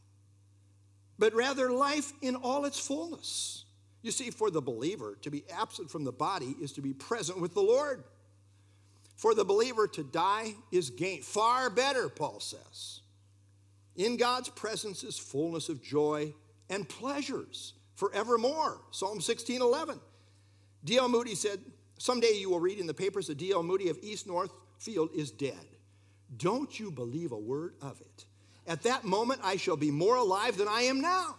but 1.17 1.33
rather 1.33 1.71
life 1.71 2.13
in 2.21 2.35
all 2.35 2.65
its 2.65 2.79
fullness. 2.79 3.65
You 4.03 4.11
see, 4.11 4.29
for 4.29 4.49
the 4.49 4.61
believer, 4.61 5.17
to 5.21 5.31
be 5.31 5.43
absent 5.51 5.89
from 5.89 6.03
the 6.03 6.11
body 6.11 6.55
is 6.61 6.71
to 6.73 6.81
be 6.81 6.93
present 6.93 7.39
with 7.39 7.53
the 7.53 7.61
Lord. 7.61 8.03
For 9.15 9.35
the 9.35 9.45
believer 9.45 9.87
to 9.87 10.03
die 10.03 10.53
is 10.71 10.89
gain. 10.89 11.21
Far 11.21 11.69
better, 11.69 12.09
Paul 12.09 12.39
says. 12.39 13.00
In 13.95 14.17
God's 14.17 14.49
presence 14.49 15.03
is 15.03 15.17
fullness 15.17 15.69
of 15.69 15.81
joy 15.81 16.33
and 16.69 16.87
pleasures 16.87 17.73
forevermore. 17.95 18.81
Psalm 18.91 19.21
16 19.21 19.61
11. 19.61 19.99
D.L. 20.83 21.09
Moody 21.09 21.35
said, 21.35 21.59
Someday 21.97 22.33
you 22.33 22.49
will 22.49 22.59
read 22.59 22.79
in 22.79 22.87
the 22.87 22.93
papers 22.93 23.27
that 23.27 23.37
D.L. 23.37 23.61
Moody 23.61 23.89
of 23.89 23.99
East 24.01 24.25
Northfield 24.25 25.09
is 25.15 25.29
dead. 25.29 25.65
Don't 26.37 26.79
you 26.79 26.89
believe 26.89 27.31
a 27.31 27.37
word 27.37 27.75
of 27.81 28.01
it. 28.01 28.25
At 28.65 28.83
that 28.83 29.03
moment, 29.03 29.41
I 29.43 29.57
shall 29.57 29.77
be 29.77 29.91
more 29.91 30.15
alive 30.15 30.57
than 30.57 30.67
I 30.67 30.83
am 30.83 31.01
now. 31.01 31.35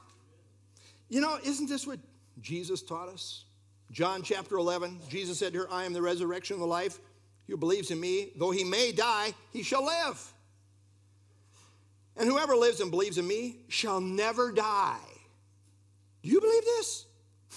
You 1.08 1.20
know, 1.20 1.38
isn't 1.44 1.68
this 1.68 1.86
what 1.86 1.98
Jesus 2.40 2.82
taught 2.82 3.08
us. 3.08 3.44
John 3.90 4.22
chapter 4.22 4.56
11, 4.56 5.00
Jesus 5.08 5.38
said 5.38 5.52
here, 5.52 5.68
I 5.70 5.84
am 5.84 5.92
the 5.92 6.00
resurrection 6.00 6.54
and 6.54 6.62
the 6.62 6.66
life. 6.66 6.98
He 7.46 7.52
who 7.52 7.56
believes 7.56 7.90
in 7.90 8.00
me, 8.00 8.32
though 8.36 8.50
he 8.50 8.64
may 8.64 8.92
die, 8.92 9.34
he 9.52 9.62
shall 9.62 9.84
live. 9.84 10.32
And 12.16 12.28
whoever 12.28 12.54
lives 12.56 12.80
and 12.80 12.90
believes 12.90 13.18
in 13.18 13.26
me 13.26 13.56
shall 13.68 14.00
never 14.00 14.52
die. 14.52 14.98
Do 16.22 16.28
you 16.28 16.40
believe 16.40 16.64
this? 16.64 17.06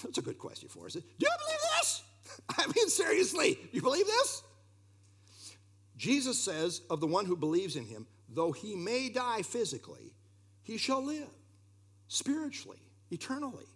That's 0.02 0.18
a 0.18 0.22
good 0.22 0.38
question 0.38 0.68
for 0.68 0.86
us. 0.86 0.94
Do 0.94 1.00
you 1.00 1.28
believe 1.46 1.60
this? 1.78 2.02
I 2.58 2.66
mean, 2.66 2.88
seriously, 2.88 3.58
you 3.72 3.82
believe 3.82 4.06
this? 4.06 4.42
Jesus 5.96 6.38
says 6.38 6.82
of 6.90 7.00
the 7.00 7.06
one 7.06 7.24
who 7.24 7.36
believes 7.36 7.76
in 7.76 7.84
him, 7.84 8.06
though 8.28 8.52
he 8.52 8.74
may 8.74 9.08
die 9.08 9.42
physically, 9.42 10.12
he 10.62 10.76
shall 10.76 11.02
live 11.02 11.28
spiritually, 12.08 12.80
eternally. 13.10 13.66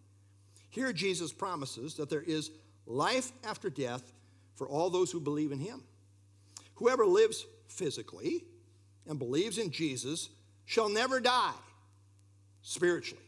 Here, 0.69 0.93
Jesus 0.93 1.33
promises 1.33 1.95
that 1.95 2.11
there 2.11 2.23
is 2.23 2.51
life 2.87 3.33
after 3.45 3.71
death 3.71 4.13
for 4.55 4.69
all 4.69 4.91
those 4.91 5.11
who 5.11 5.21
believe 5.21 5.53
in 5.53 5.59
him. 5.59 5.83
Whoever 6.75 7.07
lives 7.07 7.47
physically 7.69 8.45
and 9.07 9.19
believes 9.19 9.59
in 9.59 9.71
Jesus 9.71 10.29
shall 10.71 10.89
never 10.89 11.19
die 11.19 11.53
spiritually. 12.63 13.25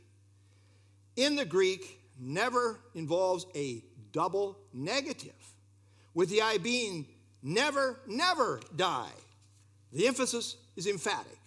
In 1.17 1.35
the 1.35 1.45
Greek, 1.45 1.99
never 2.17 2.79
involves 2.95 3.47
a 3.57 3.83
double 4.13 4.57
negative, 4.73 5.35
with 6.15 6.31
the 6.31 6.41
I 6.41 6.59
being 6.59 7.05
never, 7.43 7.99
never 8.07 8.61
die. 8.77 9.11
The 9.93 10.07
emphasis 10.07 10.57
is 10.77 10.87
emphatic. 10.87 11.41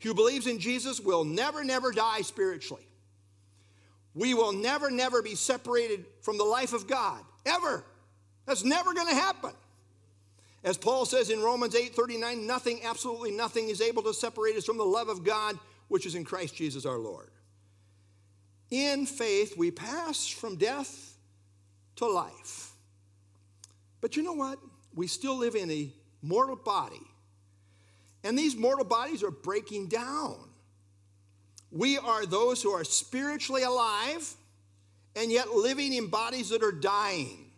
Who 0.00 0.12
believes 0.12 0.48
in 0.48 0.58
Jesus 0.58 0.98
will 0.98 1.22
never, 1.22 1.62
never 1.62 1.92
die 1.92 2.22
spiritually. 2.22 2.88
We 4.14 4.34
will 4.34 4.52
never, 4.52 4.90
never 4.90 5.22
be 5.22 5.36
separated 5.36 6.04
from 6.22 6.36
the 6.36 6.42
life 6.42 6.72
of 6.72 6.88
God, 6.88 7.22
ever. 7.46 7.84
That's 8.44 8.64
never 8.64 8.92
going 8.92 9.06
to 9.06 9.14
happen. 9.14 9.52
As 10.64 10.78
Paul 10.78 11.04
says 11.04 11.30
in 11.30 11.42
Romans 11.42 11.74
8 11.74 11.94
39, 11.94 12.46
nothing, 12.46 12.80
absolutely 12.84 13.32
nothing, 13.32 13.68
is 13.68 13.80
able 13.80 14.02
to 14.04 14.14
separate 14.14 14.56
us 14.56 14.64
from 14.64 14.78
the 14.78 14.84
love 14.84 15.08
of 15.08 15.24
God 15.24 15.58
which 15.88 16.06
is 16.06 16.14
in 16.14 16.24
Christ 16.24 16.54
Jesus 16.54 16.86
our 16.86 16.98
Lord. 16.98 17.30
In 18.70 19.04
faith, 19.04 19.56
we 19.58 19.70
pass 19.70 20.26
from 20.26 20.56
death 20.56 21.18
to 21.96 22.06
life. 22.06 22.72
But 24.00 24.16
you 24.16 24.22
know 24.22 24.32
what? 24.32 24.58
We 24.94 25.06
still 25.06 25.36
live 25.36 25.54
in 25.54 25.70
a 25.70 25.92
mortal 26.22 26.56
body. 26.56 27.02
And 28.24 28.38
these 28.38 28.56
mortal 28.56 28.84
bodies 28.84 29.22
are 29.22 29.30
breaking 29.30 29.88
down. 29.88 30.36
We 31.70 31.98
are 31.98 32.24
those 32.24 32.62
who 32.62 32.70
are 32.70 32.84
spiritually 32.84 33.62
alive 33.62 34.34
and 35.16 35.30
yet 35.30 35.50
living 35.50 35.92
in 35.92 36.06
bodies 36.06 36.50
that 36.50 36.62
are 36.62 36.72
dying. 36.72 37.50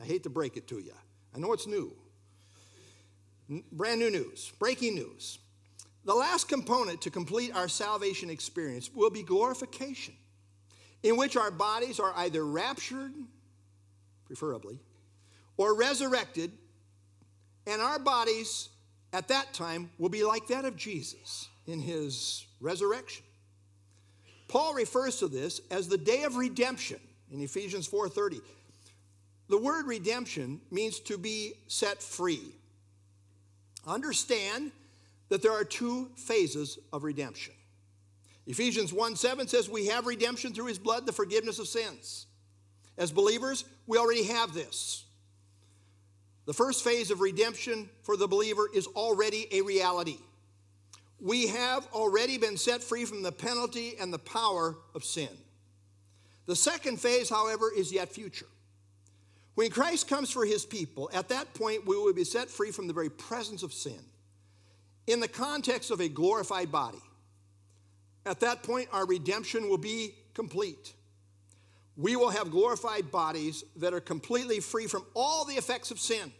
I 0.00 0.04
hate 0.04 0.24
to 0.24 0.30
break 0.30 0.56
it 0.56 0.68
to 0.68 0.78
you. 0.78 0.92
I 1.34 1.38
know 1.38 1.52
it's 1.52 1.66
new. 1.66 1.92
Brand 3.72 4.00
new 4.00 4.10
news, 4.10 4.52
breaking 4.58 4.94
news. 4.94 5.38
The 6.04 6.14
last 6.14 6.48
component 6.48 7.02
to 7.02 7.10
complete 7.10 7.54
our 7.54 7.68
salvation 7.68 8.30
experience 8.30 8.90
will 8.94 9.10
be 9.10 9.22
glorification, 9.22 10.14
in 11.02 11.16
which 11.16 11.36
our 11.36 11.50
bodies 11.50 12.00
are 12.00 12.12
either 12.16 12.44
raptured, 12.44 13.12
preferably, 14.24 14.78
or 15.56 15.74
resurrected, 15.74 16.52
and 17.66 17.82
our 17.82 17.98
bodies 17.98 18.70
at 19.12 19.28
that 19.28 19.52
time 19.52 19.90
will 19.98 20.08
be 20.08 20.24
like 20.24 20.46
that 20.48 20.64
of 20.64 20.76
Jesus 20.76 21.48
in 21.66 21.80
his 21.80 22.46
resurrection. 22.60 23.24
Paul 24.48 24.74
refers 24.74 25.18
to 25.18 25.28
this 25.28 25.60
as 25.70 25.86
the 25.88 25.98
day 25.98 26.24
of 26.24 26.36
redemption 26.36 27.00
in 27.30 27.40
Ephesians 27.40 27.86
4:30. 27.86 28.40
The 29.50 29.58
word 29.58 29.86
redemption 29.86 30.62
means 30.70 30.98
to 31.00 31.18
be 31.18 31.52
set 31.66 32.02
free. 32.02 32.54
Understand 33.86 34.72
that 35.28 35.42
there 35.42 35.52
are 35.52 35.64
two 35.64 36.10
phases 36.16 36.78
of 36.92 37.04
redemption. 37.04 37.52
Ephesians 38.46 38.92
1 38.92 39.16
7 39.16 39.46
says, 39.46 39.68
We 39.68 39.88
have 39.88 40.06
redemption 40.06 40.54
through 40.54 40.66
his 40.66 40.78
blood, 40.78 41.04
the 41.04 41.12
forgiveness 41.12 41.58
of 41.58 41.68
sins. 41.68 42.26
As 42.96 43.12
believers, 43.12 43.66
we 43.86 43.98
already 43.98 44.24
have 44.24 44.54
this. 44.54 45.04
The 46.46 46.54
first 46.54 46.82
phase 46.82 47.10
of 47.10 47.20
redemption 47.20 47.90
for 48.02 48.16
the 48.16 48.26
believer 48.26 48.68
is 48.72 48.86
already 48.86 49.46
a 49.52 49.60
reality 49.60 50.16
we 51.20 51.48
have 51.48 51.86
already 51.92 52.38
been 52.38 52.56
set 52.56 52.82
free 52.82 53.04
from 53.04 53.22
the 53.22 53.32
penalty 53.32 53.94
and 54.00 54.12
the 54.12 54.18
power 54.18 54.76
of 54.94 55.04
sin. 55.04 55.28
The 56.46 56.56
second 56.56 57.00
phase, 57.00 57.28
however, 57.28 57.70
is 57.74 57.92
yet 57.92 58.08
future. 58.08 58.46
When 59.60 59.70
Christ 59.70 60.08
comes 60.08 60.30
for 60.30 60.46
his 60.46 60.64
people, 60.64 61.10
at 61.12 61.28
that 61.28 61.52
point 61.52 61.86
we 61.86 61.94
will 61.94 62.14
be 62.14 62.24
set 62.24 62.48
free 62.48 62.70
from 62.70 62.86
the 62.86 62.94
very 62.94 63.10
presence 63.10 63.62
of 63.62 63.74
sin 63.74 64.00
in 65.06 65.20
the 65.20 65.28
context 65.28 65.90
of 65.90 66.00
a 66.00 66.08
glorified 66.08 66.72
body. 66.72 67.02
At 68.24 68.40
that 68.40 68.62
point, 68.62 68.88
our 68.90 69.04
redemption 69.04 69.68
will 69.68 69.76
be 69.76 70.14
complete. 70.32 70.94
We 71.94 72.16
will 72.16 72.30
have 72.30 72.50
glorified 72.50 73.10
bodies 73.10 73.62
that 73.76 73.92
are 73.92 74.00
completely 74.00 74.60
free 74.60 74.86
from 74.86 75.04
all 75.12 75.44
the 75.44 75.56
effects 75.56 75.90
of 75.90 76.00
sin 76.00 76.32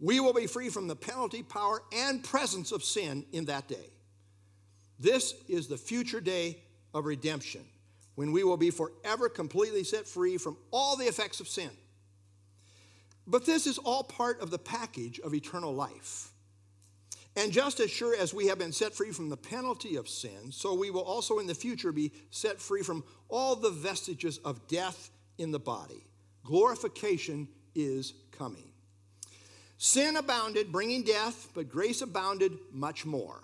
we 0.00 0.18
will 0.18 0.34
be 0.34 0.48
free 0.48 0.70
from 0.70 0.88
the 0.88 0.96
penalty, 0.96 1.44
power, 1.44 1.80
and 1.92 2.24
presence 2.24 2.72
of 2.72 2.82
sin 2.82 3.24
in 3.30 3.44
that 3.44 3.68
day. 3.68 3.92
This 4.98 5.32
is 5.46 5.68
the 5.68 5.76
future 5.76 6.20
day 6.20 6.58
of 6.92 7.04
redemption, 7.04 7.62
when 8.16 8.32
we 8.32 8.42
will 8.42 8.56
be 8.56 8.70
forever 8.70 9.28
completely 9.28 9.84
set 9.84 10.08
free 10.08 10.38
from 10.38 10.56
all 10.72 10.96
the 10.96 11.04
effects 11.04 11.38
of 11.38 11.46
sin. 11.46 11.70
But 13.26 13.46
this 13.46 13.66
is 13.66 13.78
all 13.78 14.04
part 14.04 14.40
of 14.40 14.50
the 14.50 14.58
package 14.58 15.18
of 15.20 15.34
eternal 15.34 15.74
life. 15.74 16.30
And 17.36 17.50
just 17.50 17.80
as 17.80 17.90
sure 17.90 18.14
as 18.14 18.32
we 18.32 18.46
have 18.46 18.58
been 18.58 18.72
set 18.72 18.94
free 18.94 19.10
from 19.10 19.28
the 19.28 19.36
penalty 19.36 19.96
of 19.96 20.08
sin, 20.08 20.52
so 20.52 20.74
we 20.74 20.90
will 20.90 21.02
also 21.02 21.38
in 21.38 21.46
the 21.46 21.54
future 21.54 21.90
be 21.90 22.12
set 22.30 22.60
free 22.60 22.82
from 22.82 23.02
all 23.28 23.56
the 23.56 23.70
vestiges 23.70 24.38
of 24.38 24.68
death 24.68 25.10
in 25.38 25.50
the 25.50 25.58
body. 25.58 26.06
Glorification 26.44 27.48
is 27.74 28.14
coming. 28.30 28.70
Sin 29.78 30.16
abounded, 30.16 30.70
bringing 30.70 31.02
death, 31.02 31.48
but 31.54 31.68
grace 31.68 32.02
abounded 32.02 32.52
much 32.72 33.04
more. 33.04 33.42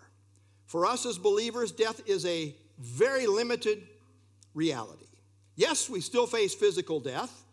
For 0.66 0.86
us 0.86 1.04
as 1.04 1.18
believers, 1.18 1.72
death 1.72 2.00
is 2.06 2.24
a 2.26 2.54
very 2.78 3.26
limited 3.26 3.82
reality. 4.54 5.06
Yes, 5.56 5.90
we 5.90 6.00
still 6.00 6.28
face 6.28 6.54
physical 6.54 7.00
death, 7.00 7.44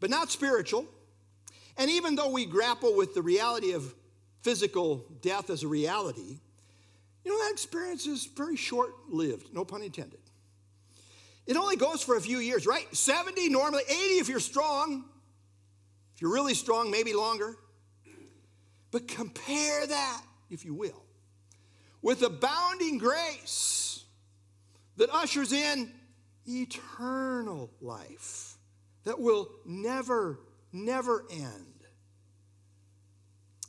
but 0.00 0.10
not 0.10 0.32
spiritual. 0.32 0.86
And 1.78 1.90
even 1.90 2.16
though 2.16 2.30
we 2.30 2.44
grapple 2.44 2.96
with 2.96 3.14
the 3.14 3.22
reality 3.22 3.72
of 3.72 3.94
physical 4.42 5.06
death 5.22 5.48
as 5.48 5.62
a 5.62 5.68
reality, 5.68 6.40
you 7.24 7.30
know, 7.30 7.38
that 7.44 7.52
experience 7.52 8.06
is 8.06 8.26
very 8.26 8.56
short 8.56 8.90
lived, 9.08 9.54
no 9.54 9.64
pun 9.64 9.82
intended. 9.82 10.20
It 11.46 11.56
only 11.56 11.76
goes 11.76 12.02
for 12.02 12.16
a 12.16 12.20
few 12.20 12.38
years, 12.38 12.66
right? 12.66 12.86
70 12.94 13.48
normally, 13.48 13.82
80 13.88 13.94
if 13.94 14.28
you're 14.28 14.40
strong. 14.40 15.04
If 16.14 16.22
you're 16.22 16.32
really 16.32 16.54
strong, 16.54 16.90
maybe 16.90 17.14
longer. 17.14 17.56
But 18.90 19.08
compare 19.08 19.86
that, 19.86 20.22
if 20.50 20.64
you 20.64 20.74
will, 20.74 21.02
with 22.02 22.22
abounding 22.22 22.98
grace 22.98 24.04
that 24.96 25.10
ushers 25.10 25.52
in 25.52 25.92
eternal 26.46 27.70
life 27.80 28.56
that 29.04 29.20
will 29.20 29.48
never, 29.64 30.40
never 30.72 31.24
end. 31.30 31.67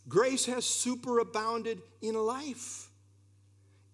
Grace 0.09 0.45
has 0.47 0.65
superabounded 0.65 1.79
in 2.01 2.15
life. 2.15 2.89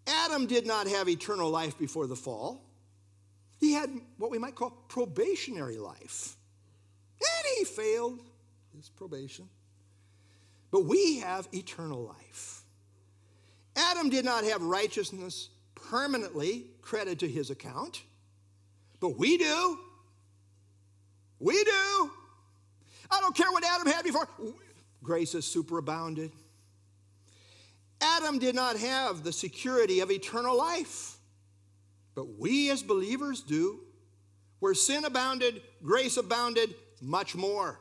Adam 0.07 0.47
did 0.47 0.65
not 0.65 0.87
have 0.87 1.09
eternal 1.09 1.49
life 1.49 1.77
before 1.77 2.07
the 2.07 2.15
fall. 2.15 2.61
He 3.59 3.73
had 3.73 3.89
what 4.17 4.31
we 4.31 4.37
might 4.37 4.55
call 4.55 4.71
probationary 4.87 5.77
life. 5.77 6.37
And 7.19 7.45
he 7.57 7.65
failed 7.65 8.19
his 8.75 8.89
probation. 8.89 9.49
But 10.71 10.85
we 10.85 11.19
have 11.19 11.47
eternal 11.53 12.03
life. 12.03 12.61
Adam 13.75 14.09
did 14.09 14.25
not 14.25 14.43
have 14.45 14.61
righteousness 14.61 15.49
permanently 15.75 16.67
credited 16.81 17.19
to 17.19 17.27
his 17.27 17.49
account, 17.49 18.03
but 18.99 19.17
we 19.17 19.37
do. 19.37 19.79
We 21.39 21.61
do. 21.63 22.11
I 23.11 23.19
don't 23.19 23.35
care 23.35 23.51
what 23.51 23.65
Adam 23.65 23.87
had 23.87 24.03
before. 24.03 24.27
Grace 25.05 25.33
has 25.33 25.45
superabounded. 25.45 26.31
Adam 28.01 28.39
did 28.39 28.55
not 28.55 28.75
have 28.77 29.23
the 29.23 29.31
security 29.31 29.99
of 29.99 30.11
eternal 30.11 30.57
life, 30.57 31.17
but 32.15 32.39
we 32.39 32.71
as 32.71 32.81
believers 32.81 33.41
do. 33.41 33.79
Where 34.59 34.73
sin 34.73 35.05
abounded, 35.05 35.61
grace 35.83 36.17
abounded 36.17 36.73
much 37.01 37.35
more. 37.35 37.79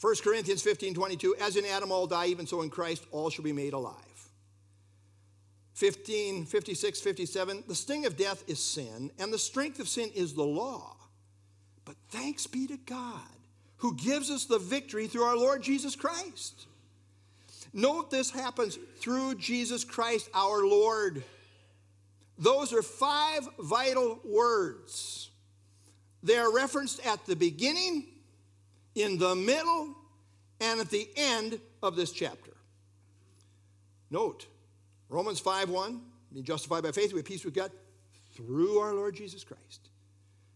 1 0.00 0.14
Corinthians 0.22 0.62
15 0.62 0.94
22, 0.94 1.36
as 1.40 1.56
in 1.56 1.66
Adam 1.66 1.92
all 1.92 2.06
die, 2.06 2.26
even 2.26 2.46
so 2.46 2.62
in 2.62 2.70
Christ 2.70 3.04
all 3.10 3.30
shall 3.30 3.44
be 3.44 3.52
made 3.52 3.72
alive. 3.74 3.96
15, 5.74 6.46
56, 6.46 7.00
57, 7.00 7.64
the 7.68 7.74
sting 7.74 8.06
of 8.06 8.16
death 8.16 8.42
is 8.46 8.58
sin, 8.58 9.10
and 9.18 9.32
the 9.32 9.38
strength 9.38 9.80
of 9.80 9.88
sin 9.88 10.10
is 10.14 10.34
the 10.34 10.42
law. 10.42 10.97
But 11.88 11.96
thanks 12.10 12.46
be 12.46 12.66
to 12.66 12.76
God 12.76 13.22
who 13.78 13.94
gives 13.94 14.30
us 14.30 14.44
the 14.44 14.58
victory 14.58 15.06
through 15.06 15.22
our 15.22 15.38
Lord 15.38 15.62
Jesus 15.62 15.96
Christ. 15.96 16.66
Note 17.72 18.10
this 18.10 18.30
happens 18.30 18.78
through 18.98 19.36
Jesus 19.36 19.84
Christ 19.84 20.28
our 20.34 20.66
Lord. 20.66 21.24
Those 22.36 22.74
are 22.74 22.82
five 22.82 23.48
vital 23.58 24.20
words. 24.22 25.30
They 26.22 26.36
are 26.36 26.54
referenced 26.54 27.06
at 27.06 27.24
the 27.24 27.36
beginning, 27.36 28.04
in 28.94 29.16
the 29.16 29.34
middle, 29.34 29.96
and 30.60 30.80
at 30.80 30.90
the 30.90 31.08
end 31.16 31.58
of 31.82 31.96
this 31.96 32.12
chapter. 32.12 32.52
Note, 34.10 34.46
Romans 35.08 35.40
5 35.40 35.70
1, 35.70 36.02
being 36.34 36.44
justified 36.44 36.82
by 36.82 36.92
faith, 36.92 37.14
we 37.14 37.20
have 37.20 37.26
peace 37.26 37.46
with 37.46 37.54
God 37.54 37.70
through 38.34 38.78
our 38.78 38.92
Lord 38.92 39.14
Jesus 39.14 39.42
Christ. 39.42 39.87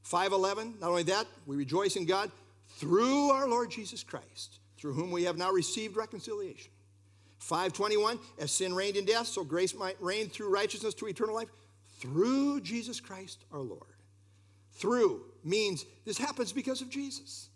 511, 0.02 0.74
not 0.80 0.90
only 0.90 1.04
that, 1.04 1.26
we 1.46 1.56
rejoice 1.56 1.96
in 1.96 2.06
God 2.06 2.30
through 2.76 3.30
our 3.30 3.48
Lord 3.48 3.70
Jesus 3.70 4.02
Christ, 4.02 4.58
through 4.78 4.94
whom 4.94 5.10
we 5.10 5.24
have 5.24 5.36
now 5.36 5.50
received 5.50 5.96
reconciliation. 5.96 6.70
521, 7.38 8.18
as 8.38 8.52
sin 8.52 8.74
reigned 8.74 8.96
in 8.96 9.04
death, 9.04 9.26
so 9.26 9.44
grace 9.44 9.74
might 9.74 10.00
reign 10.00 10.28
through 10.28 10.52
righteousness 10.52 10.94
to 10.94 11.06
eternal 11.06 11.34
life, 11.34 11.48
through 11.98 12.60
Jesus 12.60 13.00
Christ 13.00 13.44
our 13.52 13.60
Lord. 13.60 13.82
Through 14.74 15.22
means 15.44 15.84
this 16.04 16.18
happens 16.18 16.52
because 16.52 16.80
of 16.80 16.90
Jesus. 16.90 17.48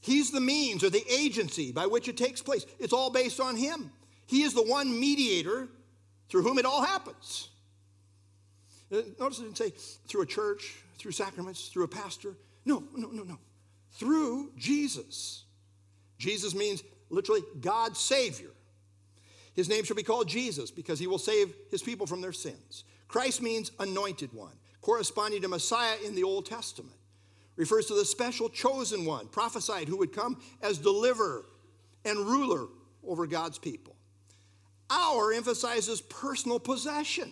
He's 0.00 0.30
the 0.30 0.40
means 0.40 0.82
or 0.82 0.90
the 0.90 1.04
agency 1.12 1.72
by 1.72 1.86
which 1.86 2.08
it 2.08 2.16
takes 2.16 2.40
place. 2.40 2.64
It's 2.78 2.92
all 2.92 3.10
based 3.10 3.40
on 3.40 3.56
Him. 3.56 3.92
He 4.26 4.42
is 4.42 4.54
the 4.54 4.62
one 4.62 4.98
mediator 4.98 5.68
through 6.28 6.42
whom 6.42 6.58
it 6.58 6.64
all 6.64 6.82
happens. 6.82 7.48
Uh, 8.92 9.02
notice 9.18 9.38
it 9.38 9.42
didn't 9.42 9.58
say 9.58 9.72
through 10.08 10.22
a 10.22 10.26
church, 10.26 10.76
through 10.98 11.12
sacraments, 11.12 11.68
through 11.68 11.84
a 11.84 11.88
pastor. 11.88 12.34
No, 12.64 12.84
no, 12.94 13.08
no, 13.08 13.22
no. 13.22 13.38
Through 13.92 14.52
Jesus. 14.56 15.44
Jesus 16.18 16.54
means 16.54 16.82
literally 17.08 17.42
God's 17.60 17.98
Savior. 17.98 18.50
His 19.54 19.68
name 19.68 19.84
shall 19.84 19.96
be 19.96 20.02
called 20.02 20.28
Jesus 20.28 20.70
because 20.70 20.98
he 20.98 21.06
will 21.06 21.18
save 21.18 21.54
his 21.70 21.82
people 21.82 22.06
from 22.06 22.20
their 22.20 22.32
sins. 22.32 22.84
Christ 23.08 23.42
means 23.42 23.72
anointed 23.78 24.32
one, 24.32 24.54
corresponding 24.80 25.42
to 25.42 25.48
Messiah 25.48 25.96
in 26.04 26.14
the 26.14 26.22
Old 26.22 26.46
Testament. 26.46 26.96
Refers 27.56 27.86
to 27.86 27.94
the 27.94 28.04
special 28.04 28.48
chosen 28.48 29.04
one, 29.04 29.26
prophesied 29.28 29.88
who 29.88 29.96
would 29.98 30.12
come 30.12 30.40
as 30.62 30.78
deliverer 30.78 31.44
and 32.04 32.18
ruler 32.18 32.68
over 33.06 33.26
God's 33.26 33.58
people. 33.58 33.96
Our 34.88 35.32
emphasizes 35.32 36.00
personal 36.00 36.58
possession. 36.58 37.30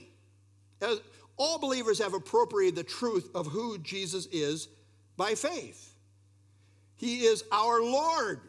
As 0.80 1.00
all 1.38 1.58
believers 1.58 1.98
have 2.00 2.14
appropriated 2.14 2.76
the 2.76 2.84
truth 2.84 3.30
of 3.34 3.46
who 3.46 3.78
Jesus 3.78 4.26
is 4.26 4.68
by 5.16 5.34
faith. 5.34 5.94
He 6.96 7.20
is 7.20 7.44
our 7.52 7.80
Lord, 7.80 8.40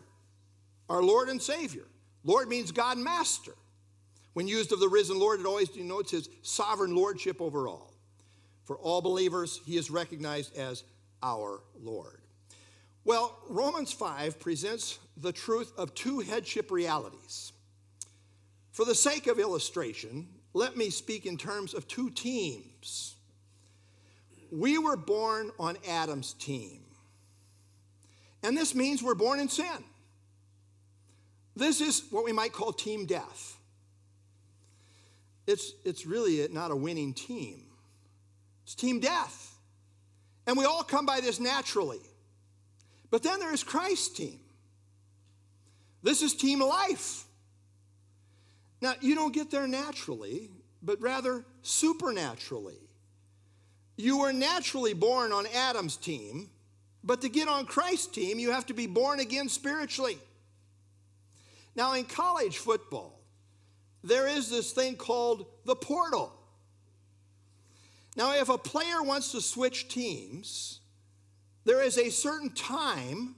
our 0.90 1.04
Lord 1.04 1.30
and 1.30 1.42
Savior. 1.42 1.86
Lord 2.24 2.50
means 2.50 2.72
God 2.72 2.98
Master. 2.98 3.54
When 4.34 4.48
used 4.48 4.72
of 4.72 4.80
the 4.80 4.90
risen 4.90 5.20
Lord, 5.20 5.40
it 5.40 5.46
always 5.46 5.70
denotes 5.70 6.12
his 6.12 6.30
sovereign 6.42 6.96
lordship 6.96 7.42
over 7.42 7.68
all. 7.68 7.94
For 8.66 8.78
all 8.78 9.02
believers, 9.02 9.62
he 9.66 9.78
is 9.78 9.90
recognized 9.90 10.58
as 10.58 10.84
our 11.22 11.62
Lord. 11.82 12.22
Well, 13.04 13.38
Romans 13.50 13.92
5 13.92 14.40
presents 14.40 15.00
the 15.18 15.32
truth 15.32 15.72
of 15.78 15.94
two 15.96 16.20
headship 16.20 16.72
realities. 16.72 17.52
For 18.72 18.86
the 18.86 18.96
sake 18.96 19.28
of 19.28 19.40
illustration, 19.40 20.28
let 20.54 20.76
me 20.76 20.90
speak 20.90 21.26
in 21.26 21.38
terms 21.38 21.74
of 21.74 21.88
two 21.88 22.10
teams. 22.10 23.16
We 24.52 24.78
were 24.78 24.98
born 24.98 25.52
on 25.60 25.78
Adam's 25.88 26.34
team. 26.34 26.82
And 28.42 28.58
this 28.58 28.74
means 28.74 29.04
we're 29.04 29.16
born 29.16 29.40
in 29.40 29.50
sin. 29.50 29.84
This 31.56 31.82
is 31.82 32.04
what 32.10 32.24
we 32.24 32.32
might 32.32 32.54
call 32.54 32.72
team 32.72 33.06
death. 33.06 33.58
It's, 35.46 35.74
it's 35.84 36.06
really 36.06 36.48
not 36.52 36.72
a 36.72 36.76
winning 36.76 37.14
team, 37.14 37.64
it's 38.64 38.76
team 38.76 39.00
death. 39.00 39.48
And 40.48 40.58
we 40.58 40.66
all 40.66 40.84
come 40.84 41.06
by 41.06 41.22
this 41.22 41.40
naturally. 41.40 42.00
But 43.12 43.22
then 43.22 43.40
there 43.40 43.54
is 43.54 43.64
Christ's 43.64 44.10
team. 44.10 44.40
This 46.02 46.24
is 46.24 46.34
team 46.34 46.60
life. 46.60 47.26
Now, 48.82 48.94
you 49.02 49.16
don't 49.16 49.34
get 49.34 49.52
there 49.52 49.68
naturally, 49.68 50.50
but 50.82 51.02
rather 51.02 51.46
supernaturally. 51.62 52.80
You 53.98 54.20
were 54.20 54.32
naturally 54.32 54.94
born 54.94 55.34
on 55.34 55.46
Adam's 55.54 55.98
team, 55.98 56.50
but 57.04 57.22
to 57.22 57.30
get 57.30 57.48
on 57.48 57.66
Christ's 57.66 58.08
team, 58.08 58.40
you 58.40 58.52
have 58.52 58.66
to 58.68 58.74
be 58.74 58.88
born 58.88 59.20
again 59.20 59.50
spiritually. 59.50 60.18
Now, 61.76 61.94
in 61.94 62.06
college 62.06 62.58
football, 62.58 63.20
there 64.04 64.28
is 64.28 64.50
this 64.50 64.72
thing 64.72 64.96
called 64.96 65.46
the 65.66 65.76
portal. 65.76 66.34
Now, 68.16 68.34
if 68.34 68.50
a 68.50 68.58
player 68.58 69.04
wants 69.04 69.34
to 69.34 69.42
switch 69.42 69.90
teams, 69.90 70.80
there 71.66 71.82
is 71.84 71.98
a 71.98 72.10
certain 72.10 72.50
time 72.52 73.36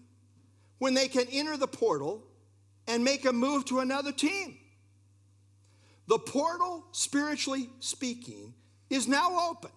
when 0.77 0.93
they 0.93 1.07
can 1.07 1.25
enter 1.31 1.57
the 1.57 1.67
portal 1.67 2.23
and 2.87 3.03
make 3.03 3.25
a 3.25 3.33
move 3.33 3.65
to 3.65 3.79
another 3.79 4.11
team. 4.11 4.57
The 6.11 6.19
portal, 6.19 6.83
spiritually 6.91 7.69
speaking, 7.79 8.53
is 8.89 9.07
now 9.07 9.47
open. 9.49 9.71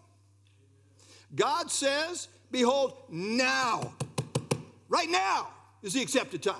God 1.32 1.70
says, 1.70 2.26
Behold, 2.50 2.96
now, 3.08 3.94
right 4.88 5.08
now 5.08 5.50
is 5.80 5.92
the 5.92 6.02
accepted 6.02 6.42
time. 6.42 6.56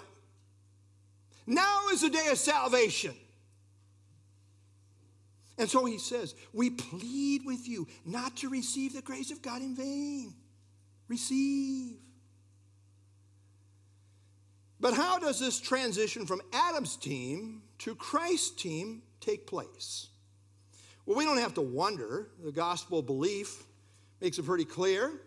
Now 1.44 1.88
is 1.92 2.02
the 2.02 2.08
day 2.08 2.28
of 2.30 2.38
salvation. 2.38 3.16
And 5.58 5.68
so 5.68 5.84
he 5.86 5.98
says, 5.98 6.36
We 6.52 6.70
plead 6.70 7.44
with 7.44 7.66
you 7.66 7.88
not 8.06 8.36
to 8.36 8.48
receive 8.48 8.94
the 8.94 9.02
grace 9.02 9.32
of 9.32 9.42
God 9.42 9.60
in 9.60 9.74
vain. 9.74 10.34
Receive. 11.08 11.96
But 14.78 14.94
how 14.94 15.18
does 15.18 15.40
this 15.40 15.58
transition 15.58 16.26
from 16.26 16.42
Adam's 16.52 16.94
team 16.94 17.62
to 17.78 17.96
Christ's 17.96 18.50
team 18.50 19.02
take 19.24 19.46
place? 19.46 20.08
Well, 21.06 21.16
we 21.16 21.24
don't 21.24 21.38
have 21.38 21.54
to 21.54 21.62
wonder. 21.62 22.28
The 22.42 22.52
gospel 22.52 23.02
belief 23.02 23.64
makes 24.20 24.38
it 24.38 24.46
pretty 24.46 24.64
clear. 24.64 25.20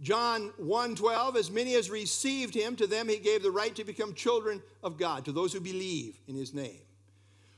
John 0.00 0.52
1:12 0.58 1.36
as 1.36 1.50
many 1.50 1.74
as 1.74 1.90
received 1.90 2.54
him 2.54 2.74
to 2.76 2.86
them 2.86 3.08
he 3.08 3.18
gave 3.18 3.42
the 3.42 3.50
right 3.50 3.74
to 3.76 3.84
become 3.84 4.14
children 4.14 4.62
of 4.82 4.96
God 4.96 5.26
to 5.26 5.32
those 5.32 5.52
who 5.52 5.60
believe 5.60 6.18
in 6.26 6.34
his 6.34 6.54
name. 6.54 6.80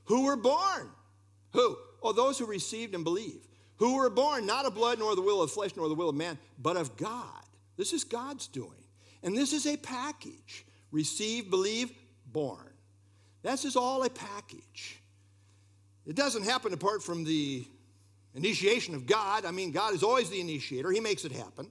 Who 0.05 0.25
were 0.25 0.37
born? 0.37 0.91
Who? 1.53 1.79
Oh 2.03 2.12
those 2.12 2.39
who 2.39 2.47
received 2.47 2.95
and 2.95 3.05
believe. 3.05 3.47
Who 3.77 3.97
were 3.97 4.11
born 4.11 4.45
not 4.45 4.64
of 4.64 4.75
blood 4.75 4.99
nor 4.99 5.14
the 5.14 5.23
will 5.23 5.43
of 5.43 5.53
flesh 5.53 5.77
nor 5.77 5.89
the 5.89 5.95
will 5.95 6.09
of 6.09 6.16
man 6.16 6.39
but 6.59 6.77
of 6.77 6.97
God. 6.97 7.45
This 7.77 7.93
is 7.93 8.05
God's 8.05 8.49
doing. 8.49 8.85
And 9.23 9.37
this 9.37 9.53
is 9.53 9.66
a 9.66 9.77
package. 9.77 10.66
Receive, 10.91 11.49
believe, 11.49 11.93
born. 12.27 12.73
This 13.43 13.64
is 13.64 13.77
all 13.77 14.03
a 14.03 14.11
package. 14.11 15.01
It 16.07 16.16
doesn't 16.16 16.44
happen 16.44 16.72
apart 16.72 17.03
from 17.03 17.24
the 17.24 17.64
initiation 18.34 18.94
of 18.94 19.07
God. 19.07 19.44
I 19.44 19.50
mean, 19.50 19.70
God 19.70 19.94
is 19.94 20.03
always 20.03 20.30
the 20.30 20.40
initiator, 20.40 20.90
He 20.90 21.00
makes 21.00 21.24
it 21.24 21.32
happen. 21.32 21.68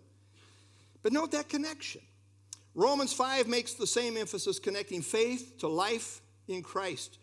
But 1.03 1.13
note 1.13 1.31
that 1.31 1.49
connection. 1.49 2.01
Romans 2.73 3.11
5 3.11 3.47
makes 3.47 3.73
the 3.73 3.87
same 3.87 4.15
emphasis 4.15 4.59
connecting 4.59 5.01
faith 5.01 5.57
to 5.59 5.67
life 5.67 6.21
in 6.47 6.61
Christ. 6.61 7.17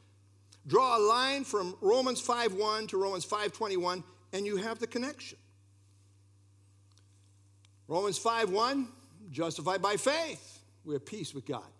Draw 0.66 0.98
a 0.98 1.00
line 1.00 1.44
from 1.44 1.76
Romans 1.80 2.20
5:1 2.20 2.88
to 2.88 2.98
Romans 2.98 3.24
5:21 3.24 4.04
and 4.32 4.44
you 4.44 4.56
have 4.56 4.78
the 4.78 4.86
connection. 4.86 5.38
Romans 7.86 8.18
5:1 8.18 8.92
justified 9.30 9.80
by 9.80 9.96
faith, 9.96 10.60
we 10.84 10.94
have 10.94 11.06
peace 11.06 11.32
with 11.32 11.46
God. 11.46 11.70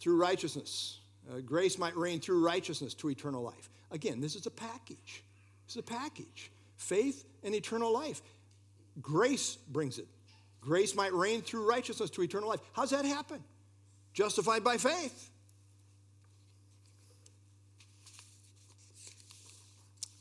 Through 0.00 0.16
righteousness. 0.16 0.98
Uh, 1.30 1.40
grace 1.40 1.78
might 1.78 1.96
reign 1.96 2.20
through 2.20 2.44
righteousness 2.44 2.94
to 2.94 3.10
eternal 3.10 3.42
life. 3.42 3.70
Again, 3.90 4.20
this 4.20 4.34
is 4.34 4.46
a 4.46 4.50
package. 4.50 5.22
This 5.66 5.76
is 5.76 5.80
a 5.80 5.82
package. 5.82 6.50
Faith 6.76 7.24
and 7.42 7.54
eternal 7.54 7.92
life. 7.92 8.20
Grace 9.00 9.56
brings 9.68 9.98
it. 9.98 10.06
Grace 10.60 10.94
might 10.94 11.12
reign 11.12 11.42
through 11.42 11.68
righteousness 11.68 12.10
to 12.10 12.22
eternal 12.22 12.48
life. 12.48 12.60
How's 12.72 12.90
that 12.90 13.04
happen? 13.04 13.42
Justified 14.12 14.64
by 14.64 14.76
faith. 14.76 15.30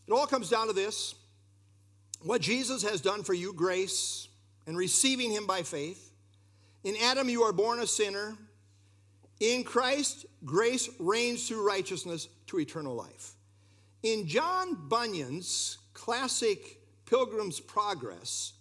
It 0.07 0.11
all 0.11 0.27
comes 0.27 0.49
down 0.49 0.67
to 0.67 0.73
this 0.73 1.15
what 2.21 2.41
Jesus 2.41 2.83
has 2.83 3.01
done 3.01 3.23
for 3.23 3.33
you, 3.33 3.53
grace, 3.53 4.27
and 4.65 4.77
receiving 4.77 5.31
him 5.31 5.45
by 5.45 5.61
faith. 5.63 6.11
In 6.83 6.95
Adam, 7.01 7.29
you 7.29 7.43
are 7.43 7.53
born 7.53 7.79
a 7.79 7.87
sinner. 7.87 8.35
In 9.39 9.63
Christ, 9.63 10.25
grace 10.45 10.89
reigns 10.99 11.47
through 11.47 11.65
righteousness 11.67 12.27
to 12.47 12.59
eternal 12.59 12.95
life. 12.95 13.33
In 14.03 14.27
John 14.27 14.87
Bunyan's 14.87 15.77
classic 15.93 16.81
Pilgrim's 17.05 17.59
Progress, 17.59 18.53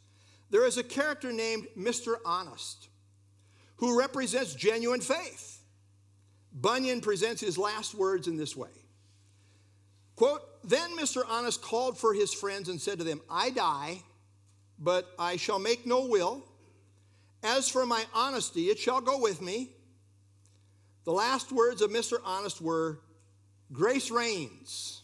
there 0.50 0.66
is 0.66 0.78
a 0.78 0.82
character 0.82 1.32
named 1.32 1.66
Mr. 1.76 2.16
Honest 2.24 2.88
who 3.76 3.98
represents 3.98 4.54
genuine 4.54 5.00
faith. 5.00 5.60
Bunyan 6.52 7.00
presents 7.00 7.40
his 7.40 7.58
last 7.58 7.94
words 7.94 8.28
in 8.28 8.36
this 8.36 8.54
way 8.56 8.68
Quote, 10.14 10.42
then 10.62 10.96
Mr. 10.96 11.22
Honest 11.28 11.62
called 11.62 11.98
for 11.98 12.14
his 12.14 12.32
friends 12.32 12.68
and 12.68 12.80
said 12.80 12.98
to 12.98 13.04
them, 13.04 13.20
I 13.28 13.50
die, 13.50 14.02
but 14.78 15.12
I 15.18 15.36
shall 15.36 15.58
make 15.58 15.86
no 15.86 16.06
will. 16.06 16.44
As 17.42 17.68
for 17.68 17.84
my 17.86 18.04
honesty, 18.14 18.66
it 18.66 18.78
shall 18.78 19.00
go 19.00 19.18
with 19.18 19.42
me. 19.42 19.70
The 21.04 21.12
last 21.12 21.52
words 21.52 21.82
of 21.82 21.90
Mr. 21.90 22.18
Honest 22.24 22.60
were, 22.60 23.00
Grace 23.72 24.10
reigns. 24.10 25.02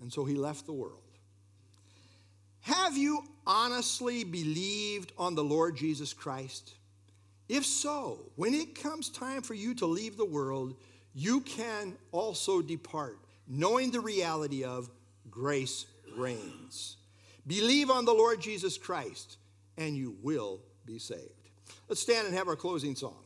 And 0.00 0.12
so 0.12 0.24
he 0.24 0.34
left 0.34 0.66
the 0.66 0.72
world. 0.72 1.02
Have 2.60 2.96
you 2.96 3.24
honestly 3.46 4.24
believed 4.24 5.12
on 5.18 5.34
the 5.34 5.44
Lord 5.44 5.76
Jesus 5.76 6.12
Christ? 6.12 6.74
If 7.48 7.64
so, 7.64 8.30
when 8.36 8.54
it 8.54 8.74
comes 8.74 9.08
time 9.08 9.42
for 9.42 9.54
you 9.54 9.74
to 9.76 9.86
leave 9.86 10.16
the 10.16 10.24
world, 10.24 10.74
you 11.14 11.40
can 11.40 11.96
also 12.12 12.60
depart, 12.60 13.18
knowing 13.46 13.90
the 13.90 14.00
reality 14.00 14.64
of 14.64 14.90
grace 15.30 15.86
reigns. 16.16 16.96
Believe 17.46 17.90
on 17.90 18.04
the 18.04 18.12
Lord 18.12 18.40
Jesus 18.40 18.76
Christ, 18.76 19.38
and 19.78 19.96
you 19.96 20.16
will 20.22 20.60
be 20.84 20.98
saved. 20.98 21.22
Let's 21.88 22.02
stand 22.02 22.26
and 22.26 22.36
have 22.36 22.48
our 22.48 22.56
closing 22.56 22.94
song. 22.94 23.16